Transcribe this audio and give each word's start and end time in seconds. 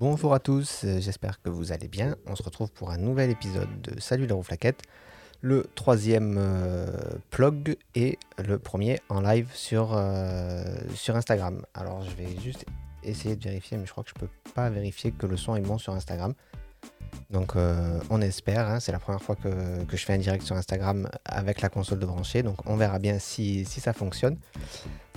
Bonjour 0.00 0.32
à 0.32 0.40
tous, 0.40 0.84
euh, 0.84 0.98
j'espère 0.98 1.42
que 1.42 1.50
vous 1.50 1.72
allez 1.72 1.86
bien. 1.86 2.16
On 2.26 2.34
se 2.34 2.42
retrouve 2.42 2.72
pour 2.72 2.90
un 2.90 2.96
nouvel 2.96 3.28
épisode 3.28 3.68
de 3.82 4.00
Salut 4.00 4.26
la 4.26 4.34
rouflaquette, 4.34 4.80
le 5.42 5.66
troisième 5.74 6.36
euh, 6.38 6.86
plug 7.28 7.76
et 7.94 8.18
le 8.42 8.58
premier 8.58 8.98
en 9.10 9.20
live 9.20 9.50
sur, 9.52 9.90
euh, 9.92 10.64
sur 10.94 11.16
Instagram. 11.16 11.66
Alors 11.74 12.02
je 12.02 12.16
vais 12.16 12.34
juste 12.40 12.64
essayer 13.02 13.36
de 13.36 13.44
vérifier, 13.44 13.76
mais 13.76 13.84
je 13.84 13.90
crois 13.90 14.02
que 14.02 14.08
je 14.08 14.14
peux 14.14 14.30
pas 14.54 14.70
vérifier 14.70 15.12
que 15.12 15.26
le 15.26 15.36
son 15.36 15.54
est 15.54 15.60
bon 15.60 15.76
sur 15.76 15.92
Instagram. 15.92 16.32
Donc 17.30 17.54
euh, 17.54 18.00
on 18.10 18.20
espère, 18.20 18.68
hein, 18.68 18.80
c'est 18.80 18.90
la 18.90 18.98
première 18.98 19.22
fois 19.22 19.36
que, 19.36 19.48
je 19.88 20.04
fais 20.04 20.14
un 20.14 20.18
direct 20.18 20.42
sur 20.44 20.56
Instagram 20.56 21.08
avec 21.24 21.60
la 21.60 21.68
console 21.68 22.00
de 22.00 22.06
brancher, 22.06 22.42
donc 22.42 22.56
on 22.66 22.76
verra 22.76 22.98
bien 22.98 23.20
si, 23.20 23.64
ça 23.64 23.92
fonctionne. 23.92 24.36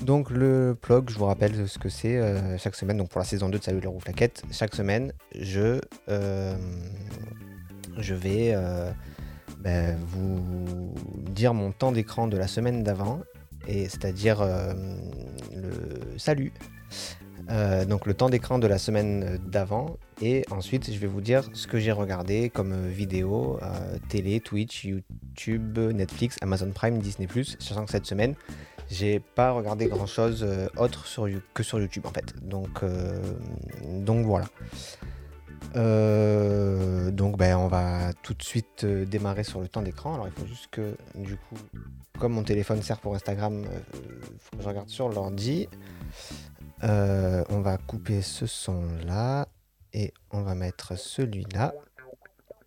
Donc 0.01 0.29
le 0.29 0.77
plug, 0.79 1.09
je 1.09 1.17
vous 1.17 1.25
rappelle 1.25 1.67
ce 1.67 1.79
que 1.79 1.89
c'est 1.89 2.17
euh, 2.17 2.57
chaque 2.59 2.75
semaine, 2.75 2.97
donc 2.97 3.09
pour 3.09 3.19
la 3.19 3.25
saison 3.25 3.49
2 3.49 3.57
de 3.57 3.63
Salut 3.63 3.79
les 3.79 3.87
rouflaquettes, 3.87 4.43
chaque 4.51 4.75
semaine 4.75 5.11
je, 5.33 5.79
euh, 6.09 6.55
vais 7.97 8.55
ben, 9.59 9.97
vous 10.05 10.93
dire 11.31 11.55
mon 11.55 11.71
temps 11.71 11.91
d'écran 11.91 12.27
de 12.27 12.37
la 12.37 12.47
semaine 12.47 12.83
d'avant, 12.83 13.21
et 13.67 13.89
c'est-à-dire 13.89 14.45
le 15.51 16.17
salut. 16.19 16.53
Euh, 17.49 17.85
donc 17.85 18.05
le 18.05 18.13
temps 18.13 18.29
d'écran 18.29 18.57
de 18.57 18.67
la 18.67 18.77
semaine 18.77 19.37
d'avant 19.45 19.97
et 20.21 20.45
ensuite 20.49 20.91
je 20.91 20.97
vais 20.97 21.07
vous 21.07 21.19
dire 21.19 21.43
ce 21.53 21.67
que 21.67 21.77
j'ai 21.77 21.91
regardé 21.91 22.49
comme 22.49 22.71
euh, 22.71 22.87
vidéo, 22.87 23.59
euh, 23.61 23.97
télé, 24.07 24.39
Twitch, 24.39 24.85
YouTube, 24.85 25.77
Netflix, 25.77 26.37
Amazon 26.41 26.71
Prime, 26.71 26.99
Disney+, 26.99 27.27
sachant 27.59 27.85
que 27.85 27.91
cette 27.91 28.05
semaine 28.05 28.35
j'ai 28.89 29.19
pas 29.19 29.51
regardé 29.51 29.87
grand 29.87 30.05
chose 30.05 30.45
autre 30.77 31.05
que 31.53 31.63
sur 31.63 31.79
YouTube 31.79 32.05
en 32.05 32.11
fait. 32.11 32.33
Donc, 32.47 32.83
euh, 32.83 33.19
donc 33.83 34.25
voilà. 34.25 34.45
Euh, 35.75 37.09
donc 37.09 37.37
ben, 37.37 37.57
on 37.57 37.67
va 37.67 38.13
tout 38.21 38.33
de 38.33 38.43
suite 38.43 38.83
euh, 38.83 39.05
démarrer 39.05 39.43
sur 39.43 39.59
le 39.59 39.67
temps 39.67 39.81
d'écran. 39.81 40.13
Alors 40.13 40.27
il 40.27 40.33
faut 40.33 40.47
juste 40.47 40.67
que 40.69 40.95
du 41.15 41.35
coup, 41.35 41.55
comme 42.19 42.33
mon 42.33 42.43
téléphone 42.43 42.81
sert 42.81 42.99
pour 42.99 43.15
Instagram, 43.15 43.65
faut 44.39 44.57
que 44.57 44.63
je 44.63 44.67
regarde 44.67 44.89
sur 44.89 45.09
l'ordi. 45.09 45.67
Euh, 46.83 47.43
on 47.49 47.61
va 47.61 47.77
couper 47.77 48.21
ce 48.21 48.45
son 48.45 48.83
là 49.05 49.47
et 49.93 50.13
on 50.31 50.41
va 50.41 50.53
mettre 50.53 50.97
celui-là. 50.97 51.73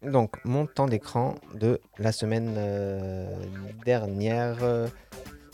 Donc 0.03 0.43
mon 0.45 0.67
temps 0.67 0.87
d'écran 0.87 1.35
de 1.55 1.81
la 1.99 2.13
semaine 2.13 2.55
euh, 2.57 3.29
dernière. 3.85 4.59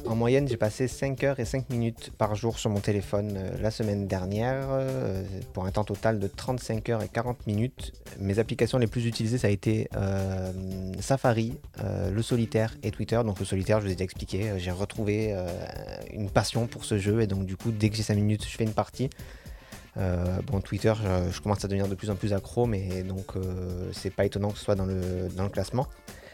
En 0.06 0.16
moyenne, 0.16 0.48
j'ai 0.48 0.56
passé 0.56 0.88
5 0.88 1.24
heures 1.24 1.40
et 1.40 1.44
5 1.44 1.70
minutes 1.70 2.10
par 2.16 2.34
jour 2.34 2.58
sur 2.58 2.70
mon 2.70 2.80
téléphone 2.80 3.34
euh, 3.36 3.50
la 3.60 3.70
semaine 3.70 4.06
dernière, 4.06 4.66
euh, 4.70 5.22
pour 5.52 5.66
un 5.66 5.70
temps 5.70 5.84
total 5.84 6.18
de 6.18 6.26
35 6.26 6.88
heures 6.90 7.02
et 7.02 7.08
40 7.08 7.46
minutes. 7.46 7.92
Mes 8.18 8.38
applications 8.38 8.78
les 8.78 8.86
plus 8.86 9.06
utilisées, 9.06 9.38
ça 9.38 9.46
a 9.46 9.50
été 9.50 9.88
euh, 9.96 10.52
Safari, 11.00 11.56
le 12.12 12.22
solitaire 12.22 12.76
et 12.82 12.90
Twitter. 12.90 13.20
Donc 13.24 13.38
le 13.38 13.44
solitaire, 13.44 13.80
je 13.80 13.86
vous 13.86 13.92
ai 13.92 14.02
expliqué, 14.02 14.52
j'ai 14.58 14.70
retrouvé 14.70 15.34
une 16.12 16.30
passion 16.30 16.66
pour 16.66 16.84
ce 16.84 16.98
jeu 16.98 17.22
et 17.22 17.26
donc 17.26 17.46
du 17.46 17.56
coup, 17.56 17.70
dès 17.70 17.90
que 17.90 17.96
j'ai 17.96 18.02
5 18.02 18.14
minutes, 18.14 18.44
je 18.46 18.56
fais 18.56 18.64
une 18.64 18.74
partie. 18.74 19.08
Bon, 19.96 20.60
Twitter, 20.60 20.92
je, 21.30 21.40
commence 21.40 21.64
à 21.64 21.68
devenir 21.68 21.88
de 21.88 21.94
plus 21.94 22.10
en 22.10 22.16
plus 22.16 22.32
accro, 22.32 22.66
mais 22.66 23.02
donc 23.02 23.32
c'est 23.92 24.10
pas 24.10 24.24
étonnant 24.24 24.50
que 24.50 24.58
ce 24.58 24.64
soit 24.64 24.76
dans 24.76 24.86
le 24.86 25.48
classement. 25.50 25.86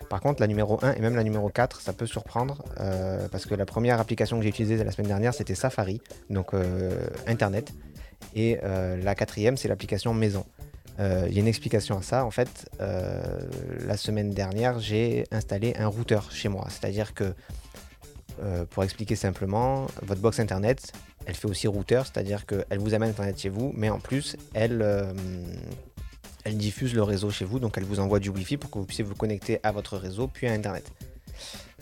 Par 0.09 0.21
contre, 0.21 0.41
la 0.41 0.47
numéro 0.47 0.79
1 0.83 0.95
et 0.95 1.01
même 1.01 1.17
la 1.17 1.25
numéro 1.25 1.49
4, 1.49 1.81
ça 1.81 1.93
peut 1.93 2.07
surprendre 2.07 2.65
euh, 2.81 3.29
parce 3.29 3.47
que 3.47 3.55
la 3.55 3.67
première 3.67 4.01
application 4.01 4.39
que 4.39 4.43
j'ai 4.43 4.49
utilisée 4.49 4.83
la 4.83 4.91
semaine 4.91 5.09
dernière, 5.09 5.35
c'était 5.35 5.55
Safari, 5.55 6.01
donc 6.31 6.55
euh, 6.55 7.07
Internet. 7.27 7.73
Et 8.35 8.59
euh, 8.63 8.97
la 8.97 9.15
quatrième, 9.15 9.57
c'est 9.57 9.69
l'application 9.69 10.15
Maison. 10.15 10.45
Il 11.01 11.33
y 11.33 11.37
a 11.37 11.41
une 11.41 11.47
explication 11.47 11.97
à 11.97 12.03
ça. 12.03 12.25
En 12.25 12.33
fait, 12.33 12.69
la 12.81 13.97
semaine 13.97 14.31
dernière, 14.31 14.81
j'ai 14.81 15.27
installé 15.31 15.73
un 15.79 15.87
routeur 15.87 16.33
chez 16.33 16.49
moi. 16.49 16.67
C'est-à-dire 16.71 17.15
que, 17.15 17.35
pour 18.71 18.83
expliquer 18.83 19.15
simplement, 19.15 19.87
votre 20.03 20.21
box 20.21 20.41
Internet, 20.41 20.91
elle 21.25 21.37
fait 21.37 21.47
aussi 21.47 21.69
routeur, 21.69 22.05
c'est-à-dire 22.05 22.47
qu'elle 22.47 22.81
vous 22.81 22.95
amène 22.95 23.11
Internet 23.11 23.39
chez 23.39 23.49
vous, 23.49 23.73
mais 23.77 23.91
en 23.91 24.01
plus, 24.01 24.37
elle, 24.55 24.83
elle 26.49 26.57
diffuse 26.57 26.95
le 26.95 27.03
réseau 27.03 27.31
chez 27.31 27.45
vous, 27.45 27.59
donc 27.59 27.77
elle 27.77 27.85
vous 27.85 28.01
envoie 28.01 28.21
du 28.21 28.31
Wi-Fi 28.31 28.57
pour 28.57 28.71
que 28.71 28.79
vous 28.79 28.87
puissiez 28.87 29.05
vous 29.05 29.15
connecter 29.15 29.61
à 29.63 29.71
votre 29.71 29.99
réseau, 29.99 30.29
puis 30.29 30.47
à 30.47 30.53
Internet. 30.53 30.91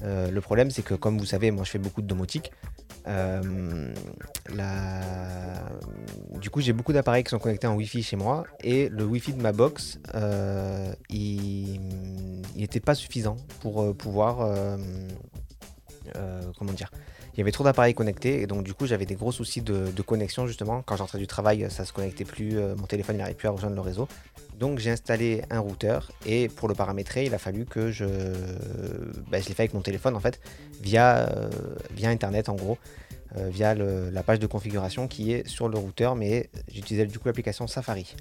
Euh, 0.02 0.28
le 0.30 0.40
problème, 0.40 0.70
c'est 0.72 0.82
que 0.82 0.94
comme 0.94 1.18
vous 1.18 1.24
savez, 1.24 1.52
moi 1.52 1.62
je 1.64 1.70
fais 1.70 1.78
beaucoup 1.78 2.02
de 2.02 2.08
domotique. 2.08 2.50
euh, 3.06 3.94
Du 6.40 6.50
coup, 6.50 6.60
j'ai 6.60 6.72
beaucoup 6.72 6.92
d'appareils 6.92 7.22
qui 7.22 7.30
sont 7.30 7.38
connectés 7.38 7.68
en 7.68 7.76
Wi-Fi 7.76 8.02
chez 8.02 8.16
moi 8.16 8.44
et 8.64 8.88
le 8.88 9.04
Wi-Fi 9.04 9.34
de 9.34 9.40
ma 9.40 9.52
box, 9.52 10.00
euh, 10.16 10.92
il 11.08 11.80
n'était 12.56 12.80
pas 12.80 12.96
suffisant 12.96 13.36
pour 13.60 13.96
pouvoir, 13.96 14.50
comment 16.58 16.72
dire, 16.72 16.90
il 17.36 17.40
y 17.40 17.42
avait 17.42 17.52
trop 17.52 17.64
d'appareils 17.64 17.92
connectés 17.92 18.40
et 18.40 18.46
donc 18.46 18.64
du 18.64 18.72
coup 18.72 18.86
j'avais 18.86 19.04
des 19.04 19.14
gros 19.14 19.30
soucis 19.30 19.60
de, 19.60 20.02
connexion 20.02 20.46
justement. 20.46 20.82
Quand 20.82 20.96
j'entrais 20.96 21.18
du 21.18 21.26
travail, 21.26 21.66
ça 21.70 21.84
se 21.84 21.92
connectait 21.92 22.24
plus, 22.24 22.58
euh, 22.58 22.74
mon 22.76 22.86
téléphone 22.86 23.18
n'arrivait 23.18 23.36
plus 23.36 23.48
à 23.48 23.50
rejoindre 23.50 23.74
le 23.74 23.82
réseau. 23.82 24.08
Donc 24.58 24.78
j'ai 24.78 24.90
installé 24.90 25.42
un 25.50 25.60
routeur 25.60 26.12
et 26.24 26.48
pour 26.48 26.66
le 26.66 26.74
paramétrer, 26.74 27.26
il 27.26 27.34
a 27.34 27.38
fallu 27.38 27.66
que 27.66 27.90
je, 27.90 28.06
bah, 29.30 29.38
je 29.38 29.48
l'ai 29.48 29.54
fait 29.54 29.64
avec 29.64 29.74
mon 29.74 29.82
téléphone 29.82 30.16
en 30.16 30.20
fait, 30.20 30.40
via, 30.80 31.28
euh, 31.28 31.50
internet 32.04 32.48
en 32.48 32.54
gros, 32.54 32.78
euh, 33.36 33.50
via 33.50 33.74
la 33.74 34.22
page 34.22 34.38
de 34.38 34.46
configuration 34.46 35.06
qui 35.06 35.32
est 35.32 35.46
sur 35.46 35.68
le 35.68 35.76
routeur, 35.76 36.16
mais 36.16 36.48
j'utilisais 36.72 37.04
du 37.04 37.18
coup 37.18 37.28
l'application 37.28 37.66
Safari. 37.66 38.16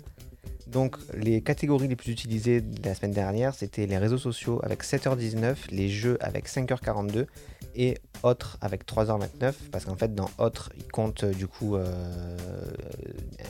Donc 0.67 0.97
les 1.13 1.41
catégories 1.41 1.88
les 1.88 1.95
plus 1.95 2.11
utilisées 2.11 2.59
de 2.61 2.85
la 2.88 2.95
semaine 2.95 3.11
dernière, 3.11 3.53
c'était 3.53 3.85
les 3.85 3.97
réseaux 3.97 4.17
sociaux 4.17 4.59
avec 4.63 4.83
7h19, 4.83 5.56
les 5.69 5.89
jeux 5.89 6.17
avec 6.19 6.50
5h42 6.50 7.28
et 7.75 7.97
autres 8.23 8.57
avec 8.61 8.85
3h29 8.85 9.53
parce 9.72 9.85
qu'en 9.85 9.95
fait 9.95 10.16
dans 10.16 10.29
autres 10.38 10.72
il 10.78 10.88
compte 10.88 11.23
euh, 11.23 11.33
du 11.33 11.47
coup 11.47 11.75
euh, 11.75 11.85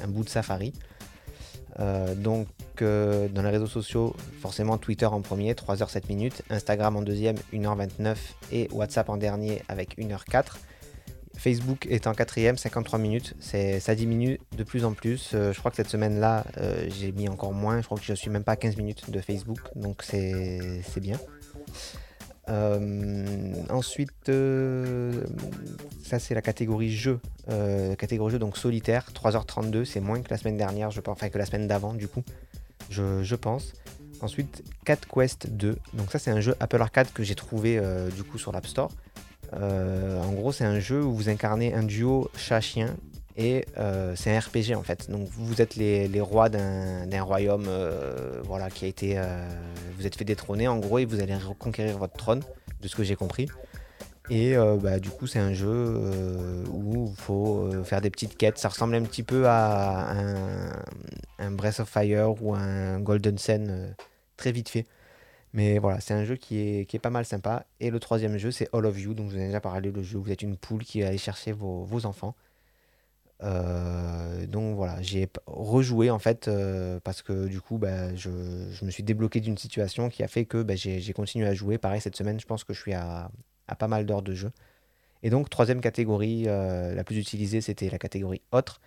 un 0.03 0.07
bout 0.07 0.23
de 0.23 0.29
Safari. 0.29 0.73
Euh, 1.79 2.15
donc 2.15 2.47
dans 2.79 3.41
les 3.41 3.49
réseaux 3.49 3.67
sociaux, 3.67 4.13
forcément 4.41 4.77
Twitter 4.77 5.05
en 5.05 5.21
premier, 5.21 5.53
3h7 5.53 6.09
minutes, 6.09 6.41
Instagram 6.49 6.97
en 6.97 7.01
deuxième, 7.01 7.37
1h29 7.53 8.15
et 8.51 8.67
WhatsApp 8.71 9.09
en 9.09 9.17
dernier 9.17 9.61
avec 9.69 9.97
1h04. 9.97 10.57
Facebook 11.37 11.85
est 11.89 12.07
en 12.07 12.13
quatrième, 12.13 12.57
53 12.57 12.99
minutes. 12.99 13.33
Ça 13.39 13.95
diminue 13.95 14.39
de 14.57 14.63
plus 14.63 14.85
en 14.85 14.93
plus. 14.93 15.31
Euh, 15.33 15.53
je 15.53 15.59
crois 15.59 15.71
que 15.71 15.77
cette 15.77 15.89
semaine-là, 15.89 16.45
euh, 16.57 16.87
j'ai 16.89 17.11
mis 17.11 17.29
encore 17.29 17.53
moins. 17.53 17.81
Je 17.81 17.85
crois 17.85 17.97
que 17.97 18.03
je 18.03 18.13
suis 18.13 18.29
même 18.29 18.43
pas 18.43 18.53
à 18.53 18.55
15 18.55 18.77
minutes 18.77 19.09
de 19.09 19.19
Facebook, 19.19 19.59
donc 19.75 20.03
c'est, 20.03 20.81
bien. 20.97 21.19
Euh, 22.49 23.53
ensuite, 23.69 24.31
ça 26.03 26.19
c'est 26.19 26.35
la 26.35 26.41
catégorie 26.41 26.91
jeu. 26.91 27.19
Catégorie 27.97 28.31
jeu, 28.31 28.39
donc 28.39 28.57
solitaire, 28.57 29.09
3h32, 29.13 29.85
c'est 29.85 29.99
moins 29.99 30.21
que 30.21 30.29
la 30.29 30.37
semaine 30.37 30.57
dernière, 30.57 30.91
je 30.91 31.01
pense, 31.01 31.13
enfin 31.13 31.29
que 31.29 31.37
la 31.37 31.45
semaine 31.45 31.67
d'avant 31.67 31.93
du 31.93 32.07
coup, 32.07 32.23
je, 32.89 33.23
je 33.23 33.35
pense. 33.35 33.73
Ensuite, 34.21 34.63
Cat 34.85 34.97
Quest 35.13 35.49
2, 35.49 35.77
donc 35.93 36.11
ça 36.11 36.19
c'est 36.19 36.31
un 36.31 36.39
jeu 36.39 36.55
Apple 36.59 36.81
Arcade 36.81 37.11
que 37.13 37.23
j'ai 37.23 37.35
trouvé 37.35 37.81
du 38.15 38.23
coup 38.23 38.37
sur 38.37 38.51
l'App 38.51 38.65
Store. 38.67 38.91
Euh, 39.55 40.21
en 40.21 40.31
gros, 40.33 40.51
c'est 40.51 40.65
un 40.65 40.79
jeu 40.79 41.03
où 41.03 41.13
vous 41.13 41.29
incarnez 41.29 41.73
un 41.73 41.83
duo 41.83 42.29
chat-chien 42.35 42.95
et 43.37 43.65
euh, 43.77 44.13
c'est 44.15 44.35
un 44.35 44.39
RPG 44.39 44.75
en 44.75 44.83
fait. 44.83 45.09
Donc 45.09 45.27
vous 45.29 45.61
êtes 45.61 45.75
les, 45.75 46.21
rois 46.21 46.49
d'un 46.49 47.21
royaume 47.21 47.65
euh, 47.67 48.41
voilà, 48.43 48.69
qui 48.69 48.85
a 48.85 48.87
été. 48.87 49.19
vous 49.97 50.05
êtes 50.05 50.15
fait 50.15 50.25
détrôner 50.25 50.67
en 50.67 50.77
gros 50.77 50.99
et 50.99 51.05
vous 51.05 51.21
allez 51.21 51.35
reconquérir 51.35 51.97
votre 51.97 52.15
trône, 52.15 52.41
de 52.81 52.87
ce 52.87 52.95
que 52.95 53.03
j'ai 53.03 53.15
compris. 53.15 53.47
Et 54.31 54.55
bah, 54.81 54.99
du 54.99 55.11
coup, 55.11 55.27
c'est 55.27 55.39
un 55.39 55.53
jeu 55.53 56.63
où 56.71 57.09
il 57.11 57.21
faut 57.21 57.69
faire 57.83 58.01
des 58.01 58.09
petites 58.09 58.37
quêtes. 58.37 58.57
Ça 58.57 58.69
ressemble 58.69 58.95
un 58.95 59.03
petit 59.03 59.21
peu 59.21 59.47
à 59.47 60.11
un, 60.11 60.71
un 61.37 61.51
Breath 61.51 61.79
of 61.79 61.87
Fire 61.87 62.41
ou 62.41 62.55
un 62.55 62.99
Golden 62.99 63.37
Sun 63.37 63.93
très 64.35 64.51
vite 64.51 64.69
fait. 64.69 64.85
Mais 65.55 65.79
voilà, 65.79 66.01
c'est 66.01 66.13
un 66.13 66.25
jeu 66.25 66.35
qui 66.35 66.59
est, 66.59 66.85
qui 66.85 66.97
est 66.97 66.99
pas 66.99 67.09
mal 67.09 67.25
sympa. 67.25 67.65
Et 67.79 67.89
le 67.89 67.99
troisième 67.99 68.37
jeu, 68.37 68.51
c'est 68.51 68.67
All 68.73 68.85
of 68.85 68.99
You. 68.99 69.13
Donc, 69.13 69.29
je 69.29 69.35
vous 69.35 69.41
ai 69.41 69.45
déjà 69.47 69.61
parlé, 69.61 69.89
le 69.89 70.03
jeu 70.03 70.19
vous 70.19 70.29
êtes 70.31 70.41
une 70.41 70.57
poule 70.57 70.83
qui 70.83 71.01
va 71.01 71.07
aller 71.07 71.17
chercher 71.17 71.53
vos, 71.53 71.85
vos 71.85 72.05
enfants. 72.05 72.35
Euh, 73.43 74.45
donc 74.47 74.75
voilà, 74.75 75.01
j'ai 75.01 75.27
rejoué 75.45 76.09
en 76.09 76.19
fait 76.19 76.47
euh, 76.47 76.99
parce 77.03 77.21
que 77.21 77.47
du 77.47 77.61
coup, 77.61 77.77
bah, 77.77 78.15
je, 78.15 78.29
me 78.29 78.91
suis 78.91 79.03
débloqué 79.03 79.39
d'une 79.41 79.57
situation 79.57 80.09
qui 80.09 80.23
a 80.23 80.27
fait 80.27 80.45
que 80.45 80.61
bah, 80.63 80.75
j'ai 80.75 81.13
continué 81.13 81.47
à 81.47 81.53
jouer. 81.53 81.77
Pareil, 81.77 82.01
cette 82.01 82.15
semaine, 82.17 82.39
je 82.39 82.45
pense 82.45 82.63
que 82.65 82.73
je 82.73 82.81
suis 82.81 82.93
à, 82.93 83.31
à 83.67 83.75
pas 83.75 83.87
mal 83.87 84.05
d'heures 84.05 84.21
de 84.23 84.33
jeu. 84.33 84.51
Et 85.23 85.29
donc, 85.29 85.49
troisième 85.49 85.81
catégorie, 85.81 86.45
euh, 86.47 86.93
la 86.93 87.03
plus 87.03 87.17
utilisée, 87.17 87.61
c'était 87.61 87.89
la 87.89 87.97
catégorie 87.97 88.41
autre. 88.51 88.81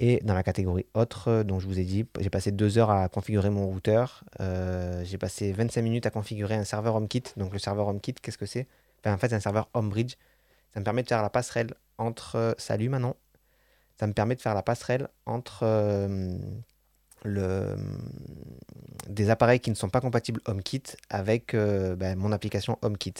Et 0.00 0.20
dans 0.24 0.34
la 0.34 0.42
catégorie 0.42 0.86
autre, 0.94 1.28
euh, 1.28 1.44
dont 1.44 1.60
je 1.60 1.66
vous 1.66 1.78
ai 1.78 1.84
dit, 1.84 2.06
j'ai 2.18 2.30
passé 2.30 2.50
deux 2.52 2.78
heures 2.78 2.90
à 2.90 3.08
configurer 3.08 3.50
mon 3.50 3.66
routeur. 3.66 4.24
Euh, 4.40 5.04
j'ai 5.04 5.18
passé 5.18 5.52
25 5.52 5.82
minutes 5.82 6.06
à 6.06 6.10
configurer 6.10 6.54
un 6.56 6.64
serveur 6.64 6.96
HomeKit. 6.96 7.22
Donc 7.36 7.52
le 7.52 7.58
serveur 7.58 7.86
HomeKit, 7.88 8.14
qu'est-ce 8.14 8.38
que 8.38 8.46
c'est? 8.46 8.66
Enfin, 9.00 9.14
En 9.14 9.18
fait, 9.18 9.28
c'est 9.28 9.36
un 9.36 9.40
serveur 9.40 9.68
HomeBridge. 9.74 10.14
Ça 10.72 10.80
me 10.80 10.84
permet 10.84 11.02
de 11.04 11.08
faire 11.08 11.22
la 11.22 11.30
passerelle 11.30 11.74
entre... 11.98 12.36
euh, 12.36 12.52
Salut 12.58 12.88
Manon. 12.88 13.14
Ça 14.00 14.06
me 14.08 14.12
permet 14.12 14.34
de 14.34 14.40
faire 14.40 14.54
la 14.54 14.62
passerelle 14.62 15.08
entre 15.24 15.64
le, 17.24 17.76
des 19.08 19.30
appareils 19.30 19.60
qui 19.60 19.70
ne 19.70 19.76
sont 19.76 19.88
pas 19.88 20.00
compatibles 20.00 20.40
HomeKit 20.46 20.82
avec 21.10 21.54
ben, 21.54 22.18
mon 22.18 22.32
application 22.32 22.76
HomeKit. 22.82 23.14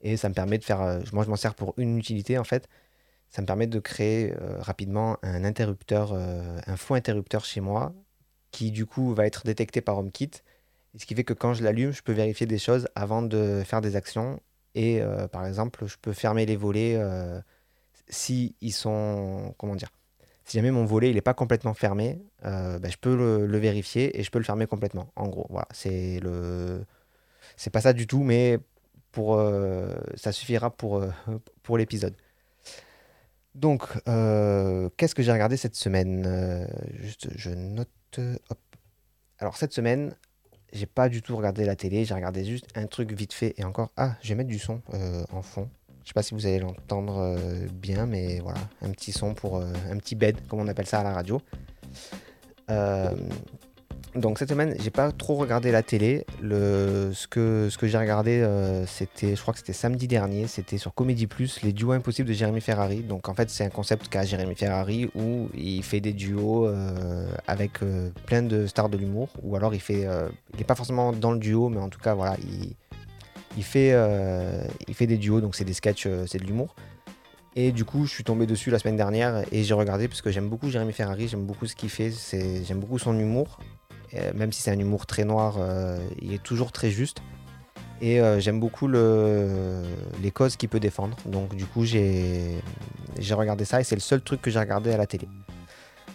Et 0.00 0.16
ça 0.16 0.30
me 0.30 0.34
permet 0.34 0.56
de 0.56 0.64
faire. 0.64 0.78
moi, 1.12 1.24
je 1.24 1.28
m'en 1.28 1.36
sers 1.36 1.54
pour 1.54 1.74
une 1.76 1.98
utilité 1.98 2.38
en 2.38 2.44
fait. 2.44 2.68
Ça 3.30 3.42
me 3.42 3.46
permet 3.46 3.66
de 3.66 3.78
créer 3.78 4.34
rapidement 4.58 5.18
un 5.22 5.44
interrupteur, 5.44 6.14
un 6.14 6.76
faux 6.76 6.94
interrupteur 6.94 7.44
chez 7.44 7.60
moi 7.60 7.92
qui 8.50 8.70
du 8.70 8.86
coup 8.86 9.12
va 9.14 9.26
être 9.26 9.44
détecté 9.44 9.82
par 9.82 9.98
HomeKit. 9.98 10.30
Ce 10.96 11.04
qui 11.04 11.14
fait 11.14 11.24
que 11.24 11.34
quand 11.34 11.52
je 11.52 11.62
l'allume, 11.62 11.92
je 11.92 12.02
peux 12.02 12.12
vérifier 12.12 12.46
des 12.46 12.58
choses 12.58 12.88
avant 12.94 13.20
de 13.20 13.62
faire 13.66 13.82
des 13.82 13.96
actions. 13.96 14.40
Et 14.74 15.02
par 15.30 15.44
exemple, 15.44 15.86
je 15.86 15.96
peux 16.00 16.14
fermer 16.14 16.46
les 16.46 16.56
volets 16.56 16.98
si 18.08 18.56
ils 18.62 18.72
sont. 18.72 19.54
Comment 19.58 19.76
dire 19.76 19.90
si 20.48 20.56
jamais 20.56 20.70
mon 20.70 20.86
volet 20.86 21.10
il 21.10 21.14
n'est 21.14 21.20
pas 21.20 21.34
complètement 21.34 21.74
fermé, 21.74 22.22
euh, 22.46 22.78
ben, 22.78 22.90
je 22.90 22.96
peux 22.96 23.14
le, 23.14 23.58
vérifier 23.58 24.18
et 24.18 24.22
je 24.22 24.30
peux 24.30 24.38
le 24.38 24.44
fermer 24.44 24.66
complètement. 24.66 25.12
En 25.14 25.28
gros, 25.28 25.46
voilà, 25.50 25.68
c'est 25.72 26.20
le, 26.20 26.84
c'est 27.56 27.70
pas 27.70 27.82
ça 27.82 27.92
du 27.92 28.06
tout, 28.06 28.22
mais 28.22 28.58
pour, 29.12 29.34
euh, 29.34 29.94
ça 30.14 30.32
suffira 30.32 30.70
pour, 30.70 30.96
euh, 30.96 31.10
pour 31.62 31.76
l'épisode. 31.76 32.14
Donc, 33.54 33.82
qu'est-ce 34.04 35.14
que 35.14 35.22
j'ai 35.22 35.32
regardé 35.32 35.56
cette 35.56 35.74
semaine 35.74 36.68
Juste, 36.94 37.28
je 37.36 37.50
note. 37.50 37.88
Alors 39.38 39.56
cette 39.56 39.72
semaine, 39.72 40.14
j'ai 40.72 40.86
pas 40.86 41.08
du 41.08 41.22
tout 41.22 41.36
regardé 41.36 41.64
la 41.64 41.76
télé, 41.76 42.04
j'ai 42.04 42.14
regardé 42.14 42.44
juste 42.44 42.66
un 42.74 42.86
truc 42.86 43.12
vite 43.12 43.32
fait 43.32 43.54
et 43.56 43.64
encore. 43.64 43.90
Ah, 43.96 44.16
je 44.22 44.28
vais 44.28 44.34
mettre 44.34 44.50
du 44.50 44.58
son 44.58 44.80
en 45.30 45.42
fond. 45.42 45.68
Je 46.08 46.12
sais 46.12 46.14
pas 46.14 46.22
si 46.22 46.32
vous 46.32 46.46
allez 46.46 46.58
l'entendre 46.58 47.18
euh, 47.18 47.66
bien, 47.70 48.06
mais 48.06 48.40
voilà, 48.40 48.60
un 48.80 48.92
petit 48.92 49.12
son 49.12 49.34
pour 49.34 49.58
euh, 49.58 49.70
un 49.90 49.98
petit 49.98 50.14
bed, 50.14 50.38
comme 50.48 50.58
on 50.58 50.66
appelle 50.66 50.86
ça 50.86 51.00
à 51.00 51.02
la 51.04 51.12
radio. 51.12 51.38
Euh, 54.18 54.20
donc 54.20 54.38
cette 54.38 54.50
semaine, 54.50 54.74
j'ai 54.78 54.90
pas 54.90 55.12
trop 55.12 55.36
regardé 55.36 55.70
la 55.70 55.82
télé. 55.82 56.26
Le, 56.42 57.10
ce 57.14 57.26
que, 57.26 57.68
ce 57.70 57.78
que 57.78 57.86
j'ai 57.86 57.98
regardé, 57.98 58.44
c'était, 58.86 59.36
je 59.36 59.40
crois 59.40 59.52
que 59.52 59.58
c'était 59.58 59.72
samedi 59.72 60.08
dernier, 60.08 60.46
c'était 60.46 60.78
sur 60.78 60.94
Comédie 60.94 61.26
Plus, 61.26 61.62
les 61.62 61.72
duos 61.72 61.92
impossibles 61.92 62.28
de 62.28 62.34
Jérémy 62.34 62.60
Ferrari. 62.60 63.00
Donc 63.00 63.28
en 63.28 63.34
fait, 63.34 63.50
c'est 63.50 63.64
un 63.64 63.70
concept 63.70 64.08
qu'a 64.08 64.24
Jérémy 64.24 64.54
Ferrari 64.54 65.10
où 65.14 65.48
il 65.54 65.82
fait 65.82 66.00
des 66.00 66.12
duos 66.12 66.68
avec 67.46 67.80
plein 68.26 68.42
de 68.42 68.66
stars 68.66 68.88
de 68.88 68.96
l'humour, 68.96 69.28
ou 69.42 69.56
alors 69.56 69.74
il 69.74 69.80
fait, 69.80 70.06
il 70.54 70.60
est 70.60 70.64
pas 70.64 70.74
forcément 70.74 71.12
dans 71.12 71.32
le 71.32 71.38
duo, 71.38 71.68
mais 71.68 71.80
en 71.80 71.88
tout 71.88 72.00
cas 72.00 72.14
voilà, 72.14 72.36
il 72.40 72.74
il 73.58 73.64
fait, 73.64 73.90
euh, 73.92 74.62
il 74.86 74.94
fait 74.94 75.08
des 75.08 75.16
duos, 75.16 75.40
donc 75.40 75.56
c'est 75.56 75.64
des 75.64 75.72
sketchs, 75.72 76.06
euh, 76.06 76.26
c'est 76.26 76.38
de 76.38 76.44
l'humour. 76.44 76.76
Et 77.56 77.72
du 77.72 77.84
coup, 77.84 78.06
je 78.06 78.10
suis 78.10 78.22
tombé 78.22 78.46
dessus 78.46 78.70
la 78.70 78.78
semaine 78.78 78.96
dernière 78.96 79.42
et 79.50 79.64
j'ai 79.64 79.74
regardé 79.74 80.06
parce 80.06 80.22
que 80.22 80.30
j'aime 80.30 80.48
beaucoup 80.48 80.70
Jérémy 80.70 80.92
Ferrari, 80.92 81.26
j'aime 81.26 81.44
beaucoup 81.44 81.66
ce 81.66 81.74
qu'il 81.74 81.90
fait, 81.90 82.12
j'aime 82.64 82.78
beaucoup 82.78 83.00
son 83.00 83.18
humour. 83.18 83.58
Même 84.34 84.52
si 84.52 84.62
c'est 84.62 84.70
un 84.70 84.78
humour 84.78 85.06
très 85.06 85.24
noir, 85.24 85.56
euh, 85.58 85.98
il 86.20 86.32
est 86.32 86.42
toujours 86.42 86.72
très 86.72 86.90
juste. 86.90 87.22
Et 88.00 88.20
j'aime 88.38 88.60
beaucoup 88.60 88.86
le, 88.86 89.82
les 90.22 90.30
causes 90.30 90.56
qu'il 90.56 90.68
peut 90.68 90.78
défendre. 90.78 91.16
Donc 91.26 91.56
du 91.56 91.66
coup, 91.66 91.84
j'ai 91.84 92.62
regardé 93.32 93.64
ça 93.64 93.80
et 93.80 93.84
c'est 93.84 93.96
le 93.96 94.00
seul 94.00 94.20
truc 94.20 94.40
que 94.40 94.52
j'ai 94.52 94.60
regardé 94.60 94.92
à 94.92 94.96
la 94.96 95.06
télé. 95.06 95.28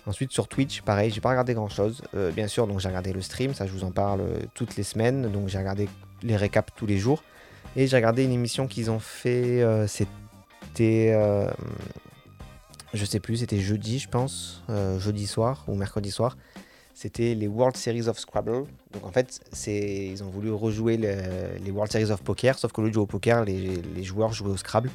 Ensuite 0.06 0.32
sur 0.32 0.48
Twitch, 0.48 0.82
pareil, 0.82 1.12
j'ai 1.12 1.20
pas 1.20 1.32
regardé 1.32 1.54
grand 1.54 1.68
chose. 1.68 2.02
bien 2.34 2.48
sûr, 2.48 2.68
donc 2.68 2.80
j'ai 2.80 2.88
regardé 2.88 3.12
le 3.12 3.22
stream, 3.22 3.54
ça 3.54 3.68
je 3.68 3.74
vous 3.74 3.84
en 3.84 3.92
parle 3.92 4.22
toutes 4.54 4.78
les 4.78 4.84
semaines. 4.84 5.30
Donc 5.30 5.50
j'ai 5.50 5.58
regardé 5.58 5.90
les 6.22 6.38
récaps 6.38 6.72
tous 6.74 6.86
les 6.86 6.98
jours. 6.98 7.22
Et 7.76 7.88
j'ai 7.88 7.96
regardé 7.96 8.24
une 8.24 8.32
émission 8.32 8.68
qu'ils 8.68 8.92
ont 8.92 9.00
fait, 9.00 9.64
euh, 9.64 9.88
c'était, 9.88 11.12
euh, 11.14 11.50
je 12.94 13.04
sais 13.04 13.20
plus, 13.20 13.38
c'était 13.38 13.60
jeudi, 13.60 13.98
je 13.98 14.08
pense, 14.08 14.64
euh, 14.70 15.00
jeudi 15.00 15.26
soir 15.26 15.64
ou 15.68 15.76
mercredi 15.76 16.12
soir. 16.12 16.38
C'était 16.94 17.34
les 17.34 17.48
World 17.48 17.76
Series 17.76 18.08
of 18.08 18.20
Scrabble. 18.20 18.66
Donc 18.92 19.04
en 19.04 19.12
fait, 19.12 19.40
ils 19.68 20.24
ont 20.24 20.30
voulu 20.30 20.52
rejouer 20.52 20.98
les 20.98 21.72
World 21.72 21.92
Series 21.92 22.12
of 22.12 22.22
Poker, 22.22 22.58
sauf 22.58 22.72
que 22.72 22.82
lieu 22.82 22.92
de 22.92 23.00
au 23.00 23.06
poker, 23.06 23.44
les, 23.46 24.04
joueurs 24.04 24.32
jouaient 24.32 24.52
au 24.52 24.58
Scrabble. 24.58 24.92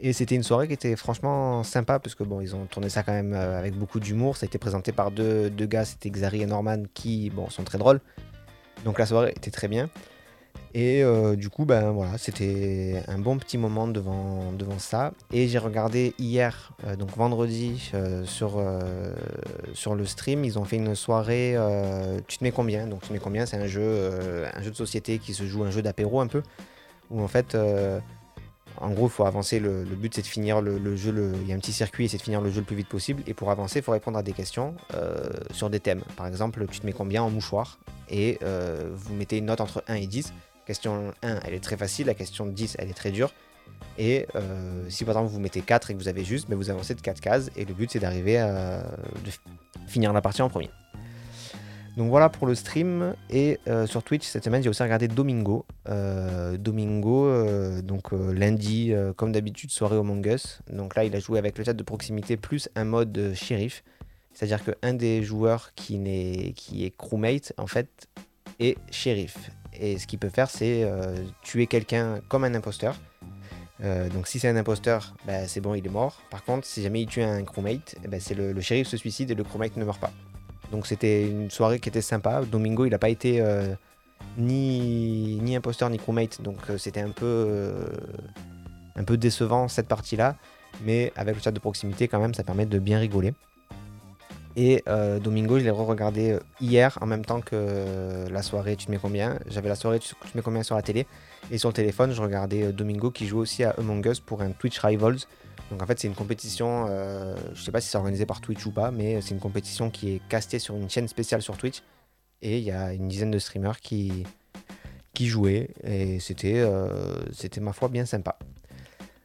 Et 0.00 0.12
c'était 0.12 0.34
une 0.34 0.42
soirée 0.42 0.66
qui 0.66 0.74
était 0.74 0.96
franchement 0.96 1.62
sympa, 1.62 1.98
parce 1.98 2.14
que 2.14 2.24
bon, 2.24 2.40
ils 2.40 2.54
ont 2.56 2.66
tourné 2.66 2.88
ça 2.88 3.02
quand 3.02 3.12
même 3.12 3.32
avec 3.34 3.74
beaucoup 3.74 4.00
d'humour. 4.00 4.36
Ça 4.36 4.44
a 4.44 4.46
été 4.48 4.58
présenté 4.58 4.92
par 4.92 5.10
deux, 5.10 5.48
gars, 5.48 5.84
c'était 5.84 6.10
Xari 6.10 6.42
et 6.42 6.46
Norman, 6.46 6.82
qui 6.92 7.32
sont 7.50 7.64
très 7.64 7.78
drôles. 7.78 8.00
Donc 8.84 8.98
la 8.98 9.06
soirée 9.06 9.32
était 9.36 9.50
très 9.50 9.68
bien. 9.68 9.88
Et 10.74 11.02
euh, 11.02 11.36
du 11.36 11.50
coup, 11.50 11.66
ben 11.66 11.90
voilà, 11.90 12.16
c'était 12.16 13.02
un 13.06 13.18
bon 13.18 13.36
petit 13.36 13.58
moment 13.58 13.86
devant, 13.88 14.52
devant 14.52 14.78
ça. 14.78 15.12
Et 15.30 15.46
j'ai 15.46 15.58
regardé 15.58 16.14
hier, 16.18 16.72
euh, 16.86 16.96
donc 16.96 17.14
vendredi, 17.14 17.90
euh, 17.92 18.24
sur, 18.24 18.62
sur 19.74 19.94
le 19.94 20.06
stream, 20.06 20.44
ils 20.44 20.58
ont 20.58 20.64
fait 20.64 20.76
une 20.76 20.94
soirée 20.94 21.56
Tu 22.26 22.38
te 22.38 22.44
mets 22.44 22.52
combien? 22.52 22.86
Donc 22.86 23.02
Tu 23.02 23.08
te 23.08 23.12
mets 23.12 23.18
combien? 23.18 23.44
C'est 23.44 23.58
un 23.58 23.66
jeu, 23.66 24.46
un 24.54 24.62
jeu 24.62 24.70
de 24.70 24.76
société 24.76 25.18
qui 25.18 25.34
se 25.34 25.44
joue, 25.44 25.62
un 25.64 25.70
jeu 25.70 25.82
d'apéro 25.82 26.20
un 26.20 26.26
peu, 26.26 26.42
où 27.10 27.20
en 27.20 27.28
fait, 27.28 27.56
en 28.78 28.90
gros, 28.90 29.06
il 29.06 29.10
faut 29.10 29.26
avancer. 29.26 29.60
Le, 29.60 29.84
but, 29.84 30.14
c'est 30.14 30.22
de 30.22 30.26
finir 30.26 30.62
le, 30.62 30.78
le 30.78 30.96
jeu. 30.96 31.34
il 31.42 31.48
y 31.48 31.52
a 31.52 31.54
un 31.54 31.58
petit 31.58 31.72
circuit 31.72 32.06
et 32.06 32.08
c'est 32.08 32.16
de 32.16 32.22
finir 32.22 32.40
le 32.40 32.50
jeu 32.50 32.60
le 32.60 32.66
plus 32.66 32.76
vite 32.76 32.88
possible. 32.88 33.22
Et 33.26 33.34
pour 33.34 33.50
avancer, 33.50 33.80
il 33.80 33.82
faut 33.82 33.92
répondre 33.92 34.16
à 34.16 34.22
des 34.22 34.32
questions 34.32 34.74
sur 35.50 35.68
des 35.68 35.80
thèmes. 35.80 36.02
Par 36.16 36.26
exemple, 36.26 36.66
tu 36.70 36.80
te 36.80 36.86
mets 36.86 36.94
combien 36.94 37.22
en 37.22 37.28
mouchoir? 37.28 37.78
Et 38.08 38.38
vous 38.94 39.14
mettez 39.14 39.36
une 39.36 39.46
note 39.46 39.60
entre 39.60 39.84
1 39.86 39.96
et 39.96 40.06
10 40.06 40.32
question 40.66 41.12
1, 41.22 41.40
elle 41.44 41.54
est 41.54 41.62
très 41.62 41.76
facile. 41.76 42.06
La 42.06 42.14
question 42.14 42.46
10, 42.46 42.76
elle 42.78 42.90
est 42.90 42.94
très 42.94 43.10
dure. 43.10 43.32
Et 43.98 44.26
euh, 44.34 44.84
si 44.88 45.04
par 45.04 45.16
exemple 45.16 45.32
vous 45.32 45.40
mettez 45.40 45.60
4 45.60 45.90
et 45.90 45.94
que 45.94 45.98
vous 45.98 46.08
avez 46.08 46.24
juste, 46.24 46.48
mais 46.48 46.54
vous 46.54 46.70
avancez 46.70 46.94
de 46.94 47.00
4 47.00 47.20
cases. 47.20 47.50
Et 47.56 47.64
le 47.64 47.74
but 47.74 47.90
c'est 47.90 47.98
d'arriver 47.98 48.38
à 48.38 48.84
finir 49.86 50.12
la 50.12 50.20
partie 50.20 50.42
en 50.42 50.48
premier. 50.48 50.70
Donc 51.96 52.08
voilà 52.08 52.30
pour 52.30 52.46
le 52.46 52.54
stream. 52.54 53.14
Et 53.28 53.58
euh, 53.68 53.86
sur 53.86 54.02
Twitch 54.02 54.24
cette 54.24 54.44
semaine 54.44 54.62
j'ai 54.62 54.68
aussi 54.68 54.82
regardé 54.82 55.08
Domingo. 55.08 55.66
Euh, 55.88 56.56
Domingo, 56.56 57.30
donc 57.82 58.12
lundi, 58.12 58.92
comme 59.16 59.32
d'habitude, 59.32 59.70
soirée 59.70 59.96
Among 59.96 60.24
Us. 60.26 60.60
Donc 60.70 60.94
là 60.94 61.04
il 61.04 61.14
a 61.14 61.18
joué 61.18 61.38
avec 61.38 61.58
le 61.58 61.64
chat 61.64 61.74
de 61.74 61.82
proximité 61.82 62.36
plus 62.36 62.68
un 62.76 62.84
mode 62.84 63.32
shérif. 63.34 63.84
C'est-à-dire 64.32 64.64
qu'un 64.64 64.94
des 64.94 65.22
joueurs 65.22 65.74
qui, 65.74 65.96
est, 66.06 66.54
qui 66.54 66.86
est 66.86 66.96
crewmate 66.96 67.52
en 67.58 67.66
fait 67.66 68.08
est 68.58 68.76
shérif. 68.90 69.50
Et 69.78 69.98
ce 69.98 70.06
qu'il 70.06 70.18
peut 70.18 70.28
faire, 70.28 70.50
c'est 70.50 70.84
euh, 70.84 71.16
tuer 71.42 71.66
quelqu'un 71.66 72.20
comme 72.28 72.44
un 72.44 72.54
imposteur. 72.54 72.96
Euh, 73.82 74.08
donc 74.10 74.28
si 74.28 74.38
c'est 74.38 74.48
un 74.48 74.56
imposteur, 74.56 75.14
bah, 75.26 75.48
c'est 75.48 75.60
bon, 75.60 75.74
il 75.74 75.84
est 75.84 75.90
mort. 75.90 76.20
Par 76.30 76.44
contre, 76.44 76.66
si 76.66 76.82
jamais 76.82 77.02
il 77.02 77.06
tue 77.06 77.22
un 77.22 77.42
crewmate, 77.42 77.96
ben, 78.08 78.20
c'est 78.20 78.34
le, 78.34 78.60
shérif 78.60 78.86
se 78.86 78.96
suicide 78.96 79.30
et 79.30 79.34
le 79.34 79.44
crewmate 79.44 79.76
ne 79.76 79.84
meurt 79.84 80.00
pas. 80.00 80.12
Donc 80.70 80.86
c'était 80.86 81.26
une 81.26 81.50
soirée 81.50 81.80
qui 81.80 81.88
était 81.88 82.02
sympa. 82.02 82.42
Domingo, 82.44 82.84
il 82.86 82.90
n'a 82.90 82.98
pas 82.98 83.08
été 83.08 83.40
euh, 83.40 83.74
ni, 84.38 85.38
ni 85.42 85.56
imposteur 85.56 85.90
ni 85.90 85.98
crewmate, 85.98 86.42
donc 86.42 86.58
c'était 86.78 87.00
un 87.00 87.10
peu, 87.10 87.74
un 88.94 89.04
peu 89.04 89.16
décevant 89.16 89.68
cette 89.68 89.88
partie-là. 89.88 90.36
Mais 90.84 91.12
avec 91.16 91.34
le 91.34 91.42
chat 91.42 91.50
de 91.50 91.58
proximité, 91.58 92.08
quand 92.08 92.20
même, 92.20 92.34
ça 92.34 92.44
permet 92.44 92.66
de 92.66 92.78
bien 92.78 92.98
rigoler. 92.98 93.34
Et 94.56 94.82
euh, 94.86 95.18
Domingo, 95.18 95.58
je 95.58 95.64
l'ai 95.64 95.70
re-regardé 95.70 96.32
euh, 96.32 96.40
hier 96.60 96.98
en 97.00 97.06
même 97.06 97.24
temps 97.24 97.40
que 97.40 97.50
euh, 97.54 98.28
la 98.28 98.42
soirée 98.42 98.76
Tu 98.76 98.86
te 98.86 98.90
mets 98.90 98.98
combien? 98.98 99.38
J'avais 99.46 99.68
la 99.68 99.74
soirée 99.74 99.98
Tu 99.98 100.14
te 100.14 100.36
mets 100.36 100.42
combien 100.42 100.62
sur 100.62 100.76
la 100.76 100.82
télé? 100.82 101.06
Et 101.50 101.58
sur 101.58 101.70
le 101.70 101.74
téléphone, 101.74 102.12
je 102.12 102.20
regardais 102.20 102.72
Domingo 102.72 103.10
qui 103.10 103.26
joue 103.26 103.38
aussi 103.38 103.64
à 103.64 103.70
Among 103.78 104.04
Us 104.06 104.20
pour 104.20 104.42
un 104.42 104.50
Twitch 104.50 104.78
Rivals. 104.78 105.18
Donc 105.70 105.82
en 105.82 105.86
fait, 105.86 105.98
c'est 105.98 106.08
une 106.08 106.14
compétition, 106.14 106.86
je 107.54 107.62
sais 107.62 107.72
pas 107.72 107.80
si 107.80 107.88
c'est 107.88 107.96
organisé 107.96 108.26
par 108.26 108.40
Twitch 108.40 108.64
ou 108.66 108.70
pas, 108.70 108.90
mais 108.90 109.20
c'est 109.22 109.30
une 109.30 109.40
compétition 109.40 109.90
qui 109.90 110.14
est 110.14 110.20
castée 110.28 110.58
sur 110.58 110.76
une 110.76 110.88
chaîne 110.88 111.08
spéciale 111.08 111.42
sur 111.42 111.56
Twitch. 111.56 111.82
Et 112.42 112.58
il 112.58 112.64
y 112.64 112.70
a 112.70 112.92
une 112.92 113.08
dizaine 113.08 113.30
de 113.30 113.38
streamers 113.38 113.80
qui, 113.80 114.24
qui 115.14 115.26
jouaient 115.26 115.70
et 115.82 116.20
c'était, 116.20 116.64
c'était 117.32 117.60
ma 117.60 117.72
foi 117.72 117.88
bien 117.88 118.04
sympa. 118.04 118.38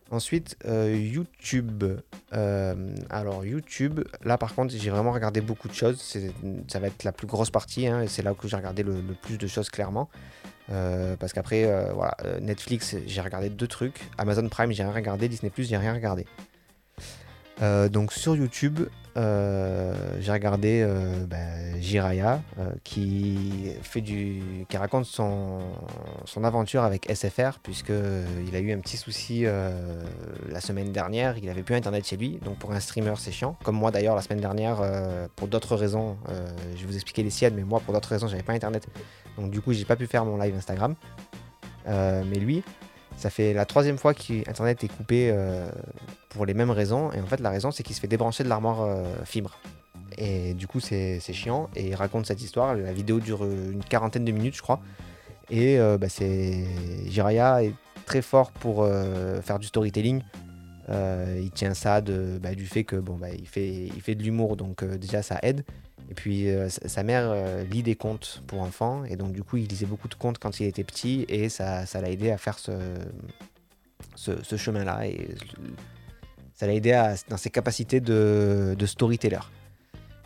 Ensuite, 0.10 0.58
euh, 0.66 0.96
YouTube. 0.96 1.84
Euh, 2.34 2.96
alors, 3.10 3.46
YouTube, 3.46 4.02
là 4.24 4.38
par 4.38 4.56
contre, 4.56 4.74
j'ai 4.74 4.90
vraiment 4.90 5.12
regardé 5.12 5.42
beaucoup 5.42 5.68
de 5.68 5.74
choses. 5.74 6.18
Ça 6.68 6.80
va 6.80 6.88
être 6.88 7.04
la 7.04 7.12
plus 7.12 7.28
grosse 7.28 7.50
partie. 7.50 7.88
Hein, 7.88 8.02
et 8.02 8.08
c'est 8.08 8.22
là 8.22 8.34
où 8.34 8.48
j'ai 8.48 8.56
regardé 8.56 8.84
le, 8.84 9.02
plus 9.22 9.38
de 9.38 9.48
choses 9.48 9.70
clairement. 9.70 10.10
Euh, 10.70 11.16
parce 11.18 11.34
qu'après, 11.34 11.64
voilà, 11.94 12.16
Netflix, 12.42 12.96
j'ai 13.06 13.22
regardé 13.22 13.50
deux 13.50 13.68
trucs. 13.68 14.00
Amazon 14.18 14.48
Prime, 14.48 14.72
j'ai 14.72 14.84
rien 14.84 14.94
regardé. 14.94 15.28
Disney 15.28 15.50
Plus, 15.50 15.68
j'ai 15.68 15.78
rien 15.78 15.94
regardé. 15.94 16.26
Donc 17.62 18.14
sur 18.14 18.36
YouTube, 18.36 18.88
euh, 19.18 19.94
j'ai 20.20 20.32
regardé 20.32 20.84
euh, 20.86 21.26
ben, 21.26 21.82
Jiraya 21.82 22.40
euh, 22.60 22.70
qui, 22.84 23.72
fait 23.82 24.02
du, 24.02 24.44
qui 24.70 24.78
raconte 24.78 25.06
son, 25.06 25.60
aventure 26.44 26.84
avec 26.84 27.12
SFR 27.12 27.58
puisqu'il 27.64 28.56
a 28.56 28.60
eu 28.60 28.72
un 28.72 28.78
petit 28.78 28.98
souci 28.98 29.46
la 29.46 30.62
semaine 30.62 30.92
dernière, 30.92 31.38
il 31.40 31.50
avait 31.50 31.64
plus 31.64 31.74
internet 31.74 32.06
chez 32.06 32.16
lui, 32.16 32.40
donc 32.44 32.60
pour 32.60 32.72
un 32.72 32.80
streamer 32.80 33.16
c'est 33.18 33.32
chiant, 33.32 33.58
comme 33.64 33.76
moi 33.76 33.90
d'ailleurs 33.90 34.16
la 34.16 34.22
semaine 34.22 34.40
dernière 34.40 34.78
pour 35.36 35.48
d'autres 35.48 35.76
raisons, 35.76 36.18
je 36.76 36.86
vous 36.86 36.94
expliquer 36.94 37.24
les 37.24 37.32
siennes, 37.32 37.56
mais 37.56 37.64
moi 37.64 37.80
pour 37.80 37.94
d'autres 37.94 38.10
raisons 38.10 38.28
j'avais 38.28 38.44
pas 38.44 38.54
internet, 38.54 38.88
donc 39.38 39.50
du 39.50 39.62
coup 39.62 39.74
j'ai 39.74 39.86
pas 39.86 39.96
pu 39.96 40.06
faire 40.06 40.26
mon 40.26 40.38
live 40.38 40.56
Instagram, 40.56 40.94
mais 41.88 42.40
lui 42.40 42.64
ça 43.18 43.32
fait 43.32 43.54
la 43.54 43.66
troisième 43.66 43.98
fois 43.98 44.14
qu'Internet 44.14 44.84
est 44.84 44.88
coupé 44.88 45.32
euh, 45.32 45.68
pour 46.30 46.46
les 46.46 46.54
mêmes 46.54 46.70
raisons. 46.70 47.12
Et 47.12 47.20
en 47.20 47.26
fait, 47.26 47.40
la 47.40 47.50
raison, 47.50 47.72
c'est 47.72 47.84
qu'il 47.84 47.96
se 47.96 48.00
fait 48.00 48.08
débrancher 48.08 48.44
de 48.44 48.50
l'armoire 48.50 48.82
euh, 48.82 49.04
fibre. 49.26 49.60
et 50.18 50.54
du 50.54 50.68
coup 50.68 50.80
c'est 50.80 51.20
chiant. 51.20 51.70
Et 51.76 51.88
il 51.88 51.96
raconte 51.96 52.28
cette 52.28 52.42
histoire. 52.42 52.76
La 52.76 52.94
vidéo 52.94 53.20
dure 53.20 53.44
une 53.44 53.84
quarantaine 53.84 54.24
de 54.24 54.32
minutes, 54.32 54.56
je 54.56 54.62
crois. 54.62 54.80
Et 55.50 55.78
bah, 56.00 56.10
c'est 56.10 56.66
Jiraya 57.08 57.64
est 57.64 57.74
très 58.06 58.22
fort 58.22 58.52
pour 58.52 58.88
faire 59.44 59.60
du 59.60 59.68
storytelling. 59.68 60.22
il 60.90 61.52
tient 61.54 61.74
ça 61.74 62.02
de, 62.02 62.38
bah, 62.42 62.54
du 62.54 62.66
fait 62.66 62.84
que 62.84 62.98
bon, 62.98 63.16
bah, 63.16 63.30
il, 63.32 63.48
fait, 63.48 63.68
il 63.68 64.02
fait 64.02 64.16
de 64.16 64.24
l'humour, 64.24 64.58
donc 64.58 64.84
déjà 64.84 65.24
ça 65.24 65.40
aide. 65.42 65.64
Et 66.10 66.14
puis 66.14 66.48
sa 66.68 67.04
mère 67.04 67.34
lit 67.70 67.84
des 67.84 67.96
contes 67.96 68.42
pour 68.48 68.62
enfants, 68.62 69.04
et 69.04 69.18
donc 69.18 69.34
du 69.34 69.44
coup 69.44 69.58
il 69.58 69.68
lisait 69.68 69.86
beaucoup 69.86 70.08
de 70.08 70.16
contes 70.16 70.40
quand 70.40 70.60
il 70.60 70.66
était 70.66 70.86
petit, 70.86 71.26
et 71.28 71.50
ça 71.50 71.86
l'a 71.94 72.10
aidé 72.10 72.32
à 72.32 72.38
faire 72.38 72.58
ce, 72.58 74.58
chemin-là. 74.58 75.08
Et 75.08 75.36
ça 76.58 76.66
l'a 76.66 76.74
aidé 76.74 76.92
dans 77.30 77.38
ses 77.38 77.52
capacités 77.52 78.00
de, 78.00 78.76
storyteller. 78.86 79.40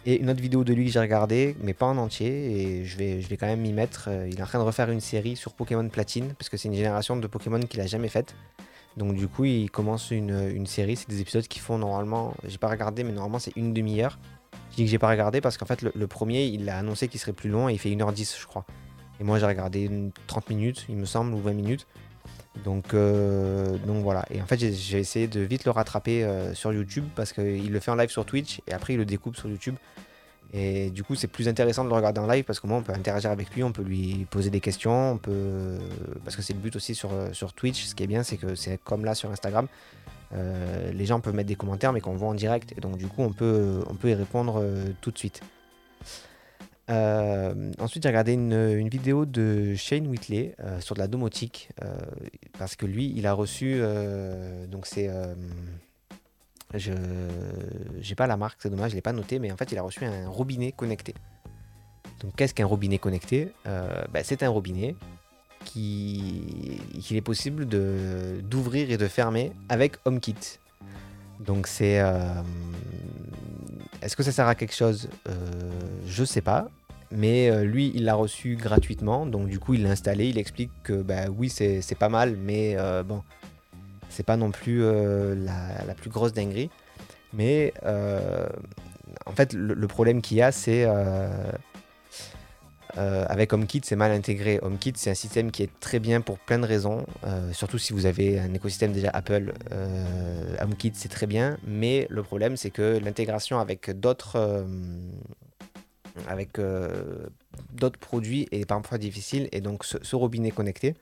Et 0.06 0.20
une 0.20 0.30
autre 0.30 0.42
vidéo 0.42 0.64
de 0.64 0.74
lui 0.74 0.86
que 0.86 0.92
j'ai 0.92 1.00
regardé, 1.00 1.56
mais 1.62 1.74
pas 1.74 1.86
en 1.86 1.98
entier, 1.98 2.30
et 2.30 2.86
je 2.86 2.98
vais, 2.98 3.22
je 3.22 3.28
vais 3.28 3.38
quand 3.38 3.46
même 3.46 3.62
m'y 3.62 3.74
mettre. 3.74 4.06
Euh, 4.08 4.28
il 4.28 4.40
est 4.40 4.42
en 4.42 4.48
train 4.48 4.58
de 4.58 4.64
refaire 4.64 4.90
une 4.90 5.00
série 5.00 5.36
sur 5.36 5.54
Pokémon 5.54 5.88
Platine, 5.90 6.34
parce 6.34 6.50
que 6.50 6.58
c'est 6.58 6.70
une 6.70 6.74
génération 6.74 7.18
de 7.18 7.28
Pokémon 7.28 7.60
qu'il 7.60 7.82
a 7.82 7.86
jamais 7.86 8.08
faite. 8.08 8.34
Donc 8.98 9.14
du 9.14 9.28
coup, 9.28 9.46
il 9.46 9.70
commence 9.70 10.10
une, 10.10 10.66
série, 10.66 10.96
c'est 10.96 11.10
des 11.10 11.22
épisodes 11.22 11.48
qui 11.48 11.60
font 11.60 11.78
normalement, 11.78 12.34
j'ai 12.46 12.58
pas 12.58 12.70
regardé, 12.70 13.04
mais 13.04 13.12
normalement 13.12 13.40
c'est 13.40 13.56
une 13.56 13.74
demi-heure. 13.74 14.18
Je 14.72 14.78
dis 14.78 14.86
que 14.86 14.90
j'ai 14.90 15.00
pas 15.00 15.10
regardé 15.10 15.42
parce 15.42 15.58
qu'en 15.58 15.66
fait 15.66 15.82
le, 15.82 16.08
premier, 16.08 16.46
il 16.46 16.70
a 16.70 16.78
annoncé 16.78 17.08
qu'il 17.08 17.20
serait 17.20 17.34
plus 17.34 17.50
long 17.50 17.70
et 17.70 17.74
il 17.74 17.80
fait 17.80 17.90
1h10 17.90 18.40
je 18.40 18.46
crois. 18.48 18.66
Et 19.20 19.24
moi 19.24 19.38
j'ai 19.38 19.46
regardé 19.46 19.90
30 20.28 20.50
minutes, 20.50 20.86
il 20.90 20.96
me 20.96 21.06
semble, 21.06 21.34
ou 21.34 21.40
20 21.40 21.54
minutes. 21.54 21.88
Donc, 22.63 22.94
euh, 22.94 23.78
donc 23.86 24.04
voilà. 24.04 24.25
Et 24.30 24.42
en 24.42 24.46
fait, 24.46 24.60
j'ai 24.60 25.00
essayé 25.00 25.28
de 25.28 25.40
vite 25.40 25.66
le 25.66 25.72
rattraper 25.72 26.24
euh, 26.24 26.54
sur 26.54 26.74
YouTube 26.74 27.06
parce 27.16 27.32
qu'il 27.34 27.72
le 27.72 27.80
fait 27.80 27.92
en 27.92 27.96
live 27.96 28.10
sur 28.10 28.25
Twitch 28.25 28.62
et 28.68 28.74
après 28.74 28.94
il 28.94 28.98
le 28.98 29.06
découpe 29.06 29.36
sur 29.36 29.50
YouTube. 29.50 29.75
Et 30.54 30.90
du 30.90 31.01
coup, 31.04 31.16
c'est 31.16 31.28
plus 31.28 31.48
intéressant 31.48 31.86
de 31.86 31.90
le 31.90 31.96
regarder 31.96 32.20
en 32.20 32.28
live 32.28 32.44
parce 32.44 32.60
que 32.60 32.68
moi, 32.68 32.78
on 32.78 32.84
peut 32.84 32.92
interagir 32.92 33.32
avec 33.32 33.54
lui, 33.56 33.63
on 33.63 33.72
peut 33.72 33.84
lui 33.84 34.28
poser 34.30 34.50
des 34.50 34.60
questions, 34.60 35.13
on 35.13 35.18
peut 35.18 35.78
parce 36.25 36.36
que 36.36 36.42
c'est 36.42 36.54
le 36.54 36.60
but 36.60 36.75
aussi 36.75 36.94
sur, 36.94 37.12
sur 37.32 37.54
Twitch. 37.54 37.86
Ce 37.86 37.96
qui 37.96 38.04
est 38.04 38.08
bien, 38.08 38.24
c'est 38.24 38.36
que 38.36 38.56
c'est 38.56 38.78
comme 38.84 39.06
là 39.06 39.16
sur 39.16 39.32
Instagram. 39.32 39.68
Euh, 40.34 40.92
les 40.92 41.06
gens 41.06 41.20
peuvent 41.20 41.36
mettre 41.36 41.50
des 41.50 41.56
commentaires, 41.56 41.94
mais 41.94 42.02
qu'on 42.02 42.16
voit 42.16 42.30
en 42.30 42.34
direct. 42.34 42.74
Et 42.78 42.82
donc, 42.82 42.98
du 42.98 43.08
coup, 43.08 43.22
on 43.22 43.32
peut, 43.32 43.84
on 43.90 43.96
peut 43.96 44.10
y 44.10 44.14
répondre 44.14 44.64
tout 45.02 45.12
de 45.12 45.18
suite. 45.18 45.42
Euh, 46.92 47.72
ensuite, 47.80 48.04
j'ai 48.04 48.10
regardé 48.10 48.34
une, 48.34 48.90
vidéo 48.90 49.26
de 49.26 49.76
Shane 49.76 50.08
Whitley 50.08 50.56
euh, 50.60 50.82
sur 50.82 50.96
de 50.96 51.00
la 51.00 51.08
domotique 51.08 51.70
euh, 51.84 51.96
parce 52.58 52.76
que 52.76 52.86
lui, 52.86 53.14
il 53.16 53.26
a 53.28 53.34
reçu. 53.34 53.82
donc, 54.68 54.86
c'est. 54.86 55.10
je 56.74 56.92
j'ai 58.00 58.16
pas 58.16 58.28
la 58.28 58.38
marque, 58.38 58.60
c'est 58.62 58.70
dommage, 58.70 58.92
je 58.92 58.96
l'ai 58.96 59.02
pas 59.02 59.14
noté, 59.14 59.40
mais 59.40 59.52
en 59.52 59.58
fait, 59.58 59.72
il 59.72 59.78
a 59.78 59.82
reçu 59.82 60.04
un 60.06 60.28
robinet 60.28 60.72
connecté. 60.72 61.14
Donc, 62.20 62.36
qu'est-ce 62.36 62.54
qu'un 62.54 62.66
robinet 62.66 62.98
connecté? 62.98 63.54
Bah, 63.66 64.24
C'est 64.24 64.44
un 64.44 64.50
robinet 64.50 64.96
qu'il 65.65 66.80
est 67.12 67.22
possible 67.22 67.65
d'ouvrir 67.65 68.91
et 68.91 68.98
de 68.98 69.08
fermer 69.08 69.51
avec 69.70 69.98
HomeKit. 70.06 70.60
Donc, 71.39 71.68
c'est. 71.68 72.03
Est-ce 74.01 74.15
que 74.15 74.24
ça 74.24 74.32
sert 74.32 74.48
à 74.48 74.56
quelque 74.56 74.75
chose? 74.75 75.10
Je 76.08 76.24
sais 76.24 76.41
pas. 76.41 76.70
Mais 77.12 77.50
euh, 77.50 77.63
lui, 77.63 77.91
il 77.94 78.06
l'a 78.06 78.15
reçu 78.15 78.56
gratuitement, 78.56 79.25
donc 79.25 79.48
du 79.50 79.60
coup, 79.60 79.74
il 79.74 79.84
l'a 79.84 79.91
installé. 79.91 80.30
Il 80.30 80.38
explique 80.38 80.72
que 80.84 80.94
bah, 80.94 81.25
oui, 81.30 81.50
c'est 81.50 81.98
pas 81.98 82.10
mal, 82.10 82.38
mais 82.38 82.75
euh, 82.77 83.03
bon, 83.03 83.22
c'est 84.10 84.25
pas 84.25 84.38
non 84.38 84.51
plus 84.51 84.82
euh, 84.82 85.36
la, 85.36 85.94
plus 85.94 86.10
grosse 86.10 86.32
dinguerie. 86.32 86.70
Mais 87.34 87.74
en 89.25 89.32
fait, 89.34 89.53
le, 89.53 89.88
problème 89.88 90.22
qu'il 90.22 90.38
y 90.38 90.41
a, 90.41 90.51
c'est 90.51 90.88
avec 92.95 93.53
HomeKit, 93.53 93.81
c'est 93.83 93.95
mal 93.95 94.12
intégré. 94.12 94.60
HomeKit, 94.62 94.93
c'est 94.95 95.12
un 95.12 95.15
système 95.15 95.51
qui 95.51 95.63
est 95.63 95.79
très 95.79 96.00
bien 96.00 96.21
pour 96.21 96.39
plein 96.39 96.60
de 96.60 96.65
raisons, 96.65 97.05
surtout 97.51 97.77
si 97.77 97.93
vous 97.93 98.05
avez 98.05 98.39
un 98.39 98.53
écosystème 98.53 98.91
déjà 98.91 99.10
Apple. 99.13 99.53
HomeKit, 100.60 100.91
c'est 100.95 101.10
très 101.10 101.27
bien, 101.27 101.57
mais 101.65 102.07
le 102.10 102.24
problème, 102.24 102.57
c'est 102.57 102.71
que 102.71 103.00
l'intégration 103.03 103.60
avec 103.60 103.91
d'autres 103.91 104.65
euh, 106.60 107.29
produits 108.00 108.48
et 108.51 108.65
parfois 108.65 108.98
difficile. 108.98 109.48
Et 109.51 109.62
donc 109.62 109.83
ce, 109.86 110.15
robinet 110.15 110.51
connecté, 110.51 110.95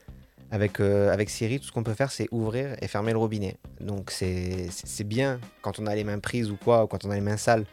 avec, 0.52 0.80
euh, 0.80 1.12
avec 1.12 1.30
Siri, 1.30 1.60
tout 1.60 1.68
ce 1.68 1.72
qu'on 1.72 1.84
peut 1.84 1.94
faire, 1.94 2.12
c'est 2.12 2.28
ouvrir 2.32 2.76
et 2.82 2.88
fermer 2.88 3.12
le 3.12 3.18
robinet. 3.18 3.58
Donc 3.80 4.12
c'est 4.12 4.70
bien 5.06 5.40
quand 5.62 5.80
on 5.80 5.88
a 5.88 5.96
les 5.96 6.04
mains 6.04 6.20
prises 6.20 6.52
ou 6.52 6.58
quoi, 6.58 6.84
ou 6.84 6.88
quand 6.88 7.06
on 7.06 7.12
a 7.12 7.16
les 7.16 7.22
mains 7.22 7.38
sales. 7.38 7.66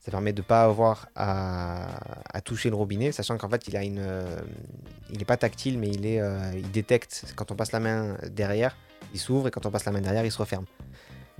Ça 0.00 0.10
permet 0.10 0.32
de 0.32 0.40
ne 0.40 0.46
pas 0.46 0.64
avoir 0.64 1.08
à, 1.14 2.40
toucher 2.44 2.70
le 2.70 2.76
robinet, 2.76 3.12
sachant 3.12 3.36
qu'en 3.36 3.50
fait 3.50 3.68
il 3.68 3.76
a 3.76 3.84
une, 3.84 3.98
euh, 3.98 4.40
il 5.12 5.18
n'est 5.18 5.26
pas 5.26 5.36
tactile, 5.36 5.78
mais 5.78 5.88
il 5.88 6.06
est, 6.06 6.20
il 6.54 6.70
détecte 6.70 7.34
quand 7.36 7.50
on 7.50 7.54
passe 7.54 7.72
la 7.72 7.80
main 7.80 8.16
derrière, 8.30 8.76
il 9.12 9.20
s'ouvre 9.20 9.48
et 9.48 9.50
quand 9.50 9.66
on 9.66 9.70
passe 9.70 9.84
la 9.84 9.92
main 9.92 10.00
derrière, 10.00 10.24
il 10.24 10.32
se 10.32 10.38
referme. 10.38 10.64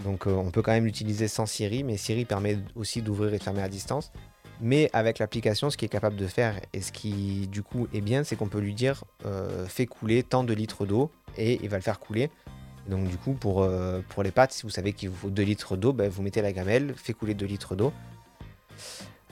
Donc 0.05 0.27
on 0.27 0.51
peut 0.51 0.61
quand 0.61 0.73
même 0.73 0.85
l'utiliser 0.85 1.27
sans 1.27 1.47
Siri, 1.47 1.85
mais 1.85 1.97
Siri 1.97 2.27
permet 2.27 2.59
aussi 2.75 3.01
d'ouvrir 3.01 3.33
et 3.33 3.39
de 3.39 3.43
fermer 3.43 3.63
à 3.63 3.69
distance. 3.69 4.13
Mais 4.61 4.91
avec 4.93 5.19
l'application, 5.19 5.71
ce 5.71 5.77
qu'il 5.77 5.87
est 5.87 5.91
capable 5.91 6.17
de 6.17 6.27
faire 6.27 6.61
et 6.73 6.83
ce 6.83 6.93
qui 6.93 7.49
du 7.49 7.63
coup 7.63 7.89
est 7.95 8.03
bien, 8.03 8.25
c'est 8.25 8.37
qu'on 8.37 8.49
peut 8.49 8.61
lui 8.61 8.75
dire 8.75 9.05
euh, 9.25 9.67
fais 9.67 9.87
couler 9.87 10.23
tant 10.23 10.45
de 10.45 10.53
litres 10.53 10.85
d'eau 10.85 11.11
et 11.39 11.59
il 11.63 11.69
va 11.71 11.79
le 11.79 11.83
faire 11.83 11.99
couler. 11.99 12.31
Donc 12.89 13.09
du 13.09 13.17
coup 13.17 13.33
pour, 13.33 13.63
euh, 13.63 14.01
pour 14.11 14.23
les 14.23 14.31
pâtes, 14.31 14.53
si 14.53 14.65
vous 14.65 14.71
savez 14.71 14.93
qu'il 14.93 15.09
vous 15.09 15.17
faut 15.17 15.31
2 15.31 15.43
litres 15.43 15.77
d'eau, 15.77 15.93
ben, 15.93 16.11
vous 16.11 16.23
mettez 16.23 16.43
la 16.43 16.53
gamelle, 16.53 16.95
fait 16.95 17.15
couler 17.15 17.35
2 17.35 17.47
litres 17.47 17.75
d'eau. 17.75 17.93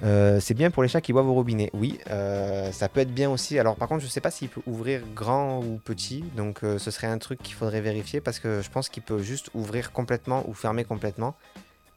Euh, 0.04 0.38
c'est 0.38 0.54
bien 0.54 0.70
pour 0.70 0.84
les 0.84 0.88
chats 0.88 1.00
qui 1.00 1.12
boivent 1.12 1.28
au 1.28 1.34
robinet, 1.34 1.70
oui. 1.74 1.98
ça 2.06 2.88
peut 2.88 3.00
être 3.00 3.12
bien 3.12 3.30
aussi. 3.30 3.58
Alors 3.58 3.76
par 3.76 3.88
contre, 3.88 4.00
je 4.00 4.06
ne 4.06 4.10
sais 4.10 4.20
pas 4.20 4.30
s'il 4.30 4.48
peut 4.48 4.62
ouvrir 4.66 5.02
grand 5.14 5.58
ou 5.58 5.80
petit, 5.84 6.24
donc 6.36 6.60
ce 6.62 6.90
serait 6.90 7.08
un 7.08 7.18
truc 7.18 7.42
qu'il 7.42 7.54
faudrait 7.54 7.80
vérifier 7.80 8.20
parce 8.20 8.38
que 8.38 8.62
je 8.62 8.70
pense 8.70 8.88
qu'il 8.88 9.02
peut 9.02 9.20
juste 9.20 9.50
ouvrir 9.54 9.92
complètement 9.92 10.44
ou 10.48 10.54
fermer 10.54 10.84
complètement. 10.84 11.34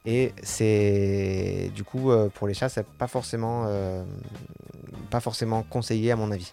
Et 0.04 0.32
c'est 0.42 1.70
du 1.74 1.84
coup 1.84 2.10
euh, 2.10 2.28
pour 2.28 2.48
les 2.48 2.54
chats, 2.54 2.68
c'est 2.68 2.86
pas 2.86 3.06
forcément, 3.06 3.64
euh, 3.66 4.04
pas 5.10 5.20
forcément 5.20 5.62
conseillé 5.62 6.10
à 6.10 6.16
mon 6.16 6.32
avis. 6.32 6.52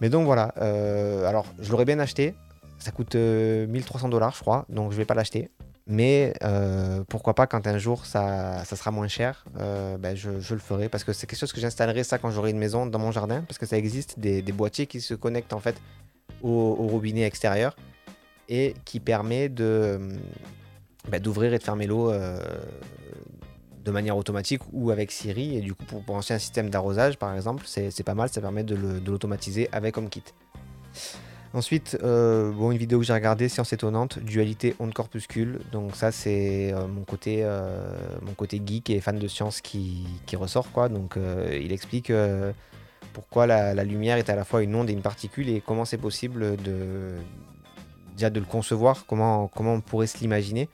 Mais 0.00 0.10
donc 0.10 0.26
voilà, 0.26 0.52
euh, 0.58 1.26
alors 1.26 1.46
je 1.58 1.70
l'aurais 1.70 1.86
bien 1.86 1.98
acheté, 1.98 2.34
ça 2.78 2.90
coûte 2.90 3.14
1300 3.14 4.10
dollars 4.10 4.34
je 4.34 4.40
crois, 4.40 4.66
donc 4.68 4.92
je 4.92 4.96
vais 4.96 5.06
pas 5.06 5.14
l'acheter. 5.14 5.50
Mais 5.86 6.34
pourquoi 7.08 7.34
pas 7.34 7.46
quand 7.46 7.66
un 7.66 7.78
jour 7.78 8.06
ça, 8.06 8.64
sera 8.64 8.90
moins 8.90 9.08
cher, 9.08 9.44
ben 9.54 10.16
je, 10.16 10.30
le 10.30 10.60
ferai 10.60 10.88
parce 10.88 11.04
que 11.04 11.12
c'est 11.12 11.26
quelque 11.26 11.38
chose 11.38 11.52
que 11.52 11.60
j'installerai 11.60 12.02
ça 12.02 12.18
quand 12.18 12.30
j'aurai 12.30 12.50
une 12.50 12.58
maison 12.58 12.86
dans 12.86 12.98
mon 12.98 13.12
jardin 13.12 13.42
parce 13.42 13.58
que 13.58 13.66
ça 13.66 13.78
existe 13.78 14.18
des, 14.18 14.42
boîtiers 14.52 14.86
qui 14.86 15.00
se 15.00 15.14
connectent 15.14 15.52
en 15.52 15.60
fait 15.60 15.76
au, 16.42 16.74
robinet 16.74 17.22
extérieur 17.22 17.76
et 18.48 18.74
qui 18.84 19.00
permet 19.00 19.48
de 19.48 19.98
bah, 21.08 21.20
d'ouvrir 21.20 21.54
et 21.54 21.58
de 21.58 21.62
fermer 21.62 21.86
l'eau 21.86 22.10
euh, 22.10 22.40
de 23.84 23.90
manière 23.92 24.16
automatique 24.16 24.62
ou 24.72 24.90
avec 24.90 25.12
Siri. 25.12 25.56
Et 25.56 25.60
du 25.60 25.74
coup, 25.74 25.84
pour 25.84 26.02
penser 26.02 26.34
un 26.34 26.38
système 26.38 26.70
d'arrosage, 26.70 27.16
par 27.16 27.34
exemple, 27.34 27.64
c'est 27.66 28.02
pas 28.02 28.14
mal, 28.14 28.28
ça 28.28 28.40
permet 28.40 28.64
de 28.64 28.74
l'automatiser 28.74 29.68
avec 29.72 29.96
HomeKit. 29.96 30.24
Ensuite, 31.56 31.96
euh, 32.02 32.52
une 32.70 32.76
vidéo 32.76 32.98
que 32.98 33.06
j'ai 33.06 33.14
regardée, 33.14 33.48
Science 33.48 33.72
étonnante, 33.72 34.18
dualité 34.18 34.76
onde-corpuscule. 34.78 35.60
Donc 35.72 35.96
ça, 35.96 36.12
c'est 36.12 36.70
euh, 36.74 36.86
mon, 36.86 37.02
côté, 37.02 37.48
mon 38.20 38.34
côté 38.34 38.60
geek 38.64 38.90
et 38.90 39.00
fan 39.00 39.18
de 39.18 39.26
science 39.26 39.62
qui, 39.62 40.04
ressort. 40.34 40.70
Quoi. 40.70 40.90
Donc 40.90 41.18
il 41.50 41.72
explique 41.72 42.12
pourquoi 43.14 43.46
la, 43.46 43.84
lumière 43.84 44.18
est 44.18 44.28
à 44.28 44.36
la 44.36 44.44
fois 44.44 44.62
une 44.62 44.74
onde 44.74 44.90
et 44.90 44.92
une 44.92 45.00
particule 45.00 45.48
et 45.48 45.62
comment 45.62 45.86
c'est 45.86 45.96
possible 45.96 46.56
de, 46.62 47.14
déjà 48.14 48.28
de 48.28 48.38
le 48.38 48.44
concevoir, 48.44 49.06
comment, 49.06 49.48
comment 49.48 49.72
on 49.72 49.80
pourrait 49.80 50.06
se 50.06 50.18
l'imaginer. 50.18 50.68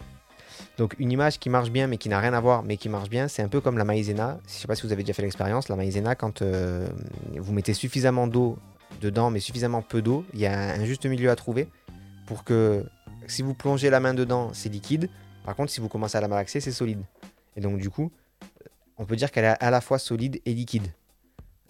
Donc 0.78 0.96
une 0.98 1.12
image 1.12 1.38
qui 1.38 1.48
marche 1.48 1.70
bien 1.70 1.86
mais 1.86 1.98
qui 1.98 2.08
n'a 2.08 2.18
rien 2.18 2.34
à 2.34 2.40
voir 2.40 2.64
mais 2.64 2.76
qui 2.76 2.88
marche 2.88 3.08
bien, 3.08 3.28
c'est 3.28 3.42
un 3.42 3.48
peu 3.48 3.60
comme 3.60 3.78
la 3.78 3.84
maïzena. 3.84 4.38
Je 4.48 4.54
ne 4.54 4.58
sais 4.58 4.66
pas 4.66 4.74
si 4.74 4.84
vous 4.84 4.92
avez 4.92 5.04
déjà 5.04 5.12
fait 5.12 5.22
l'expérience, 5.22 5.68
la 5.68 5.76
maïzena, 5.76 6.16
quand 6.16 6.42
euh, 6.42 6.88
vous 7.36 7.52
mettez 7.52 7.74
suffisamment 7.74 8.26
d'eau 8.26 8.58
dedans 9.02 9.30
mais 9.30 9.40
suffisamment 9.40 9.82
peu 9.82 10.00
d'eau, 10.00 10.24
il 10.32 10.40
y 10.40 10.46
a 10.46 10.74
un 10.74 10.84
juste 10.84 11.04
milieu 11.04 11.30
à 11.30 11.36
trouver 11.36 11.68
pour 12.26 12.44
que 12.44 12.86
si 13.26 13.42
vous 13.42 13.52
plongez 13.52 13.90
la 13.90 14.00
main 14.00 14.14
dedans, 14.14 14.50
c'est 14.54 14.68
liquide. 14.68 15.10
Par 15.44 15.54
contre, 15.56 15.70
si 15.70 15.80
vous 15.80 15.88
commencez 15.88 16.16
à 16.16 16.20
la 16.20 16.28
malaxer, 16.28 16.60
c'est 16.60 16.72
solide. 16.72 17.02
Et 17.56 17.60
donc 17.60 17.78
du 17.78 17.90
coup, 17.90 18.10
on 18.96 19.04
peut 19.04 19.16
dire 19.16 19.30
qu'elle 19.30 19.44
est 19.44 19.56
à 19.60 19.70
la 19.70 19.80
fois 19.80 19.98
solide 19.98 20.40
et 20.46 20.54
liquide. 20.54 20.88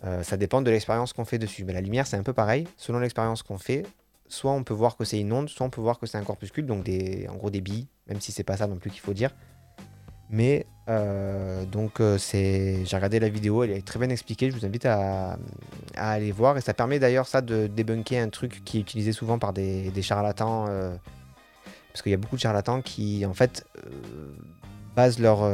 Euh, 0.04 0.22
ça 0.22 0.36
dépend 0.36 0.62
de 0.62 0.70
l'expérience 0.70 1.12
qu'on 1.12 1.24
fait 1.24 1.38
dessus. 1.38 1.64
Mais 1.64 1.72
la 1.72 1.80
lumière, 1.80 2.06
c'est 2.06 2.16
un 2.16 2.22
peu 2.22 2.32
pareil. 2.32 2.66
Selon 2.76 2.98
l'expérience 2.98 3.42
qu'on 3.42 3.58
fait, 3.58 3.84
soit 4.28 4.52
on 4.52 4.64
peut 4.64 4.74
voir 4.74 4.96
que 4.96 5.04
c'est 5.04 5.20
une 5.20 5.32
onde, 5.32 5.48
soit 5.48 5.64
on 5.66 5.70
peut 5.70 5.80
voir 5.80 5.98
que 5.98 6.06
c'est 6.06 6.18
un 6.18 6.24
corpuscule, 6.24 6.66
donc 6.66 6.88
en 7.28 7.36
gros 7.36 7.50
des 7.50 7.60
billes, 7.60 7.86
même 8.08 8.20
si 8.20 8.32
c'est 8.32 8.44
pas 8.44 8.56
ça 8.56 8.66
non 8.66 8.76
plus 8.76 8.90
qu'il 8.90 9.00
faut 9.00 9.14
dire. 9.14 9.30
Mais 10.32 10.66
euh, 10.88 11.64
donc 11.66 12.00
euh, 12.00 12.18
c'est, 12.18 12.84
j'ai 12.84 12.96
regardé 12.96 13.20
la 13.20 13.28
vidéo, 13.28 13.62
elle 13.62 13.70
est 13.70 13.86
très 13.86 14.00
bien 14.00 14.08
expliquée, 14.08 14.50
je 14.50 14.56
vous 14.56 14.64
invite 14.64 14.86
à, 14.86 15.36
aller 15.94 16.32
voir. 16.32 16.56
Et 16.56 16.62
ça 16.62 16.74
permet 16.74 16.98
d'ailleurs 16.98 17.26
ça 17.26 17.42
de 17.42 17.66
débunker 17.66 18.20
un 18.20 18.30
truc 18.30 18.62
qui 18.64 18.78
est 18.78 18.80
utilisé 18.80 19.12
souvent 19.12 19.38
par 19.38 19.52
des, 19.52 19.92
charlatans. 20.02 20.66
Euh, 20.68 20.96
parce 21.92 22.02
qu'il 22.02 22.10
y 22.10 22.14
a 22.14 22.18
beaucoup 22.18 22.36
de 22.36 22.40
charlatans 22.40 22.80
qui 22.80 23.26
en 23.26 23.34
fait 23.34 23.66
basent 24.96 25.18
leurs 25.18 25.46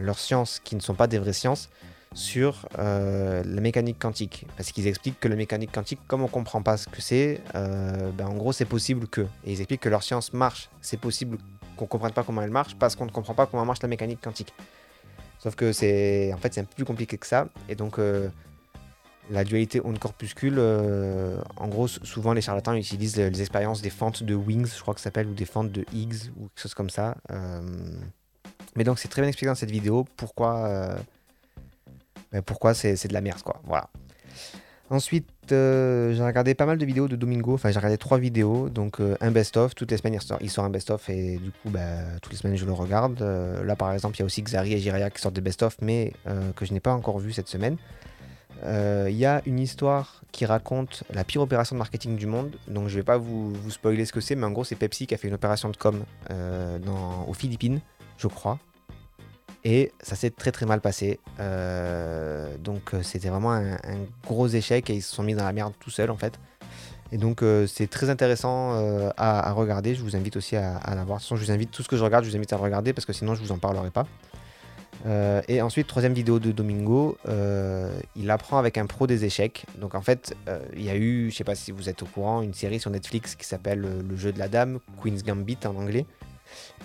leur 0.00 0.18
sciences, 0.18 0.58
qui 0.64 0.76
ne 0.76 0.80
sont 0.80 0.94
pas 0.94 1.06
des 1.06 1.18
vraies 1.18 1.34
sciences, 1.34 1.68
sur 2.14 2.66
la 2.78 3.60
mécanique 3.60 3.98
quantique. 3.98 4.46
Parce 4.56 4.72
qu'ils 4.72 4.86
expliquent 4.86 5.20
que 5.20 5.28
la 5.28 5.36
mécanique 5.36 5.72
quantique, 5.72 6.00
comme 6.06 6.22
on 6.22 6.28
comprend 6.28 6.62
pas 6.62 6.78
ce 6.78 6.88
que 6.88 7.02
c'est, 7.02 7.42
ben 7.52 8.26
en 8.26 8.34
gros 8.34 8.52
c'est 8.52 8.64
possible 8.64 9.08
que. 9.08 9.20
Et 9.44 9.52
ils 9.52 9.60
expliquent 9.60 9.82
que 9.82 9.90
leur 9.90 10.02
science 10.02 10.32
marche. 10.32 10.70
C'est 10.80 10.98
possible 10.98 11.36
qu'on 11.76 11.84
ne 11.84 11.88
comprenne 11.88 12.12
pas 12.12 12.22
comment 12.22 12.42
elle 12.42 12.50
marche 12.50 12.74
parce 12.76 12.96
qu'on 12.96 13.06
ne 13.06 13.10
comprend 13.10 13.34
pas 13.34 13.46
comment 13.46 13.64
marche 13.64 13.82
la 13.82 13.88
mécanique 13.88 14.20
quantique. 14.22 14.52
Sauf 15.38 15.54
que 15.56 15.72
c'est 15.72 16.32
en 16.32 16.38
fait 16.38 16.54
c'est 16.54 16.60
un 16.60 16.64
peu 16.64 16.74
plus 16.74 16.84
compliqué 16.84 17.18
que 17.18 17.26
ça. 17.26 17.48
Et 17.68 17.74
donc 17.74 17.98
la 19.30 19.44
dualité 19.44 19.80
onde-corpuscule, 19.84 20.56
euh, 20.58 21.40
en 21.56 21.68
gros, 21.68 21.88
souvent 21.88 22.32
les 22.32 22.40
charlatans 22.40 22.74
utilisent 22.74 23.16
les, 23.16 23.40
expériences 23.40 23.80
des 23.80 23.90
fentes 23.90 24.22
de 24.22 24.34
Wings, 24.34 24.66
je 24.74 24.80
crois 24.80 24.94
que 24.94 25.00
ça 25.00 25.04
s'appelle, 25.04 25.28
ou 25.28 25.34
des 25.34 25.46
fentes 25.46 25.72
de 25.72 25.84
Higgs, 25.92 26.30
ou 26.36 26.48
quelque 26.48 26.60
chose 26.60 26.74
comme 26.74 26.90
ça. 26.90 27.16
Euh. 27.30 27.62
mais 28.76 28.84
donc 28.84 28.98
c'est 28.98 29.08
très 29.08 29.22
bien 29.22 29.28
expliqué 29.28 29.48
dans 29.48 29.54
cette 29.54 29.70
vidéo 29.70 30.04
pourquoi, 30.16 30.66
euh, 30.66 30.96
ben, 32.32 32.42
pourquoi 32.42 32.74
c'est 32.74 33.08
de 33.08 33.14
la 33.14 33.20
merde, 33.20 33.42
quoi. 33.42 33.60
Voilà. 33.64 33.88
Ensuite, 34.90 35.26
j'ai 35.48 36.22
regardé 36.22 36.54
pas 36.54 36.66
mal 36.66 36.78
de 36.78 36.84
vidéos 36.84 37.08
de 37.08 37.16
Domingo, 37.16 37.54
enfin 37.54 37.70
j'ai 37.70 37.78
regardé 37.78 37.98
trois 37.98 38.18
vidéos, 38.18 38.68
donc 38.68 39.00
un 39.20 39.30
best-of, 39.30 39.74
toutes 39.74 39.90
les 39.90 39.96
semaines 39.96 40.18
il 40.40 40.50
sort, 40.50 40.64
un 40.64 40.70
best-of 40.70 41.08
et 41.08 41.38
du 41.38 41.50
coup 41.50 41.70
bah, 41.70 41.80
toutes 42.20 42.32
les 42.32 42.38
semaines 42.38 42.56
je 42.56 42.66
le 42.66 42.72
regarde. 42.72 43.20
là 43.20 43.76
par 43.76 43.92
exemple 43.92 44.16
il 44.16 44.20
y 44.20 44.22
a 44.22 44.26
aussi 44.26 44.42
Xari 44.42 44.74
et 44.74 44.78
Jiraya 44.78 45.08
qui 45.08 45.22
sortent 45.22 45.34
des 45.34 45.40
best-of 45.40 45.76
mais 45.80 46.12
que 46.54 46.66
je 46.66 46.74
n'ai 46.74 46.80
pas 46.80 46.92
encore 46.92 47.18
vu 47.18 47.32
cette 47.32 47.48
semaine. 47.48 47.78
Il 48.62 48.68
euh, 48.70 49.10
y 49.10 49.26
a 49.26 49.42
une 49.44 49.58
histoire 49.58 50.22
qui 50.32 50.46
raconte 50.46 51.04
la 51.12 51.22
pire 51.22 51.42
opération 51.42 51.76
de 51.76 51.78
marketing 51.78 52.16
du 52.16 52.26
monde. 52.26 52.56
Donc 52.66 52.88
je 52.88 52.94
vais 52.94 53.02
pas 53.02 53.18
vous, 53.18 53.52
spoiler 53.68 54.06
ce 54.06 54.12
que 54.12 54.20
c'est, 54.20 54.36
mais 54.36 54.46
en 54.46 54.52
gros 54.52 54.64
c'est 54.64 54.76
Pepsi 54.76 55.06
qui 55.06 55.14
a 55.14 55.18
fait 55.18 55.28
une 55.28 55.34
opération 55.34 55.68
de 55.68 55.76
com 55.76 56.04
euh, 56.30 56.78
aux 57.28 57.34
Philippines, 57.34 57.80
je 58.16 58.26
crois. 58.26 58.58
Et 59.64 59.92
ça 60.02 60.14
s'est 60.14 60.30
très 60.30 60.52
très 60.52 60.66
mal 60.66 60.80
passé. 60.80 61.20
Euh, 61.40 62.56
donc 62.58 62.92
c'était 63.02 63.30
vraiment 63.30 63.52
un, 63.52 63.76
gros 64.26 64.46
échec 64.46 64.90
et 64.90 64.94
ils 64.94 65.02
se 65.02 65.14
sont 65.14 65.22
mis 65.22 65.34
dans 65.34 65.44
la 65.44 65.52
merde 65.52 65.72
tout 65.80 65.90
seuls 65.90 66.10
en 66.10 66.16
fait. 66.16 66.38
Et 67.12 67.16
donc 67.16 67.42
c'est 67.66 67.88
très 67.88 68.10
intéressant 68.10 68.72
à, 69.16 69.52
regarder. 69.52 69.94
Je 69.94 70.02
vous 70.02 70.16
invite 70.16 70.36
aussi 70.36 70.56
à, 70.56 70.76
à 70.76 70.94
la 70.94 71.04
voir. 71.04 71.18
De 71.18 71.22
toute 71.22 71.28
façon, 71.28 71.36
je 71.36 71.44
vous 71.44 71.50
invite 71.50 71.70
tout 71.70 71.82
ce 71.82 71.88
que 71.88 71.96
je 71.96 72.04
regarde, 72.04 72.24
je 72.24 72.30
vous 72.30 72.36
invite 72.36 72.52
à 72.52 72.56
le 72.56 72.62
regarder 72.62 72.92
parce 72.92 73.06
que 73.06 73.12
sinon 73.12 73.34
je 73.34 73.42
vous 73.42 73.52
en 73.52 73.58
parlerai 73.58 73.90
pas. 73.90 74.06
Euh, 75.06 75.42
et 75.48 75.60
ensuite, 75.60 75.86
troisième 75.86 76.14
vidéo 76.14 76.38
de 76.38 76.50
Domingo, 76.52 77.18
euh, 77.28 77.90
il 78.16 78.30
apprend 78.30 78.58
avec 78.58 78.78
un 78.78 78.86
pro 78.86 79.06
des 79.06 79.24
échecs. 79.24 79.66
Donc 79.78 79.94
en 79.94 80.00
fait, 80.00 80.34
euh, 80.48 80.60
il 80.74 80.82
y 80.82 80.90
a 80.90 80.96
eu, 80.96 81.30
je 81.30 81.36
sais 81.36 81.44
pas 81.44 81.54
si 81.54 81.72
vous 81.72 81.88
êtes 81.88 82.02
au 82.02 82.06
courant, 82.06 82.42
une 82.42 82.54
série 82.54 82.80
sur 82.80 82.90
Netflix 82.90 83.34
qui 83.34 83.44
s'appelle 83.44 83.80
Le 83.80 84.16
jeu 84.16 84.32
de 84.32 84.38
la 84.38 84.48
dame, 84.48 84.78
Queen's 85.02 85.22
Gambit 85.22 85.58
en 85.64 85.76
anglais. 85.76 86.06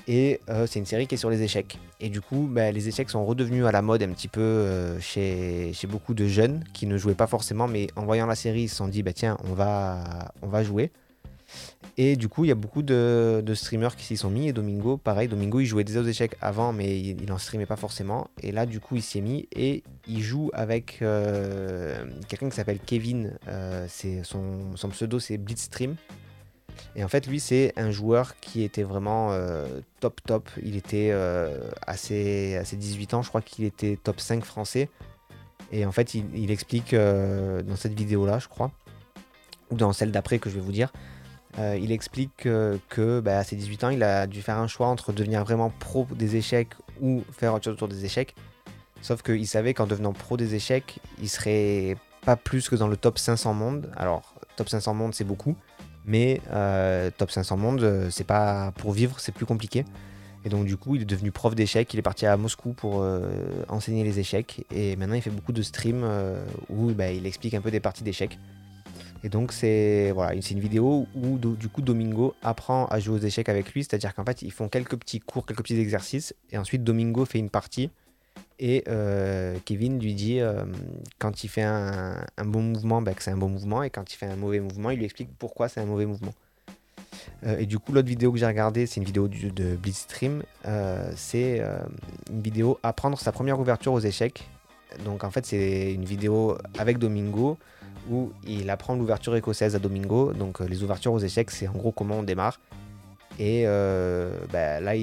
Et 0.07 0.39
c'est 0.65 0.79
une 0.79 0.85
série 0.85 1.05
qui 1.05 1.15
est 1.15 1.19
sur 1.19 1.29
les 1.29 1.43
échecs. 1.43 1.77
Et 1.99 2.09
du 2.09 2.19
coup, 2.19 2.47
bah, 2.49 2.71
les 2.71 2.87
échecs 2.87 3.09
sont 3.09 3.23
redevenus 3.25 3.65
à 3.65 3.71
la 3.71 3.83
mode 3.83 4.01
un 4.01 4.09
petit 4.09 4.27
peu 4.27 4.97
chez, 4.99 5.71
chez, 5.73 5.87
beaucoup 5.87 6.15
de 6.15 6.25
jeunes 6.25 6.63
qui 6.73 6.87
ne 6.87 6.97
jouaient 6.97 7.13
pas 7.13 7.27
forcément, 7.27 7.67
mais 7.67 7.87
en 7.95 8.05
voyant 8.05 8.25
la 8.25 8.35
série, 8.35 8.63
ils 8.63 8.69
se 8.69 8.77
sont 8.77 8.87
dit, 8.87 9.03
bah, 9.03 9.13
tiens, 9.13 9.37
on 9.43 9.53
va, 9.53 10.31
on 10.41 10.47
va 10.47 10.63
jouer. 10.63 10.91
Et 11.97 12.15
du 12.15 12.29
coup, 12.29 12.45
il 12.45 12.47
y 12.47 12.51
a 12.51 12.55
beaucoup 12.55 12.81
de, 12.81 13.43
streamers 13.53 13.95
qui 13.95 14.05
s'y 14.05 14.17
sont 14.17 14.29
mis. 14.29 14.47
Et 14.47 14.53
Domingo, 14.53 14.97
pareil, 14.97 15.27
Domingo, 15.27 15.59
il 15.59 15.65
jouait 15.65 15.83
des 15.83 15.97
autres 15.97 16.07
échecs 16.07 16.35
avant, 16.41 16.71
mais 16.71 16.99
il, 16.99 17.25
n'en 17.25 17.37
streamait 17.37 17.65
pas 17.65 17.75
forcément. 17.75 18.29
Et 18.41 18.51
là, 18.51 18.65
du 18.65 18.79
coup, 18.79 18.95
il 18.95 19.01
s'y 19.01 19.17
est 19.17 19.21
mis 19.21 19.47
et 19.53 19.83
il 20.07 20.21
joue 20.21 20.49
avec 20.53 20.99
euh, 21.01 22.05
quelqu'un 22.27 22.49
qui 22.49 22.55
s'appelle 22.55 22.79
Kevin. 22.79 23.37
Euh, 23.47 23.85
c'est 23.89 24.23
son, 24.23 24.71
pseudo, 24.91 25.19
c'est 25.19 25.37
Blitzstream. 25.37 25.95
Et 26.95 27.03
en 27.03 27.07
fait, 27.07 27.27
lui, 27.27 27.39
c'est 27.39 27.73
un 27.75 27.91
joueur 27.91 28.39
qui 28.39 28.63
était 28.63 28.83
vraiment 28.83 29.31
euh, 29.31 29.67
top 29.99 30.21
top. 30.25 30.49
Il 30.63 30.75
était 30.75 31.11
à, 31.11 31.97
ses, 31.97 32.63
18 32.73 33.13
ans, 33.13 33.21
je 33.21 33.29
crois 33.29 33.41
qu'il 33.41 33.65
était 33.65 33.97
top 34.01 34.19
5 34.19 34.43
français. 34.43 34.89
Et 35.71 35.85
en 35.85 35.91
fait, 35.91 36.15
il, 36.15 36.49
explique 36.51 36.95
dans 36.95 37.75
cette 37.75 37.93
vidéo-là, 37.93 38.39
je 38.39 38.47
crois, 38.47 38.71
ou 39.69 39.75
dans 39.75 39.93
celle 39.93 40.11
d'après 40.11 40.39
que 40.39 40.49
je 40.49 40.55
vais 40.55 40.61
vous 40.61 40.71
dire, 40.71 40.91
euh, 41.57 41.77
il 41.81 41.91
explique 41.91 42.31
que, 42.89 43.19
bah, 43.19 43.39
à 43.39 43.43
ses 43.43 43.55
18 43.55 43.83
ans, 43.83 43.89
il 43.89 44.03
a 44.03 44.27
dû 44.27 44.41
faire 44.41 44.57
un 44.57 44.67
choix 44.67 44.87
entre 44.87 45.11
devenir 45.11 45.43
vraiment 45.43 45.71
pro 45.79 46.07
des 46.11 46.35
échecs 46.35 46.73
ou 47.01 47.23
faire 47.31 47.53
autre 47.53 47.65
chose 47.65 47.73
autour 47.73 47.87
des 47.87 48.05
échecs. 48.05 48.35
Sauf 49.01 49.21
qu'il 49.21 49.47
savait 49.47 49.73
qu'en 49.73 49.87
devenant 49.87 50.13
pro 50.13 50.37
des 50.37 50.55
échecs, 50.55 50.99
il 51.21 51.29
serait 51.29 51.97
pas 52.25 52.35
plus 52.35 52.69
que 52.69 52.75
dans 52.75 52.87
le 52.87 52.97
top 52.97 53.17
500 53.17 53.53
monde. 53.53 53.91
Alors, 53.95 54.35
top 54.55 54.69
500 54.69 54.93
monde, 54.93 55.15
c'est 55.15 55.23
beaucoup, 55.23 55.55
mais 56.09 56.41
euh, 56.51 57.09
top 57.17 57.31
500 57.31 57.55
monde, 57.55 57.83
euh, 57.83 58.09
c'est 58.09 58.25
pas 58.25 58.73
pour 58.75 58.91
vivre, 58.91 59.19
c'est 59.19 59.31
plus 59.31 59.45
compliqué. 59.45 59.85
Et 60.43 60.49
donc, 60.49 60.65
du 60.65 60.75
coup, 60.75 60.95
il 60.95 61.03
est 61.03 61.05
devenu 61.05 61.31
prof 61.31 61.53
d'échecs. 61.53 61.93
Il 61.93 61.99
est 61.99 62.03
parti 62.03 62.25
à 62.25 62.35
Moscou 62.37 62.71
pour 62.71 63.05
enseigner 63.67 64.05
les 64.05 64.19
échecs. 64.19 64.65
Et 64.73 64.95
maintenant, 64.95 65.15
il 65.15 65.21
fait 65.21 65.29
beaucoup 65.29 65.51
de 65.51 65.61
streams 65.61 66.05
où 66.69 66.93
bah, 66.93 67.11
il 67.11 67.25
explique 67.25 67.55
un 67.55 67.61
peu 67.61 67.71
des 67.71 67.81
parties 67.81 68.05
d'échecs. 68.05 68.39
Et 69.23 69.29
donc 69.29 69.51
c'est 69.51 70.11
voilà, 70.11 70.39
c'est 70.41 70.53
une 70.53 70.61
vidéo 70.61 71.07
où 71.13 71.37
du 71.37 71.67
coup 71.67 71.81
Domingo 71.81 72.35
apprend 72.41 72.85
à 72.85 72.99
jouer 72.99 73.19
aux 73.19 73.21
échecs 73.21 73.49
avec 73.49 73.73
lui, 73.73 73.83
c'est-à-dire 73.83 74.15
qu'en 74.15 74.23
fait 74.23 74.41
ils 74.41 74.51
font 74.51 74.69
quelques 74.69 74.95
petits 74.95 75.19
cours, 75.19 75.45
quelques 75.45 75.61
petits 75.61 75.79
exercices, 75.79 76.33
et 76.51 76.57
ensuite 76.57 76.83
Domingo 76.83 77.25
fait 77.25 77.39
une 77.39 77.49
partie, 77.49 77.89
et 78.59 78.83
euh, 78.89 79.57
Kevin 79.63 79.99
lui 79.99 80.13
dit 80.13 80.41
euh, 80.41 80.65
quand 81.17 81.43
il 81.43 81.47
fait 81.47 81.63
un, 81.63 82.25
bon 82.43 82.61
mouvement, 82.61 83.01
bah, 83.01 83.13
que 83.13 83.23
c'est 83.23 83.31
un 83.31 83.37
bon 83.37 83.47
mouvement, 83.47 83.83
et 83.83 83.89
quand 83.89 84.11
il 84.11 84.17
fait 84.17 84.25
un 84.25 84.35
mauvais 84.35 84.59
mouvement, 84.59 84.89
il 84.89 84.99
lui 84.99 85.05
explique 85.05 85.29
pourquoi 85.39 85.69
c'est 85.69 85.79
un 85.79 85.85
mauvais 85.85 86.05
mouvement. 86.05 86.33
Euh, 87.45 87.57
et 87.57 87.65
du 87.65 87.79
coup 87.79 87.93
l'autre 87.93 88.07
vidéo 88.07 88.33
que 88.33 88.37
j'ai 88.37 88.45
regardée, 88.45 88.85
c'est 88.85 88.99
une 88.99 89.05
vidéo 89.05 89.29
de 89.29 89.75
Blitzstream, 89.75 90.43
c'est 91.15 91.61
une 92.29 92.41
vidéo 92.41 92.77
apprendre 92.83 93.17
sa 93.17 93.31
première 93.31 93.59
ouverture 93.59 93.93
aux 93.93 93.99
échecs. 93.99 94.47
Donc 95.05 95.23
en 95.23 95.31
fait 95.31 95.45
c'est 95.45 95.93
une 95.93 96.05
vidéo 96.05 96.57
avec 96.77 96.97
Domingo 96.97 97.57
où 98.09 98.31
il 98.45 98.69
apprend 98.69 98.95
l'ouverture 98.95 99.35
écossaise 99.37 99.75
à 99.75 99.79
Domingo. 99.79 100.33
Donc 100.33 100.59
les 100.59 100.83
ouvertures 100.83 101.13
aux 101.13 101.19
échecs, 101.19 101.51
c'est 101.51 101.67
en 101.67 101.73
gros 101.73 101.93
comment 101.93 102.19
on 102.19 102.23
démarre. 102.23 102.59
Et 103.39 103.63
euh, 103.65 104.31
bah, 104.51 104.81
là, 104.81 104.93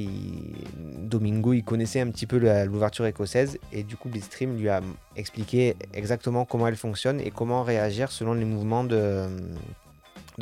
Domingo, 0.76 1.54
il 1.54 1.64
connaissait 1.64 2.00
un 2.00 2.10
petit 2.10 2.26
peu 2.26 2.36
l'ouverture 2.66 3.06
écossaise. 3.06 3.58
Et 3.72 3.82
du 3.82 3.96
coup, 3.96 4.10
Blitzstream 4.10 4.58
lui 4.58 4.68
a 4.68 4.82
expliqué 5.16 5.74
exactement 5.94 6.44
comment 6.44 6.68
elle 6.68 6.76
fonctionne 6.76 7.18
et 7.18 7.30
comment 7.30 7.62
réagir 7.62 8.12
selon 8.12 8.34
les 8.34 8.44
mouvements 8.44 8.84
de, 8.84 9.26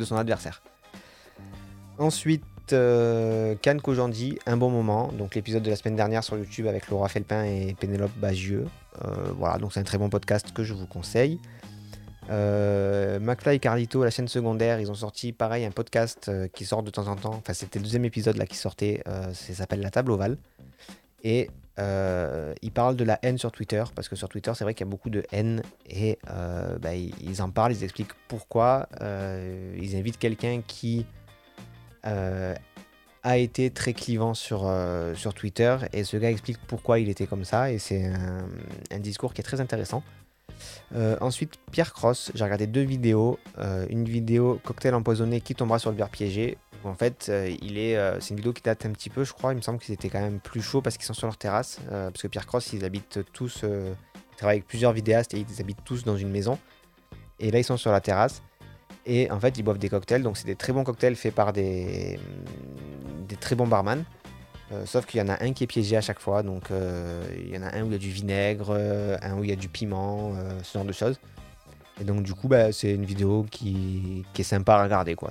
son 0.03 0.17
adversaire. 0.17 0.61
Ensuite, 1.97 2.43
euh, 2.73 3.55
Kojandi, 3.81 4.39
un 4.45 4.57
bon 4.57 4.69
moment. 4.69 5.13
Donc 5.13 5.33
l'épisode 5.33 5.63
de 5.63 5.69
la 5.69 5.77
semaine 5.77 5.95
dernière 5.95 6.25
sur 6.25 6.37
YouTube 6.37 6.67
avec 6.67 6.89
Laura 6.89 7.07
Felpin 7.07 7.45
et 7.45 7.75
Pénélope 7.79 8.15
Bagieux. 8.17 8.65
Euh, 9.05 9.31
voilà, 9.37 9.57
donc 9.57 9.71
c'est 9.71 9.79
un 9.79 9.83
très 9.83 9.97
bon 9.97 10.09
podcast 10.09 10.51
que 10.53 10.65
je 10.65 10.73
vous 10.73 10.87
conseille. 10.87 11.39
Euh, 12.29 13.19
McFly 13.19 13.55
et 13.55 13.59
Carlito, 13.59 14.03
la 14.03 14.09
chaîne 14.09 14.27
secondaire, 14.27 14.79
ils 14.79 14.89
ont 14.89 14.95
sorti 14.95 15.31
pareil 15.31 15.65
un 15.65 15.71
podcast 15.71 16.27
euh, 16.29 16.47
qui 16.47 16.65
sort 16.65 16.83
de 16.83 16.89
temps 16.89 17.07
en 17.07 17.15
temps. 17.15 17.35
Enfin, 17.35 17.53
c'était 17.53 17.79
le 17.79 17.83
deuxième 17.83 18.05
épisode 18.05 18.37
là 18.37 18.45
qui 18.45 18.57
sortait. 18.57 19.03
Euh, 19.07 19.33
ça 19.33 19.53
s'appelle 19.53 19.81
La 19.81 19.91
table 19.91 20.11
ovale. 20.11 20.37
Et 21.23 21.49
ils 21.77 22.71
parlent 22.71 22.95
de 22.95 23.03
la 23.03 23.19
haine 23.21 23.37
sur 23.37 23.51
Twitter 23.51 23.83
parce 23.95 24.07
que 24.07 24.15
sur 24.15 24.29
Twitter, 24.29 24.51
c'est 24.55 24.63
vrai 24.63 24.73
qu'il 24.73 24.85
y 24.85 24.89
a 24.89 24.91
beaucoup 24.91 25.09
de 25.09 25.23
haine 25.33 25.61
et 25.89 26.17
bah, 26.79 26.95
ils 26.95 27.41
en 27.41 27.49
parlent, 27.49 27.73
ils 27.73 27.83
expliquent 27.83 28.13
pourquoi. 28.29 28.87
ils 29.01 29.95
invitent 29.95 30.19
quelqu'un 30.19 30.61
qui 30.65 31.05
a 32.03 33.37
été 33.37 33.71
très 33.71 33.93
clivant 33.93 34.35
sur 34.35 34.69
Twitter 35.35 35.77
et 35.91 36.05
ce 36.05 36.15
gars 36.15 36.29
explique 36.29 36.59
pourquoi 36.67 36.99
il 36.99 37.09
était 37.09 37.25
comme 37.25 37.43
ça 37.43 37.71
et 37.71 37.79
c'est 37.79 38.09
un 38.91 38.99
discours 38.99 39.33
qui 39.33 39.41
est 39.41 39.43
très 39.43 39.59
intéressant. 39.59 40.03
Euh, 40.95 41.17
ensuite, 41.21 41.59
Pierre 41.71 41.93
Cross, 41.93 42.31
j'ai 42.35 42.43
regardé 42.43 42.67
deux 42.67 42.81
vidéos. 42.81 43.39
Euh, 43.59 43.85
une 43.89 44.05
vidéo 44.05 44.59
cocktail 44.63 44.93
empoisonné 44.95 45.41
qui 45.41 45.55
tombera 45.55 45.79
sur 45.79 45.91
le 45.91 45.97
verre 45.97 46.09
piégé. 46.09 46.57
en 46.83 46.93
fait, 46.93 47.27
euh, 47.29 47.53
il 47.61 47.77
est, 47.77 47.97
c'est 48.21 48.31
une 48.31 48.37
vidéo 48.37 48.53
qui 48.53 48.61
date 48.61 48.85
un 48.85 48.91
petit 48.91 49.09
peu, 49.09 49.23
je 49.23 49.33
crois. 49.33 49.53
Il 49.53 49.57
me 49.57 49.61
semble 49.61 49.79
qu'ils 49.79 49.93
étaient 49.93 50.09
quand 50.09 50.21
même 50.21 50.39
plus 50.39 50.61
chauds 50.61 50.81
parce 50.81 50.97
qu'ils 50.97 51.05
sont 51.05 51.13
sur 51.13 51.27
leur 51.27 51.37
terrasse. 51.37 51.79
parce 51.89 52.21
que 52.21 52.27
Pierre 52.27 52.45
Cross, 52.45 52.73
ils 52.73 52.85
habitent 52.85 53.19
tous, 53.33 53.63
ils 53.63 54.37
travaillent 54.37 54.57
avec 54.57 54.67
plusieurs 54.67 54.93
vidéastes 54.93 55.33
et 55.33 55.39
ils 55.39 55.61
habitent 55.61 55.83
tous 55.83 56.03
dans 56.03 56.17
une 56.17 56.29
maison. 56.29 56.57
Et 57.39 57.51
là, 57.51 57.59
ils 57.59 57.63
sont 57.63 57.77
sur 57.77 57.91
la 57.91 58.01
terrasse. 58.01 58.41
Et 59.05 59.29
en 59.29 59.39
fait, 59.39 59.57
ils 59.57 59.63
boivent 59.63 59.77
des 59.77 59.89
cocktails. 59.89 60.23
Donc, 60.23 60.37
c'est 60.37 60.47
des 60.47 60.55
très 60.55 60.73
bons 60.73 60.83
cocktails 60.83 61.15
faits 61.15 61.35
par 61.35 61.53
des, 61.53 62.19
des 63.27 63.35
très 63.35 63.55
bons 63.55 63.67
barman. 63.67 64.03
Euh, 64.71 64.85
sauf 64.85 65.05
qu'il 65.05 65.19
y 65.19 65.23
en 65.23 65.29
a 65.29 65.43
un 65.43 65.53
qui 65.53 65.63
est 65.63 65.67
piégé 65.67 65.95
à 65.95 66.01
chaque 66.01 66.19
fois. 66.19 66.43
Donc 66.43 66.71
euh, 66.71 67.23
il 67.37 67.53
y 67.53 67.57
en 67.57 67.63
a 67.63 67.75
un 67.75 67.83
où 67.83 67.87
il 67.87 67.91
y 67.91 67.95
a 67.95 67.99
du 67.99 68.09
vinaigre, 68.09 68.69
euh, 68.71 69.17
un 69.21 69.37
où 69.37 69.43
il 69.43 69.49
y 69.49 69.53
a 69.53 69.55
du 69.55 69.69
piment, 69.69 70.33
ce 70.63 70.77
genre 70.77 70.85
de 70.85 70.93
choses. 70.93 71.19
Et 71.99 72.03
donc 72.03 72.23
du 72.23 72.33
coup, 72.33 72.47
bah, 72.47 72.71
c'est 72.73 72.91
une 72.91 73.05
vidéo 73.05 73.45
qui, 73.49 74.25
est 74.37 74.43
sympa 74.43 74.75
à 74.75 74.83
regarder. 74.83 75.15
Quoi. 75.15 75.29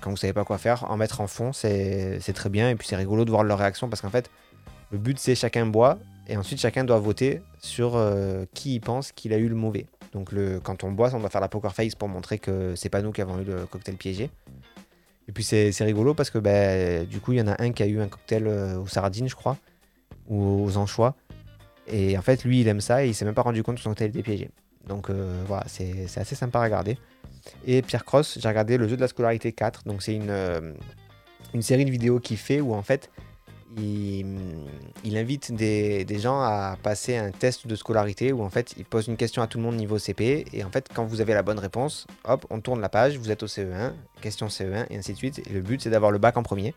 Quand 0.00 0.10
vous 0.10 0.16
savez 0.16 0.32
pas 0.32 0.44
quoi 0.44 0.58
faire, 0.58 0.88
en 0.90 0.96
mettre 0.96 1.20
en 1.20 1.26
fond, 1.26 1.52
c'est 1.52 2.20
très 2.34 2.48
bien. 2.48 2.70
Et 2.70 2.74
puis 2.76 2.86
c'est 2.86 2.96
rigolo 2.96 3.24
de 3.24 3.30
voir 3.30 3.42
leur 3.42 3.58
réaction 3.58 3.88
parce 3.88 4.00
qu'en 4.00 4.10
fait, 4.10 4.30
le 4.92 4.98
but 4.98 5.18
c'est 5.18 5.34
chacun 5.34 5.66
boit 5.66 5.98
et 6.28 6.36
ensuite 6.36 6.60
chacun 6.60 6.84
doit 6.84 6.98
voter 6.98 7.42
sur 7.58 8.00
qui 8.54 8.76
il 8.76 8.80
pense 8.80 9.10
qu'il 9.12 9.32
a 9.32 9.38
eu 9.38 9.48
le 9.48 9.56
mauvais. 9.56 9.86
Donc 10.12 10.30
le, 10.30 10.60
quand 10.60 10.84
on 10.84 10.92
boit, 10.92 11.12
on 11.12 11.18
doit 11.18 11.28
faire 11.28 11.40
la 11.40 11.48
poker 11.48 11.74
face 11.74 11.96
pour 11.96 12.08
montrer 12.08 12.38
que 12.38 12.76
c'est 12.76 12.88
pas 12.88 13.02
nous 13.02 13.10
qui 13.10 13.20
avons 13.20 13.40
eu 13.40 13.44
le 13.44 13.66
cocktail 13.66 13.96
piégé. 13.96 14.30
Et 15.28 15.32
puis 15.32 15.44
c'est 15.44 15.72
rigolo 15.80 16.14
parce 16.14 16.30
que 16.30 16.38
bah, 16.38 17.04
du 17.04 17.20
coup, 17.20 17.32
il 17.32 17.38
y 17.38 17.42
en 17.42 17.48
a 17.48 17.62
un 17.62 17.72
qui 17.72 17.82
a 17.82 17.86
eu 17.86 18.00
un 18.00 18.08
cocktail 18.08 18.46
euh, 18.46 18.78
aux 18.78 18.86
sardines, 18.86 19.28
je 19.28 19.34
crois. 19.34 19.56
ou 20.28 20.64
aux 20.64 20.76
anchois. 20.76 21.14
Et 21.86 22.16
en 22.16 22.22
fait, 22.22 22.44
lui, 22.44 22.60
il 22.60 22.68
aime 22.68 22.80
ça 22.80 23.04
et 23.04 23.08
il 23.08 23.14
s'est 23.14 23.24
même 23.24 23.34
pas 23.34 23.42
rendu 23.42 23.62
compte 23.62 23.76
que 23.76 23.82
son 23.82 23.90
hôtel 23.90 24.10
était 24.10 24.22
piégé. 24.22 24.50
Donc 24.86 25.10
voilà, 25.10 25.64
c'est 25.66 26.06
assez 26.16 26.34
sympa 26.34 26.60
à 26.60 26.64
regarder. 26.64 26.98
Et 27.66 27.82
Pierre 27.82 28.04
Cross, 28.04 28.38
j'ai 28.40 28.48
regardé 28.48 28.76
le 28.76 28.86
jeu 28.88 28.96
de 28.96 29.00
la 29.00 29.08
scolarité 29.08 29.52
4. 29.52 29.84
Donc 29.84 30.02
c'est 30.02 30.14
une, 30.14 30.74
une 31.54 31.62
série 31.62 31.84
de 31.84 31.90
vidéos 31.90 32.20
qu'il 32.20 32.36
fait 32.36 32.60
où 32.60 32.74
en 32.74 32.82
fait 32.82 33.10
il, 33.76 35.16
invite 35.16 35.52
des, 35.52 36.18
gens 36.18 36.40
à 36.40 36.76
passer 36.82 37.16
un 37.16 37.30
test 37.30 37.66
de 37.66 37.76
scolarité 37.76 38.32
où 38.32 38.42
en 38.42 38.50
fait 38.50 38.74
il 38.76 38.84
pose 38.84 39.08
une 39.08 39.16
question 39.16 39.42
à 39.42 39.46
tout 39.46 39.58
le 39.58 39.64
monde 39.64 39.76
niveau 39.76 39.98
CP 39.98 40.46
et 40.52 40.64
en 40.64 40.70
fait 40.70 40.88
quand 40.92 41.04
vous 41.04 41.20
avez 41.20 41.34
la 41.34 41.42
bonne 41.42 41.58
réponse, 41.58 42.06
hop, 42.24 42.46
on 42.50 42.60
tourne 42.60 42.80
la 42.80 42.88
page, 42.88 43.18
vous 43.18 43.30
êtes 43.30 43.42
au 43.42 43.46
CE1, 43.46 43.92
question 44.20 44.46
CE1 44.46 44.86
et 44.90 44.96
ainsi 44.96 45.12
de 45.12 45.18
suite. 45.18 45.40
Et 45.46 45.52
le 45.52 45.60
but 45.60 45.80
c'est 45.80 45.90
d'avoir 45.90 46.10
le 46.10 46.18
bac 46.18 46.36
en 46.36 46.42
premier. 46.42 46.74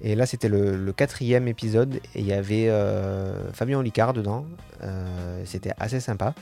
Et 0.00 0.14
là 0.14 0.26
c'était 0.26 0.48
le, 0.48 0.92
quatrième 0.92 1.48
épisode 1.48 1.96
et 2.14 2.20
il 2.20 2.26
y 2.26 2.32
avait 2.32 2.68
euh, 2.68 3.52
Fabien 3.52 3.78
Olicard 3.78 4.12
dedans. 4.12 4.46
Euh, 4.82 5.42
c'était 5.44 5.72
assez 5.78 6.00
sympa. 6.00 6.34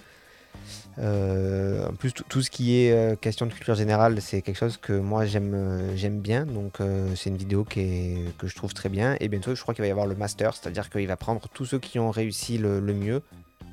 Euh, 0.98 1.88
en 1.88 1.94
plus, 1.94 2.12
tout 2.12 2.42
ce 2.42 2.50
qui 2.50 2.76
est 2.76 2.92
euh, 2.92 3.16
question 3.16 3.46
de 3.46 3.52
culture 3.52 3.74
générale, 3.74 4.20
c'est 4.20 4.42
quelque 4.42 4.58
chose 4.58 4.76
que 4.76 4.92
moi 4.92 5.24
j'aime 5.24 5.52
euh, 5.54 6.10
bien. 6.10 6.44
Donc, 6.44 6.78
c'est 7.16 7.30
une 7.30 7.36
vidéo 7.36 7.64
que 7.64 8.46
je 8.46 8.54
trouve 8.54 8.74
très 8.74 8.88
bien. 8.88 9.16
Et 9.20 9.28
bientôt, 9.28 9.54
je 9.54 9.62
crois 9.62 9.74
qu'il 9.74 9.82
va 9.82 9.88
y 9.88 9.90
avoir 9.90 10.06
le 10.06 10.14
master, 10.14 10.54
c'est-à-dire 10.54 10.90
qu'il 10.90 11.06
va 11.06 11.16
prendre 11.16 11.48
tous 11.48 11.64
ceux 11.64 11.78
qui 11.78 11.98
ont 11.98 12.10
réussi 12.10 12.58
le, 12.58 12.80
mieux 12.80 13.22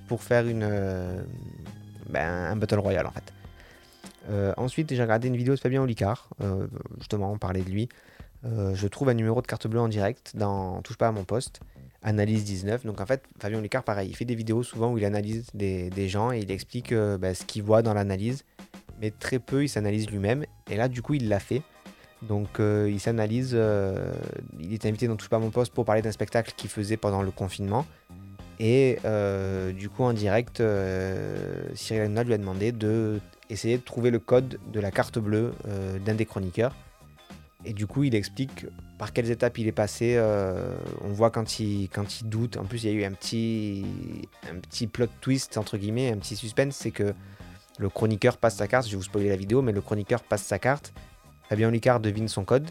pour 0.07 0.23
faire 0.23 0.43
ben, 0.43 0.95
un 2.15 2.55
battle 2.55 2.79
royale 2.79 3.05
en 3.05 3.11
fait. 3.11 3.33
ensuite, 4.57 4.93
j'ai 4.93 5.01
regardé 5.01 5.27
une 5.27 5.35
vidéo 5.35 5.55
de 5.55 5.59
Fabien 5.59 5.81
Olicard. 5.81 6.29
justement, 6.97 7.31
on 7.31 7.37
parlait 7.37 7.61
de 7.61 7.69
lui. 7.69 7.89
je 8.43 8.87
trouve 8.87 9.09
un 9.09 9.13
numéro 9.13 9.41
de 9.41 9.47
carte 9.47 9.67
bleue 9.67 9.81
en 9.81 9.89
direct 9.89 10.31
dans 10.35 10.81
Touche 10.81 10.97
pas 10.97 11.09
à 11.09 11.11
mon 11.11 11.25
poste. 11.25 11.61
Analyse 12.01 12.45
19. 12.45 12.85
Donc 12.85 13.01
en 13.01 13.05
fait, 13.05 13.23
Fabien 13.39 13.61
Licard, 13.61 13.83
pareil, 13.83 14.09
il 14.09 14.15
fait 14.15 14.25
des 14.25 14.35
vidéos 14.35 14.63
souvent 14.63 14.93
où 14.93 14.97
il 14.97 15.05
analyse 15.05 15.47
des, 15.53 16.07
gens 16.07 16.31
et 16.31 16.39
il 16.39 16.51
explique 16.51 16.93
euh, 16.93 17.17
bah, 17.17 17.33
ce 17.33 17.43
qu'il 17.43 17.63
voit 17.63 17.81
dans 17.81 17.93
l'analyse, 17.93 18.45
mais 19.01 19.11
très 19.11 19.39
peu 19.39 19.63
il 19.63 19.69
s'analyse 19.69 20.09
lui-même. 20.09 20.45
Et 20.69 20.77
là, 20.77 20.87
du 20.87 21.01
coup, 21.01 21.15
il 21.15 21.27
l'a 21.27 21.39
fait. 21.39 21.61
Donc 22.21 22.59
euh, 22.59 22.89
il 22.91 22.99
s'analyse, 22.99 23.51
euh, 23.53 24.13
il 24.59 24.73
est 24.73 24.85
invité 24.85 25.07
dans 25.07 25.15
Touche 25.15 25.29
pas 25.29 25.39
mon 25.39 25.51
poste 25.51 25.73
pour 25.73 25.85
parler 25.85 26.01
d'un 26.01 26.11
spectacle 26.11 26.53
qu'il 26.55 26.69
faisait 26.69 26.97
pendant 26.97 27.21
le 27.21 27.31
confinement. 27.31 27.85
Et 28.61 28.97
du 29.77 29.89
coup, 29.89 30.03
en 30.03 30.11
direct, 30.11 30.61
Cyril 31.75 32.01
Hanouna 32.03 32.23
lui 32.23 32.33
a 32.33 32.37
demandé 32.37 32.73
de 32.73 33.21
essayer 33.49 33.77
de 33.77 33.83
trouver 33.83 34.11
le 34.11 34.19
code 34.19 34.59
de 34.73 34.79
la 34.81 34.91
carte 34.91 35.17
bleue 35.17 35.53
d'un 36.05 36.13
des 36.13 36.25
chroniqueurs. 36.25 36.75
Et 37.63 37.71
du 37.71 37.87
coup, 37.87 38.03
il 38.03 38.15
explique 38.15 38.65
par 38.99 39.13
quelles 39.13 39.31
étapes 39.31 39.57
il 39.57 39.67
est 39.67 39.71
passé. 39.71 40.15
Euh, 40.17 40.75
on 41.01 41.09
voit 41.09 41.31
quand 41.31 41.59
il, 41.59 41.89
doute. 42.25 42.57
En 42.57 42.65
plus, 42.65 42.83
il 42.83 42.91
y 42.91 42.93
a 42.93 42.95
eu 42.95 43.03
un 43.05 43.13
petit, 43.13 43.85
plot 44.87 45.07
twist, 45.21 45.57
entre 45.57 45.77
guillemets, 45.77 46.11
un 46.11 46.17
petit 46.17 46.35
suspense. 46.35 46.75
C'est 46.75 46.91
que 46.91 47.13
le 47.79 47.89
chroniqueur 47.89 48.37
passe 48.37 48.57
sa 48.57 48.67
carte. 48.67 48.85
Je 48.85 48.91
vais 48.91 48.97
vous 48.97 49.03
spoiler 49.03 49.29
la 49.29 49.37
vidéo, 49.37 49.61
mais 49.61 49.71
le 49.71 49.81
chroniqueur 49.81 50.21
passe 50.21 50.43
sa 50.43 50.59
carte. 50.59 50.93
Fabien 51.47 51.71
Licard 51.71 52.01
devine 52.01 52.27
son 52.27 52.43
code. 52.43 52.69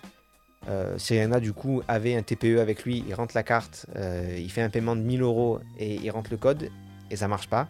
Euh, 0.69 0.97
du 1.41 1.53
coup, 1.55 1.83
avait 1.89 2.15
un 2.15 2.23
TPE 2.23 2.59
avec 2.61 2.85
lui. 2.85 3.03
Il 3.09 3.15
rentre 3.15 3.35
la 3.35 3.43
carte. 3.43 3.87
Euh, 3.97 4.37
il 4.39 4.51
fait 4.53 4.63
un 4.63 4.71
paiement 4.71 4.95
de 4.95 5.01
1000 5.01 5.23
euros 5.23 5.61
et 5.79 5.95
il 5.95 6.11
rentre 6.11 6.31
le 6.31 6.37
code. 6.37 6.69
Et 7.11 7.17
ça 7.17 7.27
marche 7.27 7.49
pas. 7.49 7.69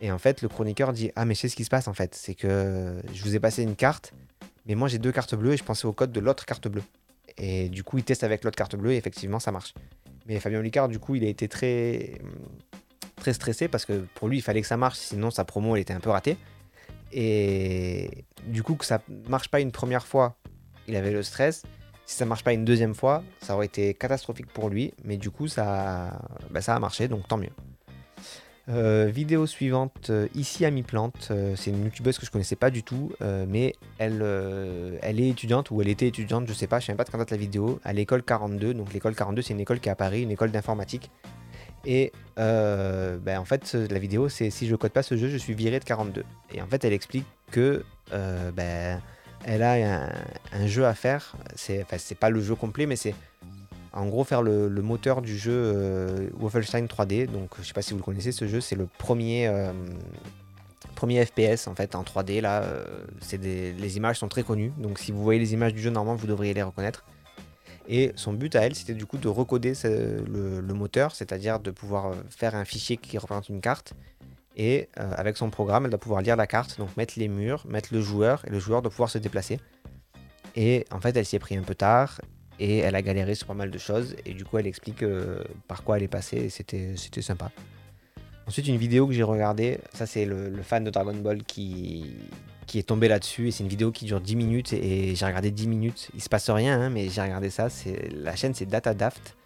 Et 0.00 0.10
en 0.10 0.18
fait, 0.18 0.40
le 0.40 0.48
chroniqueur 0.48 0.94
dit 0.94 1.12
Ah, 1.16 1.26
mais 1.26 1.34
sais 1.34 1.50
ce 1.50 1.54
qui 1.54 1.64
se 1.64 1.70
passe 1.70 1.86
en 1.86 1.94
fait. 1.94 2.14
C'est 2.14 2.34
que 2.34 2.96
je 3.12 3.22
vous 3.22 3.36
ai 3.36 3.40
passé 3.40 3.62
une 3.62 3.76
carte 3.76 4.14
mais 4.66 4.74
moi, 4.74 4.88
j'ai 4.88 4.98
deux 4.98 5.12
cartes 5.12 5.34
bleues 5.34 5.52
et 5.52 5.56
je 5.56 5.64
pensais 5.64 5.86
au 5.86 5.92
code 5.92 6.12
de 6.12 6.20
l'autre 6.20 6.46
carte 6.46 6.68
bleue. 6.68 6.82
Et 7.38 7.68
du 7.68 7.82
coup, 7.82 7.98
il 7.98 8.04
teste 8.04 8.24
avec 8.24 8.44
l'autre 8.44 8.56
carte 8.56 8.76
bleue 8.76 8.92
et 8.92 8.96
effectivement, 8.96 9.40
ça 9.40 9.52
marche. 9.52 9.74
Mais 10.26 10.38
Fabien 10.40 10.62
Licard, 10.62 10.88
du 10.88 10.98
coup, 10.98 11.14
il 11.14 11.24
a 11.24 11.28
été 11.28 11.48
très, 11.48 12.20
très 13.16 13.32
stressé 13.32 13.68
parce 13.68 13.84
que 13.84 14.06
pour 14.14 14.28
lui, 14.28 14.38
il 14.38 14.42
fallait 14.42 14.62
que 14.62 14.66
ça 14.66 14.76
marche, 14.76 14.98
sinon 14.98 15.30
sa 15.30 15.44
promo, 15.44 15.76
elle 15.76 15.82
était 15.82 15.94
un 15.94 16.00
peu 16.00 16.10
ratée. 16.10 16.36
Et 17.12 18.24
du 18.46 18.62
coup, 18.62 18.74
que 18.74 18.84
ça 18.84 19.00
marche 19.28 19.48
pas 19.48 19.60
une 19.60 19.72
première 19.72 20.06
fois, 20.06 20.36
il 20.88 20.96
avait 20.96 21.12
le 21.12 21.22
stress. 21.22 21.62
Si 22.06 22.16
ça 22.16 22.26
marche 22.26 22.44
pas 22.44 22.52
une 22.52 22.64
deuxième 22.64 22.94
fois, 22.94 23.22
ça 23.40 23.54
aurait 23.54 23.66
été 23.66 23.94
catastrophique 23.94 24.46
pour 24.52 24.68
lui. 24.68 24.92
Mais 25.04 25.16
du 25.16 25.30
coup, 25.30 25.48
ça, 25.48 26.20
bah, 26.50 26.60
ça 26.60 26.74
a 26.74 26.78
marché, 26.78 27.08
donc 27.08 27.26
tant 27.28 27.38
mieux. 27.38 27.52
Euh, 28.70 29.10
vidéo 29.12 29.46
suivante, 29.46 30.08
euh, 30.08 30.26
ici 30.34 30.64
à 30.64 30.70
mi-plante, 30.70 31.28
euh, 31.30 31.54
c'est 31.54 31.70
une 31.70 31.84
youtubeuse 31.84 32.18
que 32.18 32.24
je 32.24 32.30
connaissais 32.30 32.56
pas 32.56 32.70
du 32.70 32.82
tout, 32.82 33.12
mais 33.20 33.74
elle, 33.98 34.22
elle 35.02 35.20
est 35.20 35.28
étudiante 35.28 35.70
ou 35.70 35.82
elle 35.82 35.88
était 35.88 36.08
étudiante, 36.08 36.46
je 36.48 36.52
sais 36.52 36.66
pas, 36.66 36.80
je 36.80 36.86
sais 36.86 36.92
même 36.92 36.96
pas 36.96 37.04
de 37.04 37.10
quand 37.10 37.18
date 37.18 37.30
la 37.30 37.36
vidéo, 37.36 37.80
à 37.84 37.92
l'école 37.92 38.22
42. 38.22 38.74
Donc 38.74 38.92
l'école 38.92 39.14
42, 39.14 39.42
c'est 39.42 39.52
une 39.52 39.60
école 39.60 39.80
qui 39.80 39.88
est 39.88 39.92
à 39.92 39.96
Paris, 39.96 40.22
une 40.22 40.30
école 40.30 40.50
d'informatique. 40.50 41.10
Et 41.84 42.12
ben, 42.36 43.38
en 43.38 43.44
fait, 43.44 43.74
la 43.74 43.98
vidéo, 43.98 44.28
c'est 44.28 44.48
si 44.50 44.66
je 44.66 44.74
code 44.76 44.92
pas 44.92 45.02
ce 45.02 45.16
jeu, 45.16 45.28
je 45.28 45.36
suis 45.36 45.54
viré 45.54 45.78
de 45.78 45.84
42. 45.84 46.24
Et 46.54 46.62
en 46.62 46.66
fait, 46.66 46.84
elle 46.84 46.94
explique 46.94 47.26
que 47.50 47.84
ben, 48.10 49.00
elle 49.44 49.62
a 49.62 49.72
un, 49.74 50.12
un 50.52 50.66
jeu 50.66 50.86
à 50.86 50.94
faire. 50.94 51.36
C'est 51.56 52.18
pas 52.18 52.30
le 52.30 52.40
jeu 52.40 52.54
complet, 52.54 52.86
mais 52.86 52.96
c'est 52.96 53.14
en 53.94 54.06
gros 54.06 54.24
faire 54.24 54.42
le, 54.42 54.68
moteur 54.82 55.22
du 55.22 55.38
jeu 55.38 55.52
euh, 55.54 56.28
Wolfenstein 56.34 56.86
3D. 56.86 57.26
Donc 57.26 57.50
je 57.60 57.66
sais 57.66 57.72
pas 57.72 57.82
si 57.82 57.92
vous 57.92 57.98
le 57.98 58.04
connaissez 58.04 58.32
ce 58.32 58.46
jeu, 58.46 58.60
c'est 58.60 58.76
le 58.76 58.86
premier, 58.86 59.46
euh, 59.46 59.72
premier 60.94 61.24
FPS 61.24 61.68
en 61.68 61.74
fait 61.74 61.94
en 61.94 62.02
3D 62.02 62.40
là. 62.40 62.62
Euh, 62.62 62.84
les 63.32 63.96
images 63.96 64.18
sont 64.18 64.28
très 64.28 64.42
connues, 64.42 64.72
donc 64.78 64.98
si 64.98 65.12
vous 65.12 65.22
voyez 65.22 65.40
les 65.40 65.52
images 65.52 65.74
du 65.74 65.80
jeu 65.80 65.90
normalement 65.90 66.16
vous 66.16 66.26
devriez 66.26 66.54
les 66.54 66.62
reconnaître. 66.62 67.04
Et 67.86 68.12
son 68.16 68.32
but 68.32 68.56
à 68.56 68.62
elle 68.62 68.74
c'était 68.74 68.94
du 68.94 69.06
coup 69.06 69.18
de 69.18 69.28
recoder 69.28 69.74
le, 69.84 70.60
le, 70.60 70.74
moteur, 70.74 71.14
c'est-à-dire 71.14 71.60
de 71.60 71.70
pouvoir 71.70 72.14
faire 72.30 72.54
un 72.54 72.64
fichier 72.64 72.96
qui 72.96 73.18
représente 73.18 73.48
une 73.48 73.60
carte. 73.60 73.94
Et 74.56 74.88
avec 74.94 75.36
son 75.36 75.50
programme, 75.50 75.84
elle 75.84 75.90
doit 75.90 75.98
pouvoir 75.98 76.22
lire 76.22 76.36
la 76.36 76.46
carte, 76.46 76.78
donc 76.78 76.96
mettre 76.96 77.14
les 77.16 77.26
murs, 77.26 77.66
mettre 77.66 77.92
le 77.92 78.00
joueur, 78.00 78.44
et 78.46 78.50
le 78.50 78.60
joueur 78.60 78.82
doit 78.82 78.90
pouvoir 78.90 79.10
se 79.10 79.18
déplacer. 79.18 79.58
Et 80.54 80.86
en 80.92 81.00
fait, 81.00 81.16
elle 81.16 81.26
s'y 81.26 81.34
est 81.34 81.40
pris 81.40 81.56
un 81.56 81.62
peu 81.62 81.74
tard 81.74 82.20
et 82.58 82.78
elle 82.78 82.94
a 82.94 83.02
galéré 83.02 83.34
sur 83.34 83.46
pas 83.46 83.54
mal 83.54 83.70
de 83.70 83.78
choses 83.78 84.16
et 84.24 84.34
du 84.34 84.44
coup 84.44 84.58
elle 84.58 84.66
explique 84.66 85.02
euh, 85.02 85.42
par 85.68 85.82
quoi 85.82 85.96
elle 85.96 86.04
est 86.04 86.08
passée 86.08 86.36
et 86.36 86.48
c'était, 86.48 86.94
sympa. 87.20 87.50
Ensuite 88.46 88.68
une 88.68 88.76
vidéo 88.76 89.06
que 89.06 89.12
j'ai 89.12 89.22
regardée, 89.22 89.78
ça 89.92 90.06
c'est 90.06 90.26
le, 90.26 90.52
fan 90.62 90.84
de 90.84 90.90
Dragon 90.90 91.14
Ball 91.14 91.42
qui, 91.42 92.14
qui 92.66 92.78
est 92.78 92.82
tombé 92.82 93.08
là-dessus 93.08 93.48
et 93.48 93.50
c'est 93.50 93.62
une 93.62 93.70
vidéo 93.70 93.90
qui 93.90 94.04
dure 94.04 94.20
10 94.20 94.36
minutes 94.36 94.72
et 94.72 95.14
j'ai 95.14 95.26
regardé 95.26 95.50
10 95.50 95.66
minutes. 95.66 96.10
Il 96.14 96.22
se 96.22 96.28
passe 96.28 96.50
rien 96.50 96.80
hein, 96.80 96.90
mais 96.90 97.08
j'ai 97.08 97.22
regardé 97.22 97.50
ça, 97.50 97.68
c'est, 97.70 98.10
la 98.12 98.36
chaîne 98.36 98.54
c'est 98.54 98.66
Data 98.66 98.94
Daft 98.94 99.36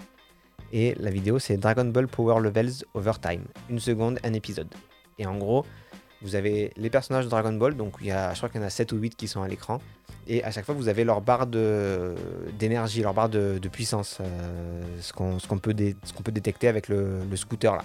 et 0.73 0.95
la 0.99 1.11
vidéo 1.11 1.39
c'est 1.39 1.57
Dragon 1.57 1.85
Ball 1.85 2.09
Power 2.09 2.43
Levels 2.43 2.85
Overtime. 2.95 3.45
Une 3.71 3.81
seconde, 3.81 4.19
un 4.25 4.33
épisode. 4.33 4.69
Et 5.19 5.27
en 5.27 5.37
gros, 5.37 5.65
vous 6.23 6.35
avez 6.35 6.73
les 6.77 6.91
personnages 6.91 7.25
de 7.25 7.31
Dragon 7.31 7.53
Ball, 7.53 7.77
donc 7.77 7.95
il 8.01 8.09
y 8.09 8.11
a, 8.11 8.33
je 8.33 8.39
crois 8.39 8.49
qu'il 8.49 8.61
y 8.61 8.65
en 8.65 8.67
a 8.67 8.71
7 8.71 8.93
ou 8.93 8.97
8 8.97 9.15
qui 9.17 9.29
sont 9.29 9.43
à 9.43 9.49
l'écran. 9.49 9.81
Et 10.31 10.45
à 10.45 10.51
chaque 10.51 10.67
fois, 10.67 10.75
vous 10.75 10.89
avez 10.89 11.05
leur 11.05 11.23
barre 11.23 11.47
d'énergie, 11.47 13.03
leur 13.03 13.15
barre 13.15 13.31
de, 13.31 13.59
puissance, 13.73 14.19
euh, 14.21 14.83
ce 15.01 15.13
qu'on 15.15 15.59
peut, 15.59 15.73
peut, 15.73 16.33
détecter 16.33 16.69
avec 16.69 16.89
le, 16.89 17.23
scooter 17.35 17.75
là. 17.75 17.85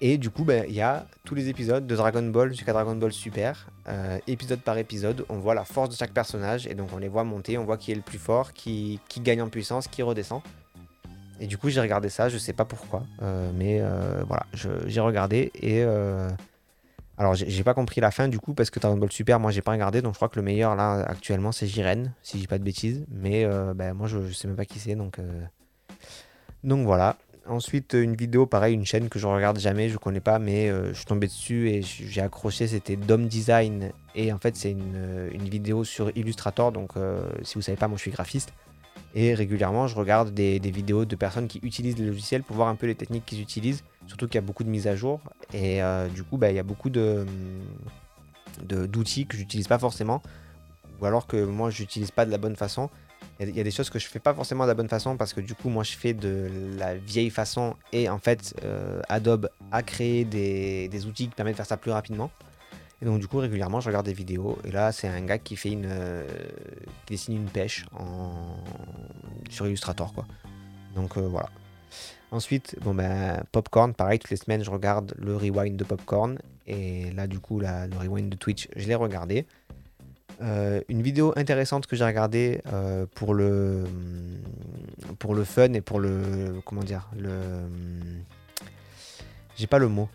Et 0.00 0.18
du 0.18 0.30
coup, 0.30 0.44
ben, 0.44 0.64
il 0.66 0.74
y 0.74 0.80
a 0.80 1.06
tous 1.24 1.34
les 1.34 1.48
épisodes 1.48 1.86
de 1.86 1.96
Dragon 1.96 2.22
Ball 2.22 2.52
jusqu'à 2.52 2.72
Dragon 2.72 2.96
Ball 2.96 3.12
Super, 3.12 3.68
euh, 3.88 4.18
épisode 4.26 4.60
par 4.60 4.76
épisode. 4.78 5.24
On 5.28 5.38
voit 5.38 5.54
la 5.54 5.64
force 5.64 5.90
de 5.90 5.94
chaque 5.94 6.12
personnage 6.12 6.66
et 6.66 6.74
donc 6.74 6.88
on 6.92 6.98
les 6.98 7.08
voit 7.08 7.24
monter, 7.24 7.58
on 7.58 7.64
voit 7.64 7.76
qui 7.76 7.92
est 7.92 7.94
le 7.94 8.02
plus 8.02 8.18
fort, 8.18 8.52
qui, 8.52 9.00
gagne 9.18 9.42
en 9.42 9.48
puissance, 9.48 9.88
qui 9.88 10.02
redescend. 10.02 10.40
Et 11.38 11.46
du 11.46 11.58
coup, 11.58 11.68
j'ai 11.68 11.80
regardé 11.80 12.08
ça, 12.08 12.28
je 12.28 12.38
sais 12.38 12.52
pas 12.52 12.64
pourquoi, 12.64 13.02
euh, 13.22 13.50
mais 13.54 13.82
voilà, 14.26 14.46
j'ai 14.86 15.00
regardé 15.00 15.52
et 15.54 15.84
alors 17.16 17.34
j'ai 17.34 17.62
pas 17.62 17.74
compris 17.74 18.00
la 18.00 18.10
fin 18.10 18.26
du 18.26 18.40
coup 18.40 18.54
parce 18.54 18.70
que 18.70 18.80
Dragon 18.80 18.96
Ball 18.96 19.12
Super 19.12 19.38
moi 19.38 19.52
j'ai 19.52 19.62
pas 19.62 19.70
regardé 19.70 20.02
donc 20.02 20.14
je 20.14 20.18
crois 20.18 20.28
que 20.28 20.36
le 20.36 20.42
meilleur 20.42 20.74
là 20.74 21.04
actuellement 21.06 21.52
c'est 21.52 21.66
Jiren 21.66 22.12
si 22.22 22.40
j'ai 22.40 22.46
pas 22.46 22.58
de 22.58 22.64
bêtises. 22.64 23.04
Mais 23.08 23.44
euh, 23.44 23.72
ben, 23.72 23.94
moi 23.94 24.08
je, 24.08 24.32
sais 24.32 24.48
même 24.48 24.56
pas 24.56 24.64
qui 24.64 24.80
c'est 24.80 24.96
donc 24.96 25.18
euh, 25.18 25.44
donc 26.64 26.84
voilà. 26.86 27.16
Ensuite 27.46 27.92
une 27.92 28.16
vidéo 28.16 28.46
pareil 28.46 28.74
une 28.74 28.86
chaîne 28.86 29.08
que 29.08 29.18
je 29.18 29.26
regarde 29.26 29.58
jamais 29.58 29.90
je 29.90 29.98
connais 29.98 30.20
pas 30.20 30.38
mais 30.38 30.70
euh, 30.70 30.88
je 30.88 30.94
suis 30.94 31.04
tombé 31.04 31.26
dessus 31.28 31.68
et 31.68 31.82
j'ai 31.82 32.20
accroché 32.20 32.66
c'était 32.66 32.96
Dom 32.96 33.28
Design. 33.28 33.92
Et 34.16 34.32
en 34.32 34.38
fait 34.38 34.56
c'est 34.56 34.72
une, 34.72 35.28
une, 35.32 35.48
vidéo 35.48 35.84
sur 35.84 36.10
Illustrator 36.16 36.72
donc 36.72 36.92
si 37.42 37.54
vous 37.54 37.62
savez 37.62 37.76
pas 37.76 37.86
moi 37.86 37.96
je 37.96 38.02
suis 38.02 38.10
graphiste 38.10 38.52
et 39.14 39.34
régulièrement 39.34 39.86
je 39.86 39.94
regarde 39.94 40.34
des, 40.34 40.58
vidéos 40.58 41.04
de 41.04 41.16
personnes 41.16 41.48
qui 41.48 41.60
utilisent 41.62 41.98
les 41.98 42.06
logiciels 42.06 42.42
pour 42.42 42.56
voir 42.56 42.68
un 42.68 42.74
peu 42.74 42.86
les 42.86 42.94
techniques 42.94 43.24
qu'ils 43.24 43.40
utilisent 43.40 43.82
Surtout 44.06 44.26
qu'il 44.26 44.34
y 44.36 44.38
a 44.38 44.42
beaucoup 44.42 44.64
de 44.64 44.68
mises 44.68 44.86
à 44.86 44.96
jour. 44.96 45.20
Et 45.52 45.82
euh, 45.82 46.08
du 46.08 46.22
coup, 46.24 46.36
bah, 46.36 46.50
il 46.50 46.56
y 46.56 46.58
a 46.58 46.62
beaucoup 46.62 46.90
de, 46.90 47.26
d'outils 48.62 49.26
que 49.26 49.36
j'utilise 49.36 49.68
pas 49.68 49.78
forcément. 49.78 50.22
Ou 51.00 51.06
alors 51.06 51.26
que 51.26 51.42
moi, 51.44 51.70
j'utilise 51.70 52.10
pas 52.10 52.26
de 52.26 52.30
la 52.30 52.38
bonne 52.38 52.56
façon. 52.56 52.90
Il 53.40 53.56
y, 53.56 53.60
a 53.60 53.64
des 53.64 53.70
choses 53.70 53.90
que 53.90 53.98
je 53.98 54.06
fais 54.06 54.20
pas 54.20 54.32
forcément 54.32 54.64
de 54.64 54.68
la 54.68 54.74
bonne 54.74 54.88
façon 54.88 55.16
parce 55.16 55.32
que 55.32 55.40
du 55.40 55.54
coup, 55.54 55.68
moi, 55.68 55.82
je 55.82 55.96
fais 55.96 56.12
de 56.12 56.48
la 56.76 56.94
vieille 56.94 57.30
façon. 57.30 57.74
Et 57.92 58.08
en 58.08 58.18
fait, 58.18 58.54
euh, 58.64 59.00
Adobe 59.08 59.48
a 59.72 59.82
créé 59.82 60.24
des, 60.24 61.06
outils 61.06 61.28
qui 61.28 61.34
permettent 61.34 61.54
de 61.54 61.56
faire 61.56 61.66
ça 61.66 61.76
plus 61.76 61.90
rapidement. 61.90 62.30
Et 63.02 63.04
donc, 63.04 63.20
du 63.20 63.26
coup, 63.26 63.38
régulièrement, 63.38 63.80
je 63.80 63.88
regarde 63.88 64.06
des 64.06 64.12
vidéos. 64.12 64.58
Et 64.64 64.70
là, 64.70 64.92
c'est 64.92 65.08
un 65.08 65.22
gars 65.22 65.38
qui 65.38 65.56
fait 65.56 65.72
une. 65.72 65.86
Euh, 65.86 66.26
qui 67.06 67.14
dessine 67.14 67.36
une 67.36 67.48
pêche 67.50 67.86
en... 67.92 68.56
sur 69.50 69.66
Illustrator, 69.66 70.12
quoi. 70.12 70.26
Donc, 70.94 71.18
voilà. 71.18 71.50
Ensuite, 72.30 72.76
bon 72.82 72.94
ben, 72.94 73.44
Popcorn, 73.52 73.94
pareil, 73.94 74.18
toutes 74.18 74.30
les 74.30 74.36
semaines, 74.36 74.64
je 74.64 74.70
regarde 74.70 75.14
le 75.18 75.36
rewind 75.36 75.76
de 75.76 75.84
Popcorn. 75.84 76.38
Et 76.66 77.10
là, 77.12 77.26
du 77.26 77.38
coup, 77.38 77.60
le 77.60 77.96
rewind 77.96 78.28
de 78.28 78.36
Twitch, 78.36 78.68
je 78.74 78.88
l'ai 78.88 78.94
regardé. 78.94 79.46
Euh, 80.42 80.80
une 80.88 81.02
vidéo 81.02 81.32
intéressante 81.36 81.86
que 81.86 81.94
j'ai 81.94 82.04
regardée 82.04 82.60
euh, 82.72 83.06
pour 83.14 83.34
le 83.34 83.84
pour 85.20 85.34
le 85.34 85.44
fun 85.44 85.72
et 85.74 85.80
pour 85.80 86.00
le 86.00 86.60
comment 86.64 86.82
dire 86.82 87.08
le 87.16 87.30
j'ai 89.56 89.68
pas 89.68 89.78
le 89.78 89.86
mot 89.86 90.08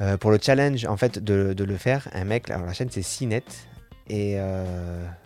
euh, 0.00 0.16
pour 0.16 0.30
le 0.30 0.38
challenge 0.40 0.84
en 0.84 0.96
fait 0.96 1.18
de, 1.18 1.54
le 1.58 1.76
faire 1.76 2.08
un 2.12 2.24
mec 2.24 2.50
alors 2.50 2.66
la 2.66 2.72
chaîne 2.72 2.90
c'est 2.90 3.02
Cinet 3.02 3.44
et 4.08 4.36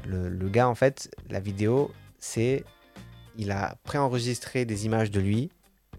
le, 0.07 0.29
le, 0.31 0.49
gars 0.49 0.69
en 0.69 0.75
fait 0.75 1.15
la 1.29 1.39
vidéo 1.39 1.91
c'est 2.19 2.65
il 3.37 3.51
a 3.51 3.77
préenregistré 3.85 4.65
des 4.65 4.87
images 4.87 5.11
de 5.11 5.21
lui 5.21 5.51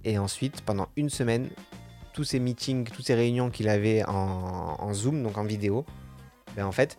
et 0.04 0.18
ensuite 0.18 0.62
pendant 0.62 0.88
une 0.96 1.10
semaine 1.10 1.50
tous 2.14 2.24
ces 2.24 2.40
meetings 2.40 2.86
toutes 2.86 3.06
ces 3.06 3.14
réunions 3.14 3.52
qu'il 3.52 3.70
avait 3.70 4.04
en, 4.06 4.78
en, 4.80 4.94
zoom 4.94 5.22
donc 5.22 5.38
en 5.38 5.44
vidéo 5.44 5.86
ben 6.56 6.66
en 6.66 6.72
fait 6.72 6.98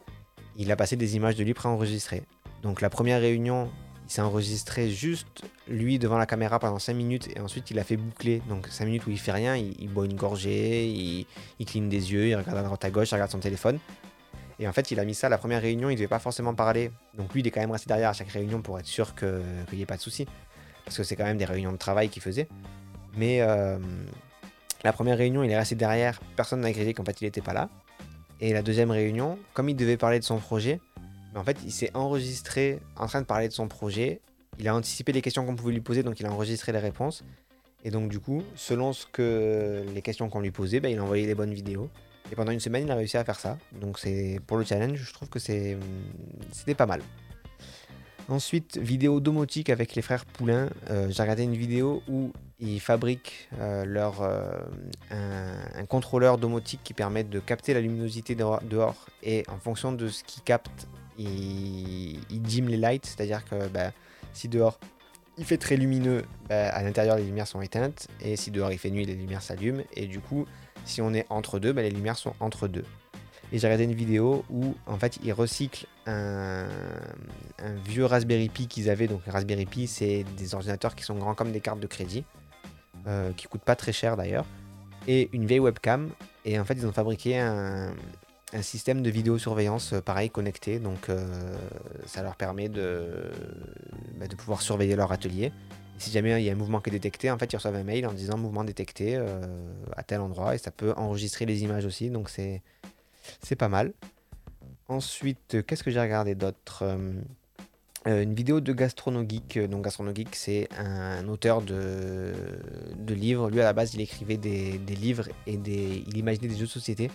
il 0.56 0.70
a 0.70 0.76
passé 0.76 0.96
des 0.96 1.16
images 1.16 1.36
de 1.36 1.44
lui 1.44 1.54
préenregistrées. 1.54 2.22
Donc 2.62 2.80
la 2.80 2.90
première 2.90 3.20
réunion, 3.20 3.70
s'est 4.12 4.22
enregistré 4.22 4.90
juste 4.90 5.42
lui 5.68 5.98
devant 5.98 6.18
la 6.18 6.26
caméra 6.26 6.58
pendant 6.58 6.78
5 6.78 6.94
minutes 6.94 7.28
et 7.34 7.40
ensuite 7.40 7.70
il 7.70 7.78
a 7.78 7.84
fait 7.84 7.96
boucler. 7.96 8.42
Donc 8.48 8.68
5 8.68 8.84
minutes 8.84 9.06
où 9.06 9.10
il 9.10 9.18
fait 9.18 9.32
rien, 9.32 9.56
il, 9.56 9.88
boit 9.88 10.04
une 10.04 10.16
gorgée, 10.16 10.86
il, 10.86 11.26
cligne 11.66 11.88
des 11.88 12.12
yeux, 12.12 12.28
il 12.28 12.36
regarde 12.36 12.58
à 12.58 12.62
droite 12.62 12.84
à 12.84 12.90
gauche, 12.90 13.10
il 13.10 13.14
regarde 13.14 13.30
son 13.30 13.38
téléphone. 13.38 13.78
Et 14.58 14.68
en 14.68 14.72
fait, 14.72 14.90
il 14.90 15.00
a 15.00 15.04
mis 15.04 15.14
ça 15.14 15.28
la 15.28 15.38
première 15.38 15.62
réunion, 15.62 15.90
il 15.90 15.96
devait 15.96 16.08
pas 16.08 16.18
forcément 16.18 16.54
parler. 16.54 16.90
Donc 17.14 17.32
lui, 17.32 17.40
il 17.40 17.46
est 17.46 17.50
quand 17.50 17.60
même 17.60 17.70
resté 17.70 17.88
derrière 17.88 18.10
à 18.10 18.12
chaque 18.12 18.28
réunion 18.28 18.60
pour 18.60 18.78
être 18.78 18.86
sûr 18.86 19.14
qu'il 19.14 19.42
n'y 19.72 19.82
ait 19.82 19.86
pas 19.86 19.96
de 19.96 20.02
soucis. 20.02 20.26
Parce 20.84 20.96
que 20.96 21.02
c'est 21.02 21.16
quand 21.16 21.24
même 21.24 21.38
des 21.38 21.44
réunions 21.44 21.72
de 21.72 21.78
travail 21.78 22.08
qu'il 22.08 22.22
faisait. 22.22 22.48
Mais 23.16 23.40
euh, 23.40 23.78
la 24.84 24.92
première 24.92 25.16
réunion, 25.16 25.42
il 25.42 25.50
est 25.50 25.58
resté 25.58 25.74
derrière, 25.74 26.20
personne 26.36 26.60
n'a 26.60 26.70
critiqué 26.72 26.94
qu'en 26.94 27.04
fait 27.04 27.20
il 27.20 27.24
n'était 27.24 27.40
pas 27.40 27.52
là. 27.52 27.68
Et 28.40 28.52
la 28.52 28.62
deuxième 28.62 28.90
réunion, 28.90 29.38
comme 29.54 29.68
il 29.68 29.76
devait 29.76 29.96
parler 29.96 30.18
de 30.18 30.24
son 30.24 30.38
projet, 30.38 30.80
mais 31.32 31.40
en 31.40 31.44
fait, 31.44 31.58
il 31.64 31.72
s'est 31.72 31.90
enregistré 31.94 32.78
en 32.96 33.06
train 33.06 33.20
de 33.20 33.26
parler 33.26 33.48
de 33.48 33.52
son 33.52 33.68
projet. 33.68 34.20
Il 34.58 34.68
a 34.68 34.74
anticipé 34.74 35.12
les 35.12 35.22
questions 35.22 35.46
qu'on 35.46 35.56
pouvait 35.56 35.72
lui 35.72 35.80
poser, 35.80 36.02
donc 36.02 36.20
il 36.20 36.26
a 36.26 36.32
enregistré 36.32 36.72
les 36.72 36.78
réponses. 36.78 37.24
Et 37.84 37.90
donc, 37.90 38.08
du 38.08 38.20
coup, 38.20 38.42
selon 38.54 38.92
ce 38.92 39.06
que 39.06 39.84
les 39.94 40.02
questions 40.02 40.28
qu'on 40.28 40.40
lui 40.40 40.50
posait, 40.50 40.80
ben, 40.80 40.90
il 40.90 40.98
a 40.98 41.02
envoyé 41.02 41.26
les 41.26 41.34
bonnes 41.34 41.54
vidéos. 41.54 41.88
Et 42.30 42.36
pendant 42.36 42.52
une 42.52 42.60
semaine, 42.60 42.84
il 42.84 42.90
a 42.90 42.94
réussi 42.94 43.16
à 43.16 43.24
faire 43.24 43.40
ça. 43.40 43.58
Donc, 43.80 43.98
c'est 43.98 44.40
pour 44.46 44.56
le 44.56 44.64
challenge, 44.64 44.98
je 44.98 45.12
trouve 45.12 45.28
que 45.28 45.38
c'était 45.38 45.78
pas 46.76 46.86
mal. 46.86 47.02
Ensuite, 48.28 48.78
vidéo 48.78 49.20
domotique 49.20 49.68
avec 49.68 49.94
les 49.94 50.02
frères 50.02 50.24
Poulain. 50.24 50.70
Euh, 50.90 51.08
j'ai 51.10 51.22
regardé 51.22 51.42
une 51.42 51.56
vidéo 51.56 52.02
où 52.08 52.32
ils 52.60 52.80
fabriquent 52.80 53.48
euh, 53.58 53.84
leur, 53.84 54.22
euh, 54.22 54.60
un, 55.10 55.84
contrôleur 55.86 56.38
domotique 56.38 56.80
qui 56.84 56.94
permet 56.94 57.24
de 57.24 57.40
capter 57.40 57.74
la 57.74 57.80
luminosité 57.80 58.36
dehors, 58.36 59.06
et 59.22 59.42
en 59.48 59.58
fonction 59.58 59.92
de 59.92 60.08
ce 60.08 60.22
qu'il 60.22 60.42
capte, 60.42 60.86
il, 61.18 62.18
il 62.30 62.42
dim 62.42 62.66
les 62.66 62.76
lights, 62.76 63.06
c'est-à-dire 63.06 63.44
que 63.44 63.68
bah, 63.68 63.92
si 64.32 64.48
dehors 64.48 64.78
il 65.38 65.44
fait 65.44 65.58
très 65.58 65.76
lumineux, 65.76 66.24
bah, 66.48 66.68
à 66.68 66.82
l'intérieur 66.82 67.16
les 67.16 67.24
lumières 67.24 67.46
sont 67.46 67.62
éteintes, 67.62 68.08
et 68.20 68.36
si 68.36 68.50
dehors 68.50 68.72
il 68.72 68.78
fait 68.78 68.90
nuit, 68.90 69.04
les 69.04 69.14
lumières 69.14 69.42
s'allument, 69.42 69.82
et 69.94 70.06
du 70.06 70.20
coup, 70.20 70.46
si 70.84 71.00
on 71.00 71.14
est 71.14 71.26
entre 71.30 71.58
deux, 71.58 71.72
bah, 71.72 71.82
les 71.82 71.90
lumières 71.90 72.18
sont 72.18 72.34
entre 72.40 72.68
deux. 72.68 72.84
Et 73.52 73.58
j'ai 73.58 73.66
regardé 73.66 73.84
une 73.84 73.94
vidéo 73.94 74.44
où 74.50 74.74
en 74.86 74.96
fait 74.96 75.18
ils 75.22 75.32
recyclent 75.32 75.86
un, 76.06 76.66
vieux 77.84 78.06
Raspberry 78.06 78.48
Pi 78.48 78.66
qu'ils 78.66 78.88
avaient. 78.88 79.08
Donc 79.08 79.20
Raspberry 79.26 79.66
Pi, 79.66 79.86
c'est 79.86 80.24
des 80.38 80.54
ordinateurs 80.54 80.94
qui 80.94 81.04
sont 81.04 81.16
grands 81.16 81.34
comme 81.34 81.52
des 81.52 81.60
cartes 81.60 81.78
de 81.78 81.86
crédit, 81.86 82.24
euh, 83.06 83.30
qui 83.36 83.46
coûtent 83.48 83.64
pas 83.64 83.76
très 83.76 83.92
cher 83.92 84.16
d'ailleurs, 84.16 84.46
et 85.06 85.28
une 85.32 85.44
vieille 85.44 85.60
webcam. 85.60 86.08
Et 86.46 86.58
en 86.58 86.64
fait, 86.64 86.74
ils 86.74 86.86
ont 86.86 86.92
fabriqué 86.92 87.38
un, 87.38 87.92
système 88.60 89.02
de 89.02 89.08
vidéosurveillance 89.08 89.94
euh, 89.94 90.00
pareil 90.02 90.28
connecté. 90.28 90.78
Donc 90.78 91.08
euh, 91.08 91.56
ça 92.04 92.22
leur 92.22 92.36
permet 92.36 92.68
de, 92.68 93.30
bah, 94.18 94.28
de 94.28 94.36
pouvoir 94.36 94.60
surveiller 94.60 94.96
leur 94.96 95.12
atelier. 95.12 95.52
si 95.96 96.10
jamais 96.10 96.42
il 96.42 96.44
y 96.44 96.50
a 96.50 96.52
un 96.52 96.56
mouvement 96.56 96.80
qui 96.82 96.90
est 96.90 96.92
détecté, 96.92 97.30
en 97.30 97.38
fait, 97.38 97.50
ils 97.50 97.56
reçoivent 97.56 97.76
un 97.76 97.84
mail 97.84 98.06
en 98.06 98.12
disant 98.12 98.36
mouvement 98.36 98.64
détecté 98.64 99.16
à 99.96 100.02
tel 100.02 100.20
endroit 100.20 100.54
et 100.54 100.58
ça 100.58 100.70
peut 100.70 100.92
enregistrer 100.96 101.46
les 101.46 101.62
images 101.62 101.86
aussi. 101.86 102.10
Donc 102.10 102.28
c'est 102.28 102.60
c'est 103.40 103.56
pas 103.56 103.68
mal. 103.68 103.92
Ensuite, 104.88 105.64
qu'est-ce 105.66 105.82
que 105.82 105.90
j'ai 105.90 106.00
regardé 106.00 106.34
d'autre 106.34 106.82
euh, 106.82 107.12
euh, 108.06 108.22
Une 108.22 108.34
vidéo 108.34 108.60
de 108.60 108.72
Gastronogeek. 108.72 109.58
Donc 109.70 109.84
Gastronogeek, 109.84 110.34
c'est 110.34 110.68
un 110.76 111.26
auteur 111.28 111.62
de, 111.62 112.32
de, 112.96 113.14
livres. 113.14 113.48
Lui, 113.48 113.60
à 113.60 113.64
la 113.64 113.72
base, 113.72 113.94
il 113.94 114.00
écrivait 114.00 114.36
des, 114.36 114.78
livres 114.78 115.28
et 115.46 115.56
des, 115.56 116.04
il 116.06 116.16
imaginait 116.16 116.48
des 116.48 116.56
jeux 116.56 116.66
de 116.66 116.70
société. 116.70 117.10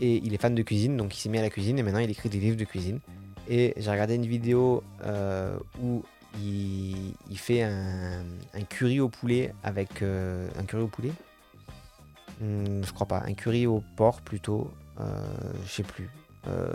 Et 0.00 0.16
il 0.24 0.34
est 0.34 0.38
fan 0.38 0.54
de 0.54 0.62
cuisine, 0.62 0.96
donc 0.96 1.16
il 1.16 1.20
s'est 1.20 1.28
mis 1.28 1.38
à 1.38 1.42
la 1.42 1.50
cuisine 1.50 1.78
et 1.78 1.82
maintenant 1.82 2.00
il 2.00 2.10
écrit 2.10 2.28
des 2.28 2.38
livres 2.38 2.56
de 2.56 2.64
cuisine. 2.64 3.00
Et 3.48 3.74
j'ai 3.76 3.90
regardé 3.90 4.14
une 4.14 4.26
vidéo 4.26 4.82
euh, 5.04 5.56
où 5.80 6.02
il, 6.40 7.14
fait 7.36 7.62
un, 7.62 8.24
curry 8.68 9.00
au 9.00 9.08
poulet 9.08 9.54
avec 9.62 10.02
un 10.02 10.64
curry 10.66 10.82
au 10.82 10.88
poulet? 10.88 11.12
Hmm, 12.40 12.82
je 12.84 12.92
crois 12.92 13.06
pas, 13.06 13.22
un 13.24 13.34
curry 13.34 13.66
au 13.66 13.82
porc 13.96 14.20
plutôt 14.20 14.70
euh, 15.00 15.04
je 15.64 15.70
sais 15.70 15.82
plus. 15.82 16.08
Euh, 16.48 16.68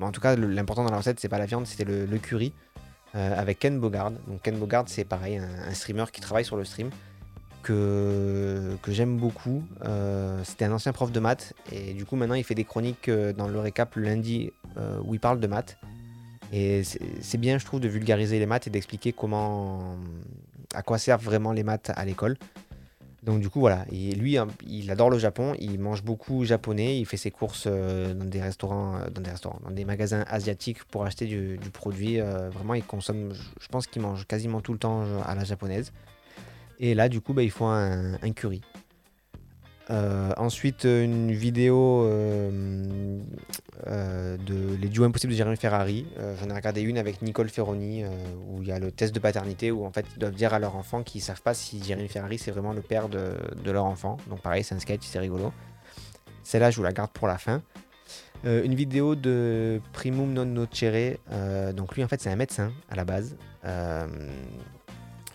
en 0.00 0.12
tout 0.12 0.20
cas, 0.20 0.34
l'important 0.36 0.84
dans 0.84 0.90
la 0.90 0.96
recette, 0.96 1.20
c'est 1.20 1.28
pas 1.28 1.38
la 1.38 1.46
viande, 1.46 1.66
c'était 1.66 1.84
le, 1.84 2.18
curry 2.18 2.52
euh, 3.14 3.38
avec 3.38 3.58
Ken 3.58 3.78
Bogard. 3.78 4.10
Donc 4.10 4.42
Ken 4.42 4.58
Bogard, 4.58 4.84
c'est 4.86 5.04
pareil, 5.04 5.36
un, 5.36 5.74
streamer 5.74 6.06
qui 6.12 6.20
travaille 6.20 6.44
sur 6.44 6.56
le 6.56 6.64
stream 6.64 6.90
que, 7.62 8.76
j'aime 8.88 9.16
beaucoup. 9.16 9.62
C'était 10.44 10.64
un 10.64 10.72
ancien 10.72 10.92
prof 10.92 11.12
de 11.12 11.20
maths 11.20 11.54
et 11.72 11.94
du 11.94 12.04
coup 12.04 12.16
maintenant 12.16 12.34
il 12.34 12.44
fait 12.44 12.54
des 12.54 12.64
chroniques 12.64 13.10
dans 13.10 13.48
le 13.48 13.58
récap 13.58 13.94
le 13.96 14.02
lundi 14.04 14.52
où 15.04 15.14
il 15.14 15.20
parle 15.20 15.40
de 15.40 15.46
maths. 15.46 15.78
Et 16.52 16.82
c'est 17.20 17.38
bien, 17.38 17.58
je 17.58 17.64
trouve, 17.64 17.78
de 17.78 17.88
vulgariser 17.88 18.40
les 18.40 18.46
maths 18.46 18.66
et 18.66 18.70
d'expliquer 18.70 19.12
comment, 19.12 19.96
à 20.74 20.82
quoi 20.82 20.98
servent 20.98 21.24
vraiment 21.24 21.52
les 21.52 21.62
maths 21.62 21.92
à 21.94 22.04
l'école. 22.04 22.36
Donc 23.22 23.40
du 23.40 23.50
coup 23.50 23.60
voilà, 23.60 23.84
et 23.92 24.14
lui 24.14 24.38
hein, 24.38 24.46
il 24.66 24.90
adore 24.90 25.10
le 25.10 25.18
Japon, 25.18 25.54
il 25.58 25.78
mange 25.78 26.02
beaucoup 26.02 26.44
japonais, 26.44 26.98
il 26.98 27.04
fait 27.04 27.18
ses 27.18 27.30
courses 27.30 27.64
euh, 27.66 28.14
dans 28.14 28.24
des 28.24 28.40
restaurants, 28.40 28.96
euh, 28.96 29.10
dans 29.10 29.20
des 29.20 29.30
restaurants, 29.30 29.58
dans 29.62 29.70
des 29.70 29.84
magasins 29.84 30.24
asiatiques 30.26 30.84
pour 30.84 31.04
acheter 31.04 31.26
du, 31.26 31.58
produit. 31.70 32.18
Euh, 32.18 32.48
vraiment 32.48 32.72
il 32.72 32.82
consomme, 32.82 33.34
je 33.34 33.68
pense 33.68 33.86
qu'il 33.86 34.00
mange 34.00 34.26
quasiment 34.26 34.62
tout 34.62 34.72
le 34.72 34.78
temps 34.78 35.04
à 35.22 35.34
la 35.34 35.44
japonaise. 35.44 35.92
Et 36.80 36.94
là 36.94 37.08
du 37.08 37.20
coup 37.20 37.32
bah, 37.32 37.44
il 37.44 37.50
faut 37.52 37.66
un 37.66 38.32
curry. 38.34 38.62
Euh, 39.90 40.30
ensuite, 40.36 40.84
une 40.84 41.32
vidéo 41.32 42.04
euh, 42.04 43.18
euh, 43.88 44.36
de 44.36 44.76
Les 44.76 44.88
duos 44.88 45.04
impossibles 45.04 45.32
de 45.32 45.36
Jérémy 45.36 45.56
Ferrari. 45.56 46.06
J'en 46.38 46.48
ai 46.48 46.54
regardé 46.54 46.80
une 46.82 46.96
avec 46.96 47.22
Nicole 47.22 47.48
Ferroni 47.48 48.04
où 48.48 48.62
il 48.62 48.68
y 48.68 48.72
a 48.72 48.78
le 48.78 48.92
test 48.92 49.14
de 49.14 49.18
paternité 49.18 49.70
où 49.70 49.84
en 49.84 49.90
fait 49.90 50.06
ils 50.14 50.18
doivent 50.18 50.34
dire 50.34 50.54
à 50.54 50.58
leur 50.58 50.76
enfant 50.76 51.02
qu'ils 51.02 51.22
savent 51.22 51.42
pas 51.42 51.54
si 51.54 51.82
Jérémy 51.82 52.08
Ferrari 52.08 52.38
c'est 52.38 52.52
vraiment 52.52 52.72
le 52.72 52.82
père 52.82 53.08
de, 53.08 53.36
leur 53.66 53.84
enfant. 53.84 54.16
Donc 54.28 54.40
pareil, 54.40 54.62
c'est 54.62 54.74
un 54.74 54.78
sketch, 54.78 55.02
c'est 55.02 55.18
rigolo. 55.18 55.52
Celle-là, 56.44 56.70
je 56.70 56.76
vous 56.76 56.82
la 56.82 56.92
garde 56.92 57.10
pour 57.10 57.26
la 57.26 57.38
fin. 57.38 57.62
une 58.44 58.74
vidéo 58.74 59.16
de 59.16 59.80
Primum 59.92 60.32
non 60.32 60.46
nocere. 60.46 61.18
donc 61.74 61.96
lui 61.96 62.04
en 62.04 62.08
fait 62.08 62.20
c'est 62.20 62.30
un 62.30 62.36
médecin 62.36 62.72
à 62.90 62.94
la 62.94 63.04
base. 63.04 63.36